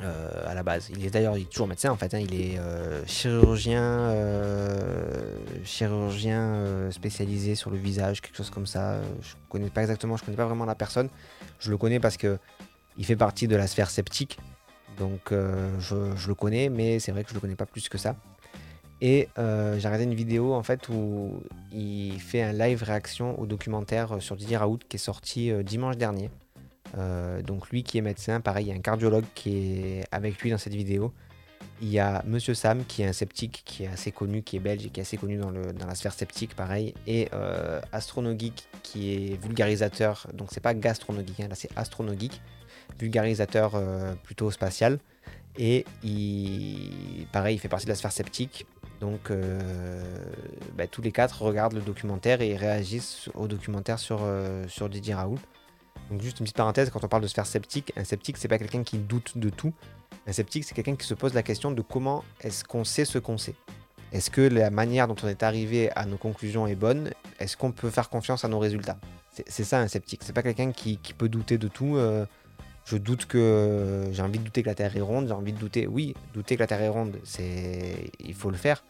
Euh, 0.03 0.43
à 0.45 0.53
la 0.53 0.61
base. 0.61 0.89
Il 0.93 1.05
est 1.05 1.09
d'ailleurs 1.09 1.35
toujours 1.49 1.67
médecin 1.67 1.89
en 1.89 1.95
fait, 1.95 2.13
hein. 2.13 2.19
il 2.19 2.33
est 2.33 2.59
euh, 2.59 3.01
chirurgien, 3.05 3.81
euh, 3.81 5.37
chirurgien 5.63 6.91
spécialisé 6.91 7.55
sur 7.55 7.69
le 7.69 7.77
visage, 7.77 8.19
quelque 8.19 8.35
chose 8.35 8.49
comme 8.49 8.65
ça. 8.65 8.99
Je 9.21 9.35
connais 9.47 9.69
pas 9.69 9.81
exactement, 9.81 10.17
je 10.17 10.25
connais 10.25 10.35
pas 10.35 10.47
vraiment 10.47 10.65
la 10.65 10.75
personne. 10.75 11.07
Je 11.59 11.71
le 11.71 11.77
connais 11.77 12.01
parce 12.01 12.17
que 12.17 12.37
il 12.97 13.05
fait 13.05 13.15
partie 13.15 13.47
de 13.47 13.55
la 13.55 13.67
sphère 13.67 13.89
sceptique, 13.89 14.37
donc 14.97 15.31
je, 15.31 16.27
le 16.27 16.35
connais, 16.35 16.67
mais 16.67 16.99
c'est 16.99 17.13
vrai 17.13 17.23
que 17.23 17.29
je 17.29 17.35
le 17.35 17.39
connais 17.39 17.55
pas 17.55 17.65
plus 17.65 17.87
que 17.87 17.97
ça. 17.97 18.17
Et 18.99 19.29
j'ai 19.37 19.87
regardé 19.87 20.03
une 20.03 20.13
vidéo 20.13 20.53
en 20.53 20.63
fait 20.63 20.89
où 20.89 21.41
il 21.71 22.19
fait 22.19 22.41
un 22.41 22.51
live 22.51 22.83
réaction 22.83 23.39
au 23.39 23.45
documentaire 23.45 24.21
sur 24.21 24.35
Didier 24.35 24.57
Raoult 24.57 24.79
qui 24.89 24.97
est 24.97 24.99
sorti 24.99 25.53
dimanche 25.63 25.95
dernier. 25.95 26.29
Euh, 26.97 27.41
donc 27.41 27.69
lui 27.69 27.83
qui 27.83 27.97
est 27.97 28.01
médecin, 28.01 28.39
pareil, 28.41 28.65
il 28.65 28.69
y 28.69 28.71
a 28.71 28.75
un 28.75 28.81
cardiologue 28.81 29.25
qui 29.33 29.57
est 29.57 30.03
avec 30.11 30.41
lui 30.41 30.51
dans 30.51 30.57
cette 30.57 30.73
vidéo. 30.73 31.13
Il 31.81 31.89
y 31.89 31.99
a 31.99 32.23
Monsieur 32.25 32.53
Sam 32.53 32.85
qui 32.85 33.01
est 33.01 33.07
un 33.07 33.13
sceptique 33.13 33.63
qui 33.65 33.83
est 33.83 33.87
assez 33.87 34.11
connu, 34.11 34.43
qui 34.43 34.55
est 34.55 34.59
belge 34.59 34.85
et 34.85 34.89
qui 34.89 35.01
est 35.01 35.03
assez 35.03 35.17
connu 35.17 35.37
dans, 35.37 35.51
la 35.51 35.95
sphère 35.95 36.13
sceptique, 36.13 36.55
pareil. 36.55 36.93
Et 37.05 37.27
euh, 37.33 37.81
Astronogeek 37.91 38.67
qui 38.81 39.13
est 39.13 39.41
vulgarisateur, 39.41 40.27
donc 40.33 40.49
c'est 40.51 40.61
pas 40.61 40.73
gastronogeek, 40.73 41.41
hein, 41.41 41.47
là 41.49 41.55
c'est 41.55 41.69
Astronogeek, 41.75 42.39
vulgarisateur 42.97 43.73
euh, 43.75 44.13
plutôt 44.23 44.51
spatial. 44.51 44.99
Et 45.57 45.85
il, 46.03 47.27
pareil, 47.31 47.55
il 47.55 47.59
fait 47.59 47.69
partie 47.69 47.85
de 47.85 47.91
la 47.91 47.95
sphère 47.95 48.11
sceptique. 48.11 48.65
Donc 49.01 49.29
euh, 49.29 50.01
bah, 50.77 50.87
tous 50.87 51.01
les 51.01 51.11
quatre 51.11 51.41
regardent 51.41 51.73
le 51.73 51.81
documentaire 51.81 52.41
et 52.41 52.55
réagissent 52.55 53.29
au 53.33 53.47
documentaire 53.47 53.99
sur, 53.99 54.21
sur 54.69 54.87
Didier 54.87 55.13
Raoult. 55.13 55.39
Donc 56.09 56.21
juste 56.21 56.39
une 56.39 56.45
petite 56.45 56.57
parenthèse, 56.57 56.89
quand 56.89 57.03
on 57.03 57.07
parle 57.07 57.23
de 57.23 57.27
sphère 57.27 57.45
sceptique, 57.45 57.91
un 57.95 58.03
sceptique 58.03 58.37
c'est 58.37 58.47
pas 58.47 58.57
quelqu'un 58.57 58.83
qui 58.83 58.97
doute 58.97 59.37
de 59.37 59.49
tout. 59.49 59.73
Un 60.27 60.33
sceptique 60.33 60.63
c'est 60.63 60.75
quelqu'un 60.75 60.95
qui 60.95 61.07
se 61.07 61.13
pose 61.13 61.33
la 61.33 61.43
question 61.43 61.71
de 61.71 61.81
comment 61.81 62.23
est-ce 62.41 62.63
qu'on 62.63 62.83
sait 62.83 63.05
ce 63.05 63.17
qu'on 63.17 63.37
sait. 63.37 63.55
Est-ce 64.11 64.29
que 64.29 64.41
la 64.41 64.69
manière 64.69 65.07
dont 65.07 65.15
on 65.23 65.27
est 65.27 65.43
arrivé 65.43 65.91
à 65.95 66.05
nos 66.05 66.17
conclusions 66.17 66.67
est 66.67 66.75
bonne? 66.75 67.11
Est-ce 67.39 67.57
qu'on 67.57 67.71
peut 67.71 67.89
faire 67.89 68.09
confiance 68.09 68.45
à 68.45 68.47
nos 68.47 68.59
résultats? 68.59 68.97
C'est 69.47 69.63
ça 69.65 69.79
un 69.79 69.87
sceptique. 69.87 70.21
C'est 70.23 70.31
pas 70.31 70.43
quelqu'un 70.43 70.71
qui, 70.71 70.97
peut 71.17 71.27
douter 71.27 71.57
de 71.57 71.67
tout. 71.67 71.97
Euh, 71.97 72.25
je 72.85 72.95
doute 72.95 73.25
que 73.25 74.07
j'ai 74.13 74.21
envie 74.21 74.39
de 74.39 74.43
douter 74.45 74.61
que 74.61 74.67
la 74.67 74.75
Terre 74.75 74.95
est 74.95 75.01
ronde. 75.01 75.27
J'ai 75.27 75.33
envie 75.33 75.51
de 75.51 75.57
douter. 75.57 75.87
Oui, 75.87 76.15
douter 76.33 76.55
que 76.55 76.61
la 76.61 76.67
Terre 76.67 76.81
est 76.81 76.87
ronde, 76.87 77.19
c'est 77.25 78.11
il 78.19 78.35
faut 78.35 78.51
le 78.51 78.57
faire. 78.57 78.85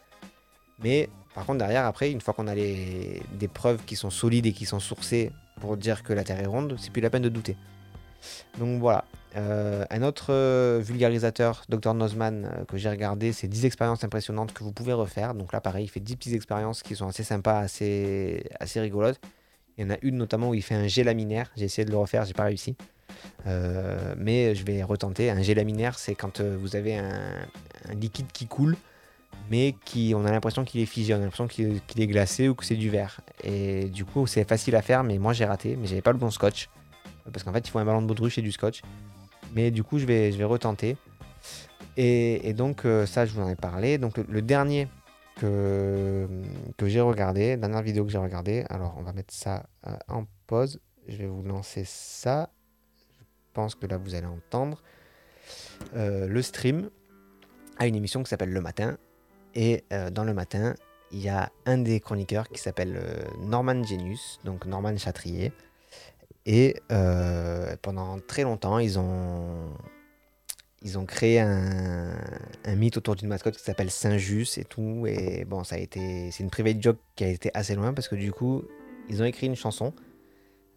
Mais 0.83 1.09
par 1.33 1.45
contre 1.45 1.59
derrière 1.59 1.85
après, 1.85 2.11
une 2.11 2.21
fois 2.21 2.33
qu'on 2.33 2.47
a 2.47 2.53
des 2.53 3.49
preuves 3.51 3.83
qui 3.85 3.95
sont 3.95 4.11
solides 4.11 4.45
et 4.45 4.53
qui 4.53 4.65
sont 4.65 4.81
sourcées 4.81 5.31
pour 5.59 5.77
dire 5.77 6.03
que 6.03 6.13
la 6.13 6.23
Terre 6.23 6.39
est 6.39 6.45
ronde, 6.45 6.75
c'est 6.79 6.91
plus 6.91 7.01
la 7.01 7.09
peine 7.09 7.23
de 7.23 7.29
douter. 7.29 7.55
Donc 8.57 8.79
voilà. 8.79 9.05
Euh, 9.35 9.83
un 9.89 10.01
autre 10.01 10.27
euh, 10.29 10.79
vulgarisateur, 10.81 11.63
Dr 11.67 11.93
Nozman, 11.93 12.45
euh, 12.45 12.65
que 12.65 12.77
j'ai 12.77 12.89
regardé, 12.89 13.33
c'est 13.33 13.47
10 13.47 13.65
expériences 13.65 14.03
impressionnantes 14.03 14.53
que 14.53 14.63
vous 14.63 14.71
pouvez 14.71 14.93
refaire. 14.93 15.33
Donc 15.33 15.51
là, 15.51 15.59
pareil, 15.59 15.85
il 15.85 15.89
fait 15.89 15.99
10 15.99 16.15
petites 16.15 16.33
expériences 16.33 16.83
qui 16.83 16.95
sont 16.95 17.07
assez 17.07 17.23
sympas, 17.23 17.59
assez, 17.59 18.45
assez 18.59 18.79
rigolotes. 18.79 19.19
Il 19.77 19.83
y 19.83 19.87
en 19.87 19.93
a 19.93 19.97
une 20.01 20.15
notamment 20.15 20.49
où 20.49 20.53
il 20.53 20.63
fait 20.63 20.75
un 20.75 20.87
jet 20.87 21.03
laminaire. 21.03 21.51
J'ai 21.57 21.65
essayé 21.65 21.85
de 21.85 21.91
le 21.91 21.97
refaire, 21.97 22.23
j'ai 22.23 22.33
pas 22.33 22.45
réussi. 22.45 22.75
mais 23.45 24.55
je 24.55 24.65
vais 24.65 24.83
retenter. 24.83 25.29
Un 25.29 25.41
jet 25.41 25.53
laminaire, 25.53 25.99
c'est 25.99 26.15
quand 26.15 26.39
vous 26.39 26.77
avez 26.77 26.97
un, 26.97 27.13
liquide 27.93 28.31
qui 28.31 28.47
coule, 28.47 28.77
mais 29.49 29.75
qui, 29.85 30.13
on 30.15 30.25
a 30.25 30.31
l'impression 30.31 30.65
qu'il 30.65 30.81
est 30.81 30.85
figé, 30.85 31.13
on 31.13 31.17
a 31.17 31.21
l'impression 31.21 31.47
qu'il 31.47 31.81
est 31.97 32.07
glacé 32.07 32.49
ou 32.49 32.55
que 32.55 32.65
c'est 32.65 32.75
du 32.75 32.89
verre. 32.89 33.21
Et 33.43 33.85
du 33.85 34.05
coup, 34.05 34.27
c'est 34.27 34.47
facile 34.47 34.75
à 34.75 34.81
faire, 34.81 35.03
mais 35.03 35.17
moi 35.17 35.33
j'ai 35.33 35.45
raté, 35.45 35.75
mais 35.75 35.87
j'avais 35.87 36.01
pas 36.01 36.11
le 36.11 36.17
bon 36.17 36.31
scotch. 36.31 36.69
Parce 37.31 37.43
qu'en 37.43 37.53
fait, 37.53 37.67
il 37.67 37.71
faut 37.71 37.79
un 37.79 37.85
ballon 37.85 38.01
de 38.01 38.07
baudruche 38.07 38.37
et 38.37 38.41
du 38.41 38.51
scotch. 38.51 38.81
Mais 39.53 39.71
du 39.71 39.83
coup, 39.83 39.99
je 39.99 40.05
vais, 40.05 40.31
je 40.31 40.37
vais 40.37 40.43
retenter. 40.43 40.97
Et, 41.97 42.53
donc, 42.53 42.85
euh, 42.85 43.05
ça, 43.05 43.25
je 43.25 43.33
vous 43.33 43.41
en 43.41 43.49
ai 43.49 43.55
parlé. 43.55 43.97
Donc, 43.97 44.17
le, 44.17 44.41
dernier 44.41 44.87
que, 45.37 46.27
que 46.77 46.87
j'ai 46.87 47.01
regardé, 47.01 47.55
dernière 47.57 47.81
vidéo 47.81 48.05
que 48.05 48.11
j'ai 48.11 48.17
regardé, 48.17 48.65
alors 48.69 48.95
on 48.97 49.01
va 49.01 49.13
mettre 49.13 49.33
ça 49.33 49.65
euh, 49.87 49.95
en 50.07 50.25
pause. 50.45 50.79
Je 51.07 51.17
vais 51.17 51.27
vous 51.27 51.43
lancer 51.43 51.83
ça. 51.85 52.49
Je 53.19 53.23
pense 53.53 53.75
que 53.75 53.85
là, 53.85 53.97
vous 53.97 54.13
allez 54.13 54.27
entendre. 54.27 54.83
Euh, 55.95 56.27
le 56.27 56.41
stream 56.41 56.89
a 57.77 57.87
une 57.87 57.95
émission 57.95 58.23
qui 58.23 58.29
s'appelle 58.29 58.51
Le 58.51 58.61
Matin. 58.61 58.97
Et 59.55 59.83
dans 60.11 60.23
Le 60.25 60.33
Matin, 60.33 60.75
il 61.11 61.19
y 61.19 61.29
a 61.29 61.51
un 61.65 61.77
des 61.77 61.99
chroniqueurs 62.01 62.49
qui 62.49 62.59
s'appelle 62.59 62.99
Norman 63.39 63.83
Genius, 63.83 64.39
donc 64.43 64.65
Norman 64.65 64.97
Chatrier. 64.97 65.53
Et 66.45 66.75
euh, 66.91 67.75
pendant 67.81 68.19
très 68.19 68.43
longtemps, 68.43 68.77
ils 68.77 68.99
ont, 68.99 69.73
ils 70.83 70.97
ont 70.97 71.05
créé 71.05 71.39
un, 71.39 72.15
mythe 72.75 72.97
autour 72.97 73.15
d'une 73.15 73.29
mascotte 73.29 73.57
qui 73.57 73.63
s'appelle 73.63 73.89
Saint-Just 73.89 74.57
et 74.59 74.63
tout. 74.63 75.05
Et 75.07 75.45
bon, 75.45 75.63
ça 75.63 75.75
a 75.75 75.79
été, 75.79 76.29
c'est 76.31 76.43
une 76.43 76.51
private 76.51 76.81
joke 76.81 76.99
qui 77.15 77.23
a 77.23 77.29
été 77.29 77.49
assez 77.53 77.75
loin 77.75 77.93
parce 77.93 78.07
que 78.07 78.15
du 78.15 78.31
coup, 78.31 78.63
ils 79.09 79.21
ont 79.21 79.25
écrit 79.25 79.47
une 79.47 79.55
chanson, 79.55 79.93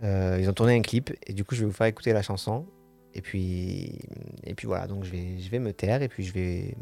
euh, 0.03 0.38
ils 0.41 0.49
ont 0.49 0.55
tourné 0.55 0.75
un 0.75 0.83
clip 0.83 1.11
et 1.27 1.33
du 1.33 1.45
coup, 1.45 1.55
je 1.55 1.61
vais 1.61 1.67
vous 1.67 1.73
faire 1.73 1.87
écouter 1.87 2.12
la 2.12 2.23
chanson. 2.23 2.67
Et 3.14 3.21
puis, 3.21 3.99
et 4.45 4.55
puis 4.55 4.67
voilà, 4.67 4.87
donc 4.87 5.05
je 5.05 5.11
vais, 5.11 5.38
je 5.38 5.51
vais 5.51 5.59
me 5.59 5.73
taire 5.73 6.03
et 6.03 6.09
puis 6.09 6.25
je 6.25 6.33
vais, 6.33 6.77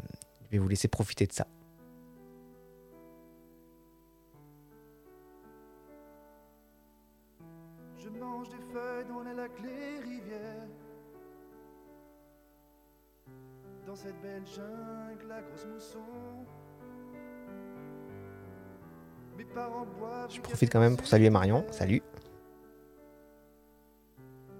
je 0.45 0.51
vais 0.51 0.57
vous 0.59 0.67
laisser 0.67 0.87
profiter 0.87 1.25
de 1.25 1.33
ça. 1.33 1.47
Cette 13.97 14.21
belle 14.21 14.45
jungle, 14.45 15.27
la 15.27 15.41
grosse 15.41 15.65
mousson. 15.65 15.99
Mes 19.37 19.45
parents 19.45 19.87
boivent. 19.97 20.31
Je 20.31 20.39
profite 20.39 20.71
quand 20.71 20.79
même 20.79 20.95
pour 20.95 21.07
saluer 21.07 21.31
Marion. 21.31 21.65
Salut. 21.71 22.03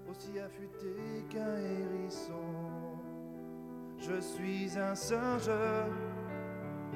Aussi 0.09 0.39
affûté 0.39 1.23
qu'un 1.29 1.55
hérisson. 1.57 2.33
Je 3.99 4.19
suis 4.19 4.77
un 4.77 4.95
singe 4.95 5.51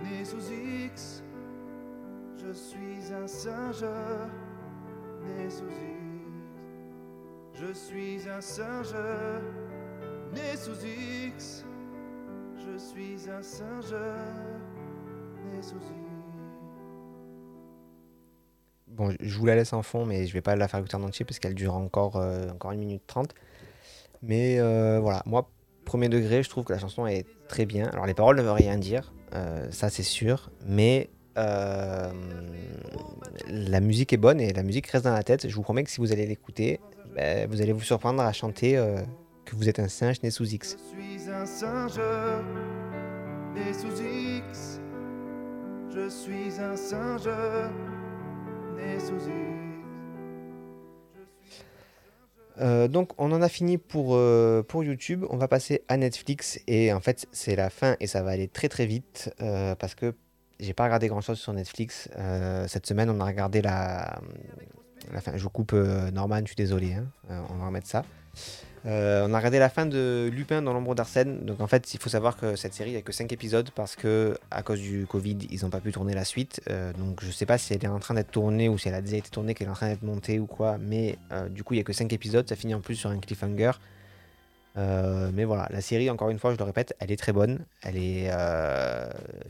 né 0.04 0.26
sous 0.26 0.52
X. 0.86 1.24
Je 2.38 2.52
suis 2.54 3.14
un 3.14 3.28
singe 3.28 3.86
né 5.24 5.50
sous 5.50 5.66
X. 5.66 6.01
Je 7.62 7.74
suis 7.74 8.28
un 8.28 8.42
singe 8.42 8.96
né 10.34 10.58
sous 10.58 10.84
X. 10.84 11.64
Je 12.56 12.78
suis 12.78 13.30
un 13.30 13.44
singe 13.44 13.94
né 15.54 15.62
sous 15.62 15.76
Bon, 18.88 19.14
je 19.20 19.38
vous 19.38 19.46
la 19.46 19.56
laisse 19.56 19.74
en 19.74 19.84
fond, 19.84 20.08
mais 20.08 20.26
je 20.26 20.34
vais 20.34 20.42
pas 20.42 20.56
la 20.56 20.68
faire 20.68 20.80
écouter 20.80 20.96
en 20.96 21.04
entier 21.04 21.24
parce 21.24 21.38
qu'elle 21.38 21.54
dure 21.54 21.76
encore, 21.76 22.16
euh, 22.16 22.50
encore 22.50 22.72
1 22.72 22.78
minute 22.78 23.04
30. 23.06 23.36
Mais 24.24 24.60
euh, 24.60 25.00
voilà, 25.00 25.22
moi, 25.28 25.52
premier 25.86 26.10
degré, 26.10 26.42
je 26.42 26.50
trouve 26.50 26.64
que 26.64 26.74
la 26.74 26.80
chanson 26.80 27.06
est 27.06 27.28
très 27.48 27.68
bien. 27.68 27.90
Alors, 27.90 28.08
les 28.08 28.16
paroles 28.16 28.38
ne 28.38 28.42
veulent 28.42 28.54
rien 28.54 28.78
dire, 28.78 29.14
euh, 29.36 29.68
ça 29.72 29.90
c'est 29.90 30.04
sûr, 30.04 30.50
mais 30.66 31.12
la 33.48 33.80
musique 33.80 34.14
est 34.14 34.18
bonne 34.18 34.42
et 34.42 34.52
la 34.52 34.64
musique 34.64 34.88
reste 34.88 35.06
dans 35.06 35.14
la 35.14 35.24
tête. 35.24 35.48
Je 35.48 35.56
vous 35.56 35.62
promets 35.62 35.84
que 35.84 35.92
si 35.92 36.00
vous 36.00 36.12
allez 36.12 36.26
l'écouter, 36.26 36.80
ben, 37.22 37.48
vous 37.50 37.62
allez 37.62 37.74
vous 37.74 37.82
surprendre 37.82 38.22
à 38.24 38.34
chanter 38.34 38.74
que 39.46 39.56
vous 39.56 39.70
êtes 39.70 39.80
un 39.80 39.88
singe 39.88 40.22
né 40.24 40.32
sous 40.32 40.52
X. 40.54 40.78
Je 40.78 41.02
suis 41.02 41.30
un 41.30 41.46
singe 41.46 42.00
né 43.54 43.74
sous 43.74 44.02
X. 44.02 44.80
Je 45.94 46.10
suis 46.10 46.60
un 46.60 46.76
singe 46.76 47.30
né 48.76 49.00
sous 49.00 49.16
X. 49.16 49.62
Euh, 52.60 52.88
donc 52.88 53.12
on 53.18 53.32
en 53.32 53.42
a 53.42 53.50
fini 53.50 53.78
pour, 53.78 54.16
euh, 54.16 54.62
pour 54.62 54.84
YouTube, 54.84 55.26
on 55.30 55.38
va 55.38 55.48
passer 55.48 55.84
à 55.88 55.98
Netflix 55.98 56.60
et 56.68 56.92
en 56.92 57.00
fait 57.00 57.26
c'est 57.32 57.56
la 57.56 57.70
fin 57.70 57.96
et 58.00 58.08
ça 58.08 58.22
va 58.22 58.32
aller 58.32 58.48
très 58.48 58.68
très 58.68 58.86
vite 58.86 59.34
euh, 59.42 59.74
parce 59.76 59.96
que 59.96 60.14
j'ai 60.60 60.74
pas 60.74 60.84
regardé 60.84 61.08
grand 61.08 61.22
chose 61.22 61.40
sur 61.40 61.54
Netflix. 61.54 62.10
cette 62.68 62.86
semaine 62.86 63.10
on 63.10 63.20
a 63.20 63.26
regardé 63.26 63.62
la, 63.62 64.22
Je 65.36 65.48
coupe 65.48 65.74
Norman, 65.74 66.40
je 66.42 66.48
suis 66.48 66.56
désolé, 66.56 66.94
hein. 66.94 67.06
on 67.50 67.56
va 67.56 67.68
remettre 67.68 67.88
ça. 67.88 68.04
Euh, 68.88 69.28
on 69.28 69.34
a 69.34 69.38
regardé 69.38 69.60
la 69.60 69.70
fin 69.70 69.86
de 69.86 70.30
Lupin 70.34 70.62
dans 70.62 70.74
l'ombre 70.74 70.96
d'Arsène. 70.96 71.46
Donc 71.46 71.62
en 71.62 71.68
fait, 71.68 71.94
il 71.94 72.00
faut 72.00 72.10
savoir 72.10 72.38
que 72.38 72.56
cette 72.56 72.74
série, 72.74 72.90
il 72.92 72.94
n'y 72.94 73.00
a 73.00 73.02
que 73.02 73.12
5 73.12 73.32
épisodes 73.32 73.70
parce 73.76 73.96
que 73.96 74.38
à 74.50 74.64
cause 74.64 74.80
du 74.80 75.06
Covid, 75.06 75.38
ils 75.50 75.62
n'ont 75.62 75.70
pas 75.70 75.80
pu 75.80 75.92
tourner 75.92 76.14
la 76.14 76.26
suite. 76.26 76.62
Euh, 76.70 76.92
donc 76.94 77.24
je 77.24 77.30
sais 77.32 77.46
pas 77.46 77.58
si 77.58 77.74
elle 77.74 77.84
est 77.84 77.88
en 77.88 78.00
train 78.00 78.16
d'être 78.16 78.32
tournée 78.32 78.70
ou 78.70 78.78
si 78.78 78.88
elle 78.88 78.96
a 78.96 79.02
déjà 79.02 79.18
été 79.18 79.30
tournée, 79.30 79.54
qu'elle 79.54 79.68
est 79.68 79.72
en 79.72 79.76
train 79.76 79.90
d'être 79.90 80.04
montée 80.04 80.40
ou 80.40 80.48
quoi. 80.48 80.78
Mais 80.80 81.18
euh, 81.32 81.48
du 81.50 81.64
coup, 81.64 81.74
il 81.74 81.78
n'y 81.78 81.82
a 81.82 81.84
que 81.84 81.94
5 81.94 82.12
épisodes. 82.14 82.48
Ça 82.48 82.56
finit 82.56 82.74
en 82.74 82.82
plus 82.82 82.96
sur 82.96 83.10
un 83.10 83.20
cliffhanger. 83.20 83.72
mais 84.76 85.44
voilà, 85.46 85.68
la 85.70 85.82
série, 85.82 86.10
encore 86.10 86.30
une 86.30 86.40
fois, 86.40 86.54
je 86.54 86.58
le 86.58 86.64
répète, 86.64 86.96
elle 87.00 87.12
est 87.12 87.18
très 87.18 87.34
bonne. 87.34 87.60
Elle 87.84 87.98
est, 87.98 88.32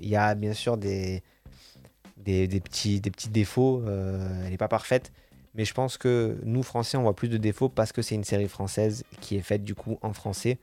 il 0.02 0.10
y 0.10 0.16
a 0.16 0.36
bien 0.36 0.54
sûr 0.54 0.76
des, 0.78 1.24
des, 2.18 2.48
petits, 2.60 3.00
des 3.00 3.12
petits 3.12 3.30
défauts. 3.30 3.82
elle 3.86 4.50
n'est 4.50 4.58
pas 4.58 4.68
parfaite. 4.68 5.12
Mais 5.56 5.66
je 5.66 5.74
pense 5.74 5.98
que 5.98 6.38
nous, 6.44 6.64
Français, 6.64 6.98
on 6.98 7.04
voit 7.04 7.16
plus 7.16 7.28
de 7.28 7.38
défauts 7.38 7.70
parce 7.70 7.92
que 7.92 8.02
c'est 8.02 8.16
une 8.16 8.24
série 8.24 8.48
française 8.48 9.04
qui 9.20 9.36
est 9.36 9.42
faite 9.42 9.64
du 9.64 9.76
coup 9.76 9.98
en 10.02 10.14
français. 10.14 10.60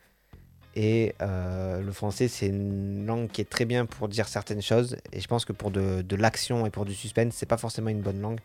Et 0.75 1.15
euh, 1.23 1.83
le 1.83 1.93
français, 1.93 2.29
c'est 2.29 2.47
une 2.47 3.05
langue 3.05 3.29
qui 3.29 3.41
est 3.41 3.51
très 3.51 3.65
bien 3.65 3.85
pour 3.85 4.09
dire 4.09 4.29
certaines 4.29 4.63
choses. 4.63 4.97
Et 5.13 5.21
je 5.21 5.27
pense 5.27 5.45
que 5.45 5.53
pour 5.53 5.71
de, 5.71 6.17
l'action 6.17 6.67
et 6.67 6.71
pour 6.71 6.85
du 6.85 6.95
suspense, 6.95 7.35
c'est 7.35 7.47
pas 7.47 7.57
forcément 7.57 7.91
une 7.91 8.01
bonne 8.01 8.21
langue. 8.21 8.41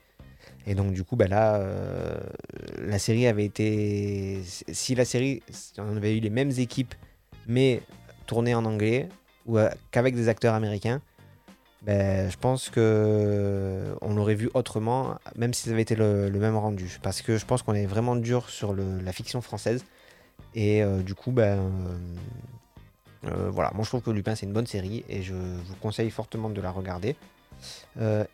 Et 0.65 0.75
donc, 0.75 0.93
du 0.93 1.03
coup, 1.03 1.15
bah 1.15 1.27
là, 1.27 1.55
euh, 1.55 2.17
la 2.79 2.99
série 2.99 3.27
avait 3.27 3.45
été. 3.45 4.41
Si 4.43 4.95
la 4.95 5.05
série, 5.05 5.43
on 5.77 5.95
avait 5.95 6.17
eu 6.17 6.19
les 6.19 6.29
mêmes 6.29 6.51
équipes, 6.51 6.95
mais 7.47 7.81
tournée 8.25 8.55
en 8.55 8.65
anglais, 8.65 9.09
ou 9.45 9.57
euh, 9.57 9.69
qu'avec 9.91 10.15
des 10.15 10.27
acteurs 10.27 10.53
américains, 10.53 11.01
ben, 11.83 12.31
je 12.31 12.37
pense 12.37 12.69
que 12.69 13.82
vu 14.35 14.49
autrement, 14.53 15.17
même 15.35 15.53
si 15.53 15.63
ça 15.63 15.71
avait 15.71 15.81
été 15.81 15.95
le, 15.95 16.29
même 16.31 16.55
rendu. 16.55 16.99
Parce 17.01 17.21
que 17.21 17.37
je 17.37 17.45
pense 17.45 17.61
qu'on 17.61 17.73
est 17.73 17.85
vraiment 17.85 18.15
dur 18.15 18.49
sur 18.49 18.73
la 18.73 19.11
fiction 19.11 19.41
française. 19.41 19.83
Et 20.55 20.83
euh, 20.83 21.01
du 21.01 21.15
coup, 21.15 21.31
ben, 21.31 21.59
euh, 21.59 21.97
euh, 23.25 23.49
voilà, 23.49 23.71
moi 23.73 23.83
je 23.83 23.89
trouve 23.89 24.01
que 24.01 24.11
Lupin 24.11 24.35
c'est 24.35 24.45
une 24.45 24.53
bonne 24.53 24.67
série 24.67 25.03
et 25.09 25.21
je 25.21 25.33
vous 25.33 25.75
conseille 25.81 26.09
fortement 26.09 26.49
de 26.49 26.61
la 26.61 26.71
regarder. 26.71 27.15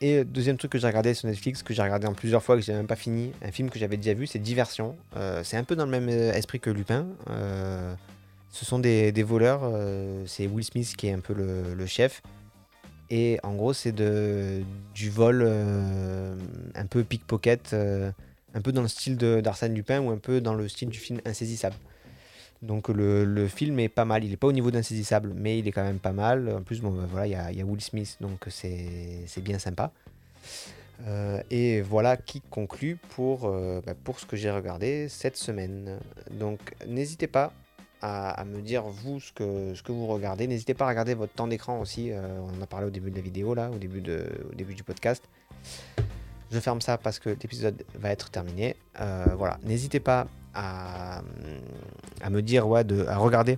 et 0.02 0.24
deuxième 0.24 0.58
truc 0.58 0.72
que 0.72 0.80
j'ai 0.80 0.88
regardé 0.88 1.14
sur 1.14 1.28
Netflix, 1.30 1.62
que 1.62 1.74
j'ai 1.74 1.82
regardé 1.82 2.08
en 2.08 2.14
plusieurs 2.14 2.44
fois, 2.44 2.56
que 2.56 2.62
j'ai 2.62 2.74
même 2.74 2.88
pas 2.88 2.96
fini, 2.96 3.32
un 3.44 3.52
film 3.52 3.70
que 3.70 3.78
j'avais 3.78 3.98
déjà 3.98 4.14
vu, 4.14 4.26
c'est 4.26 4.40
Diversion. 4.40 4.98
c'est 5.44 5.58
un 5.58 5.64
peu 5.64 5.76
dans 5.76 5.86
le 5.86 5.92
même 5.92 6.10
esprit 6.10 6.60
que 6.60 6.72
Lupin. 6.72 7.06
ce 8.50 8.66
sont 8.66 8.80
des, 8.80 9.24
voleurs, 9.24 9.62
c'est 10.26 10.48
Will 10.48 10.66
Smith 10.66 10.96
qui 10.98 11.08
est 11.08 11.14
un 11.14 11.20
peu 11.20 11.34
le 11.34 11.86
chef. 11.86 12.24
Et 13.10 13.40
en 13.44 13.56
gros, 13.56 13.74
c'est 13.74 13.94
du 13.94 15.10
vol 15.10 15.42
euh, 15.44 16.36
un 16.76 16.86
peu 16.86 17.04
pickpocket. 17.04 17.74
Euh, 17.74 18.12
un 18.54 18.62
peu 18.62 18.72
dans 18.72 18.82
le 18.82 18.88
style 18.88 19.16
d'Arsène 19.18 19.76
Lupin 19.76 20.02
ou 20.02 20.10
un 20.10 20.18
peu 20.18 20.42
dans 20.42 20.56
le 20.56 20.68
style 20.68 20.90
du 20.90 20.98
film 20.98 21.20
Insaisissable. 21.26 21.76
Donc 22.62 22.90
le, 22.90 23.48
film 23.48 23.80
est 23.80 23.90
pas 23.90 24.06
mal. 24.06 24.24
Il 24.24 24.32
n'est 24.32 24.38
pas 24.38 24.48
au 24.48 24.52
niveau 24.52 24.72
d'Insaisissable, 24.72 25.34
mais 25.36 25.60
il 25.60 25.68
est 25.68 25.72
quand 25.72 25.84
même 25.84 26.00
pas 26.00 26.12
mal. 26.12 26.50
En 26.50 26.62
plus, 26.62 26.82
bon, 26.82 26.92
bah, 26.92 27.08
voilà, 27.10 27.28
il 27.28 27.58
y, 27.58 27.62
a 27.62 27.66
Will 27.66 27.82
Smith, 27.82 28.18
donc 28.22 28.46
c'est 28.50 29.42
bien 29.42 29.60
sympa. 29.60 29.92
Euh, 31.08 31.42
et 31.50 31.82
voilà 31.82 32.18
qui 32.18 32.42
conclut 32.42 32.98
pour, 33.10 33.50
bah, 33.50 33.94
pour 34.04 34.20
ce 34.20 34.26
que 34.26 34.36
j'ai 34.36 34.52
regardé 34.52 35.08
cette 35.10 35.38
semaine. 35.38 36.00
Donc 36.32 36.60
n'hésitez 36.88 37.28
pas 37.28 37.54
à, 38.02 38.44
me 38.46 38.62
dire 38.62 38.84
vous 38.84 39.20
ce 39.20 39.32
que, 39.34 39.74
ce 39.76 39.84
que 39.84 39.92
vous 39.92 40.08
regardez. 40.08 40.48
N'hésitez 40.48 40.74
pas 40.74 40.86
à 40.86 40.90
regarder 40.90 41.14
votre 41.14 41.34
temps 41.34 41.48
d'écran 41.48 41.80
aussi. 41.80 42.12
Euh, 42.12 42.40
on 42.42 42.60
en 42.60 42.62
a 42.62 42.68
parlé 42.68 42.88
au 42.88 42.90
début 42.90 43.12
de 43.12 43.16
la 43.16 43.22
vidéo, 43.22 43.54
là, 43.54 43.70
au 43.70 43.78
début, 43.78 44.02
de, 44.02 44.26
au 44.52 44.56
début 44.56 44.74
du 44.74 44.84
podcast. 44.84 45.24
Je 46.52 46.60
ferme 46.60 46.82
ça 46.82 46.98
parce 46.98 47.20
que 47.20 47.30
l'épisode 47.30 47.84
va 47.96 48.10
être 48.10 48.30
terminé. 48.30 48.76
voilà, 49.36 49.60
n'hésitez 49.64 50.00
pas 50.00 50.28
à, 50.54 51.22
à, 52.22 52.30
me 52.30 52.42
dire, 52.42 52.68
ouais, 52.68 52.84
de, 52.84 53.06
à 53.06 53.18
regarder 53.18 53.58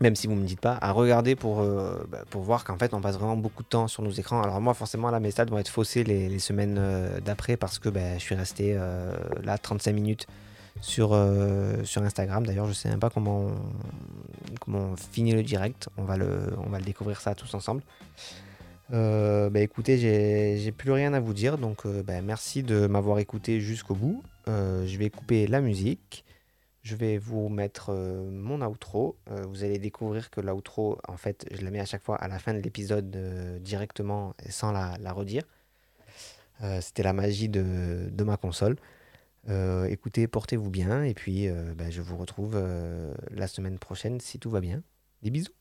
même 0.00 0.16
si 0.16 0.26
vous 0.26 0.34
ne 0.34 0.40
me 0.40 0.46
dites 0.46 0.60
pas, 0.60 0.78
à 0.80 0.92
regarder 0.92 1.36
pour, 1.36 1.60
euh, 1.60 2.06
bah, 2.08 2.18
pour 2.30 2.42
voir 2.42 2.64
qu'en 2.64 2.76
fait 2.76 2.92
on 2.94 3.00
passe 3.00 3.16
vraiment 3.16 3.36
beaucoup 3.36 3.62
de 3.62 3.68
temps 3.68 3.88
sur 3.88 4.02
nos 4.02 4.10
écrans. 4.10 4.42
Alors 4.42 4.60
moi 4.60 4.74
forcément 4.74 5.10
là 5.10 5.20
mes 5.20 5.30
stats 5.30 5.46
vont 5.46 5.58
être 5.58 5.68
faussés 5.68 6.04
les, 6.04 6.38
semaines 6.38 6.76
euh, 6.78 7.20
d'après 7.20 7.56
parce 7.56 7.78
que 7.78 7.88
bah, 7.88 8.14
je 8.14 8.22
suis 8.22 8.34
resté 8.34 8.74
euh, 8.76 9.14
là 9.42 9.58
35 9.58 9.92
minutes 9.92 10.26
sur, 10.80 11.18
sur 11.84 12.02
Instagram. 12.02 12.46
D'ailleurs 12.46 12.66
je 12.66 12.72
sais 12.72 12.88
même 12.88 13.00
pas 13.00 13.10
comment 13.10 13.46
on, 13.46 14.58
comment 14.60 14.90
on 14.92 14.96
finit 14.96 15.32
le 15.32 15.42
direct. 15.42 15.88
On 15.96 16.04
va 16.04 16.16
le, 16.16 16.54
on 16.58 16.68
va 16.68 16.78
le 16.78 16.84
découvrir 16.84 17.20
ça 17.20 17.34
tous 17.34 17.54
ensemble. 17.54 17.82
bah 18.90 19.60
écoutez, 19.60 19.98
j'ai 19.98 20.72
plus 20.72 20.92
rien 20.92 21.14
à 21.14 21.20
vous 21.20 21.34
dire, 21.34 21.58
donc 21.58 21.84
merci 22.22 22.62
de 22.62 22.86
m'avoir 22.86 23.18
écouté 23.18 23.60
jusqu'au 23.60 23.94
bout. 23.94 24.22
je 24.46 24.96
vais 24.96 25.10
couper 25.10 25.46
la 25.46 25.60
musique. 25.60 26.24
Je 26.86 26.94
vais 26.94 27.18
vous 27.18 27.48
mettre 27.48 27.90
euh, 27.90 28.30
mon 28.30 28.60
outro. 28.64 29.16
Euh, 29.32 29.42
vous 29.48 29.64
allez 29.64 29.80
découvrir 29.80 30.30
que 30.30 30.40
l'outro, 30.40 31.00
en 31.08 31.16
fait, 31.16 31.44
je 31.50 31.64
la 31.64 31.72
mets 31.72 31.80
à 31.80 31.84
chaque 31.84 32.04
fois 32.04 32.14
à 32.14 32.28
la 32.28 32.38
fin 32.38 32.54
de 32.54 32.60
l'épisode 32.60 33.16
euh, 33.16 33.58
directement 33.58 34.34
et 34.44 34.52
sans 34.52 34.70
la, 34.70 35.12
redire. 35.12 35.42
C'était 36.80 37.02
la 37.02 37.12
magie 37.12 37.48
de, 37.48 38.22
ma 38.22 38.36
console. 38.36 38.76
Écoutez, 39.88 40.26
portez-vous 40.26 40.70
bien 40.70 41.02
et 41.02 41.14
puis 41.14 41.48
bah, 41.76 41.90
je 41.90 42.02
vous 42.02 42.16
retrouve 42.16 42.56
la 43.30 43.46
semaine 43.46 43.78
prochaine 43.78 44.20
si 44.20 44.38
tout 44.38 44.50
va 44.50 44.60
bien. 44.60 44.82
Des 45.22 45.30
bisous. 45.30 45.52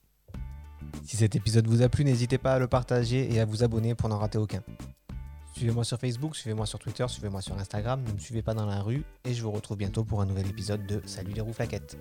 Si 1.03 1.17
cet 1.17 1.35
épisode 1.35 1.67
vous 1.67 1.81
a 1.81 1.89
plu, 1.89 2.03
n'hésitez 2.03 2.37
pas 2.37 2.53
à 2.53 2.59
le 2.59 2.67
partager 2.67 3.33
et 3.33 3.39
à 3.39 3.45
vous 3.45 3.63
abonner 3.63 3.95
pour 3.95 4.09
n'en 4.09 4.17
rater 4.17 4.37
aucun. 4.37 4.61
Suivez-moi 5.55 5.85
sur 5.85 5.97
Facebook, 5.97 6.35
suivez-moi 6.35 6.65
sur 6.65 6.79
Twitter, 6.79 7.05
suivez-moi 7.07 7.41
sur 7.41 7.57
Instagram, 7.57 8.03
ne 8.05 8.11
me 8.11 8.19
suivez 8.19 8.41
pas 8.41 8.53
dans 8.53 8.65
la 8.65 8.81
rue 8.81 9.03
et 9.23 9.33
je 9.33 9.41
vous 9.41 9.51
retrouve 9.51 9.77
bientôt 9.77 10.03
pour 10.03 10.21
un 10.21 10.25
nouvel 10.25 10.47
épisode 10.47 10.85
de 10.85 11.01
Salut 11.05 11.31
les 11.31 11.41
roues 11.41 11.53
flaquettes. 11.53 11.97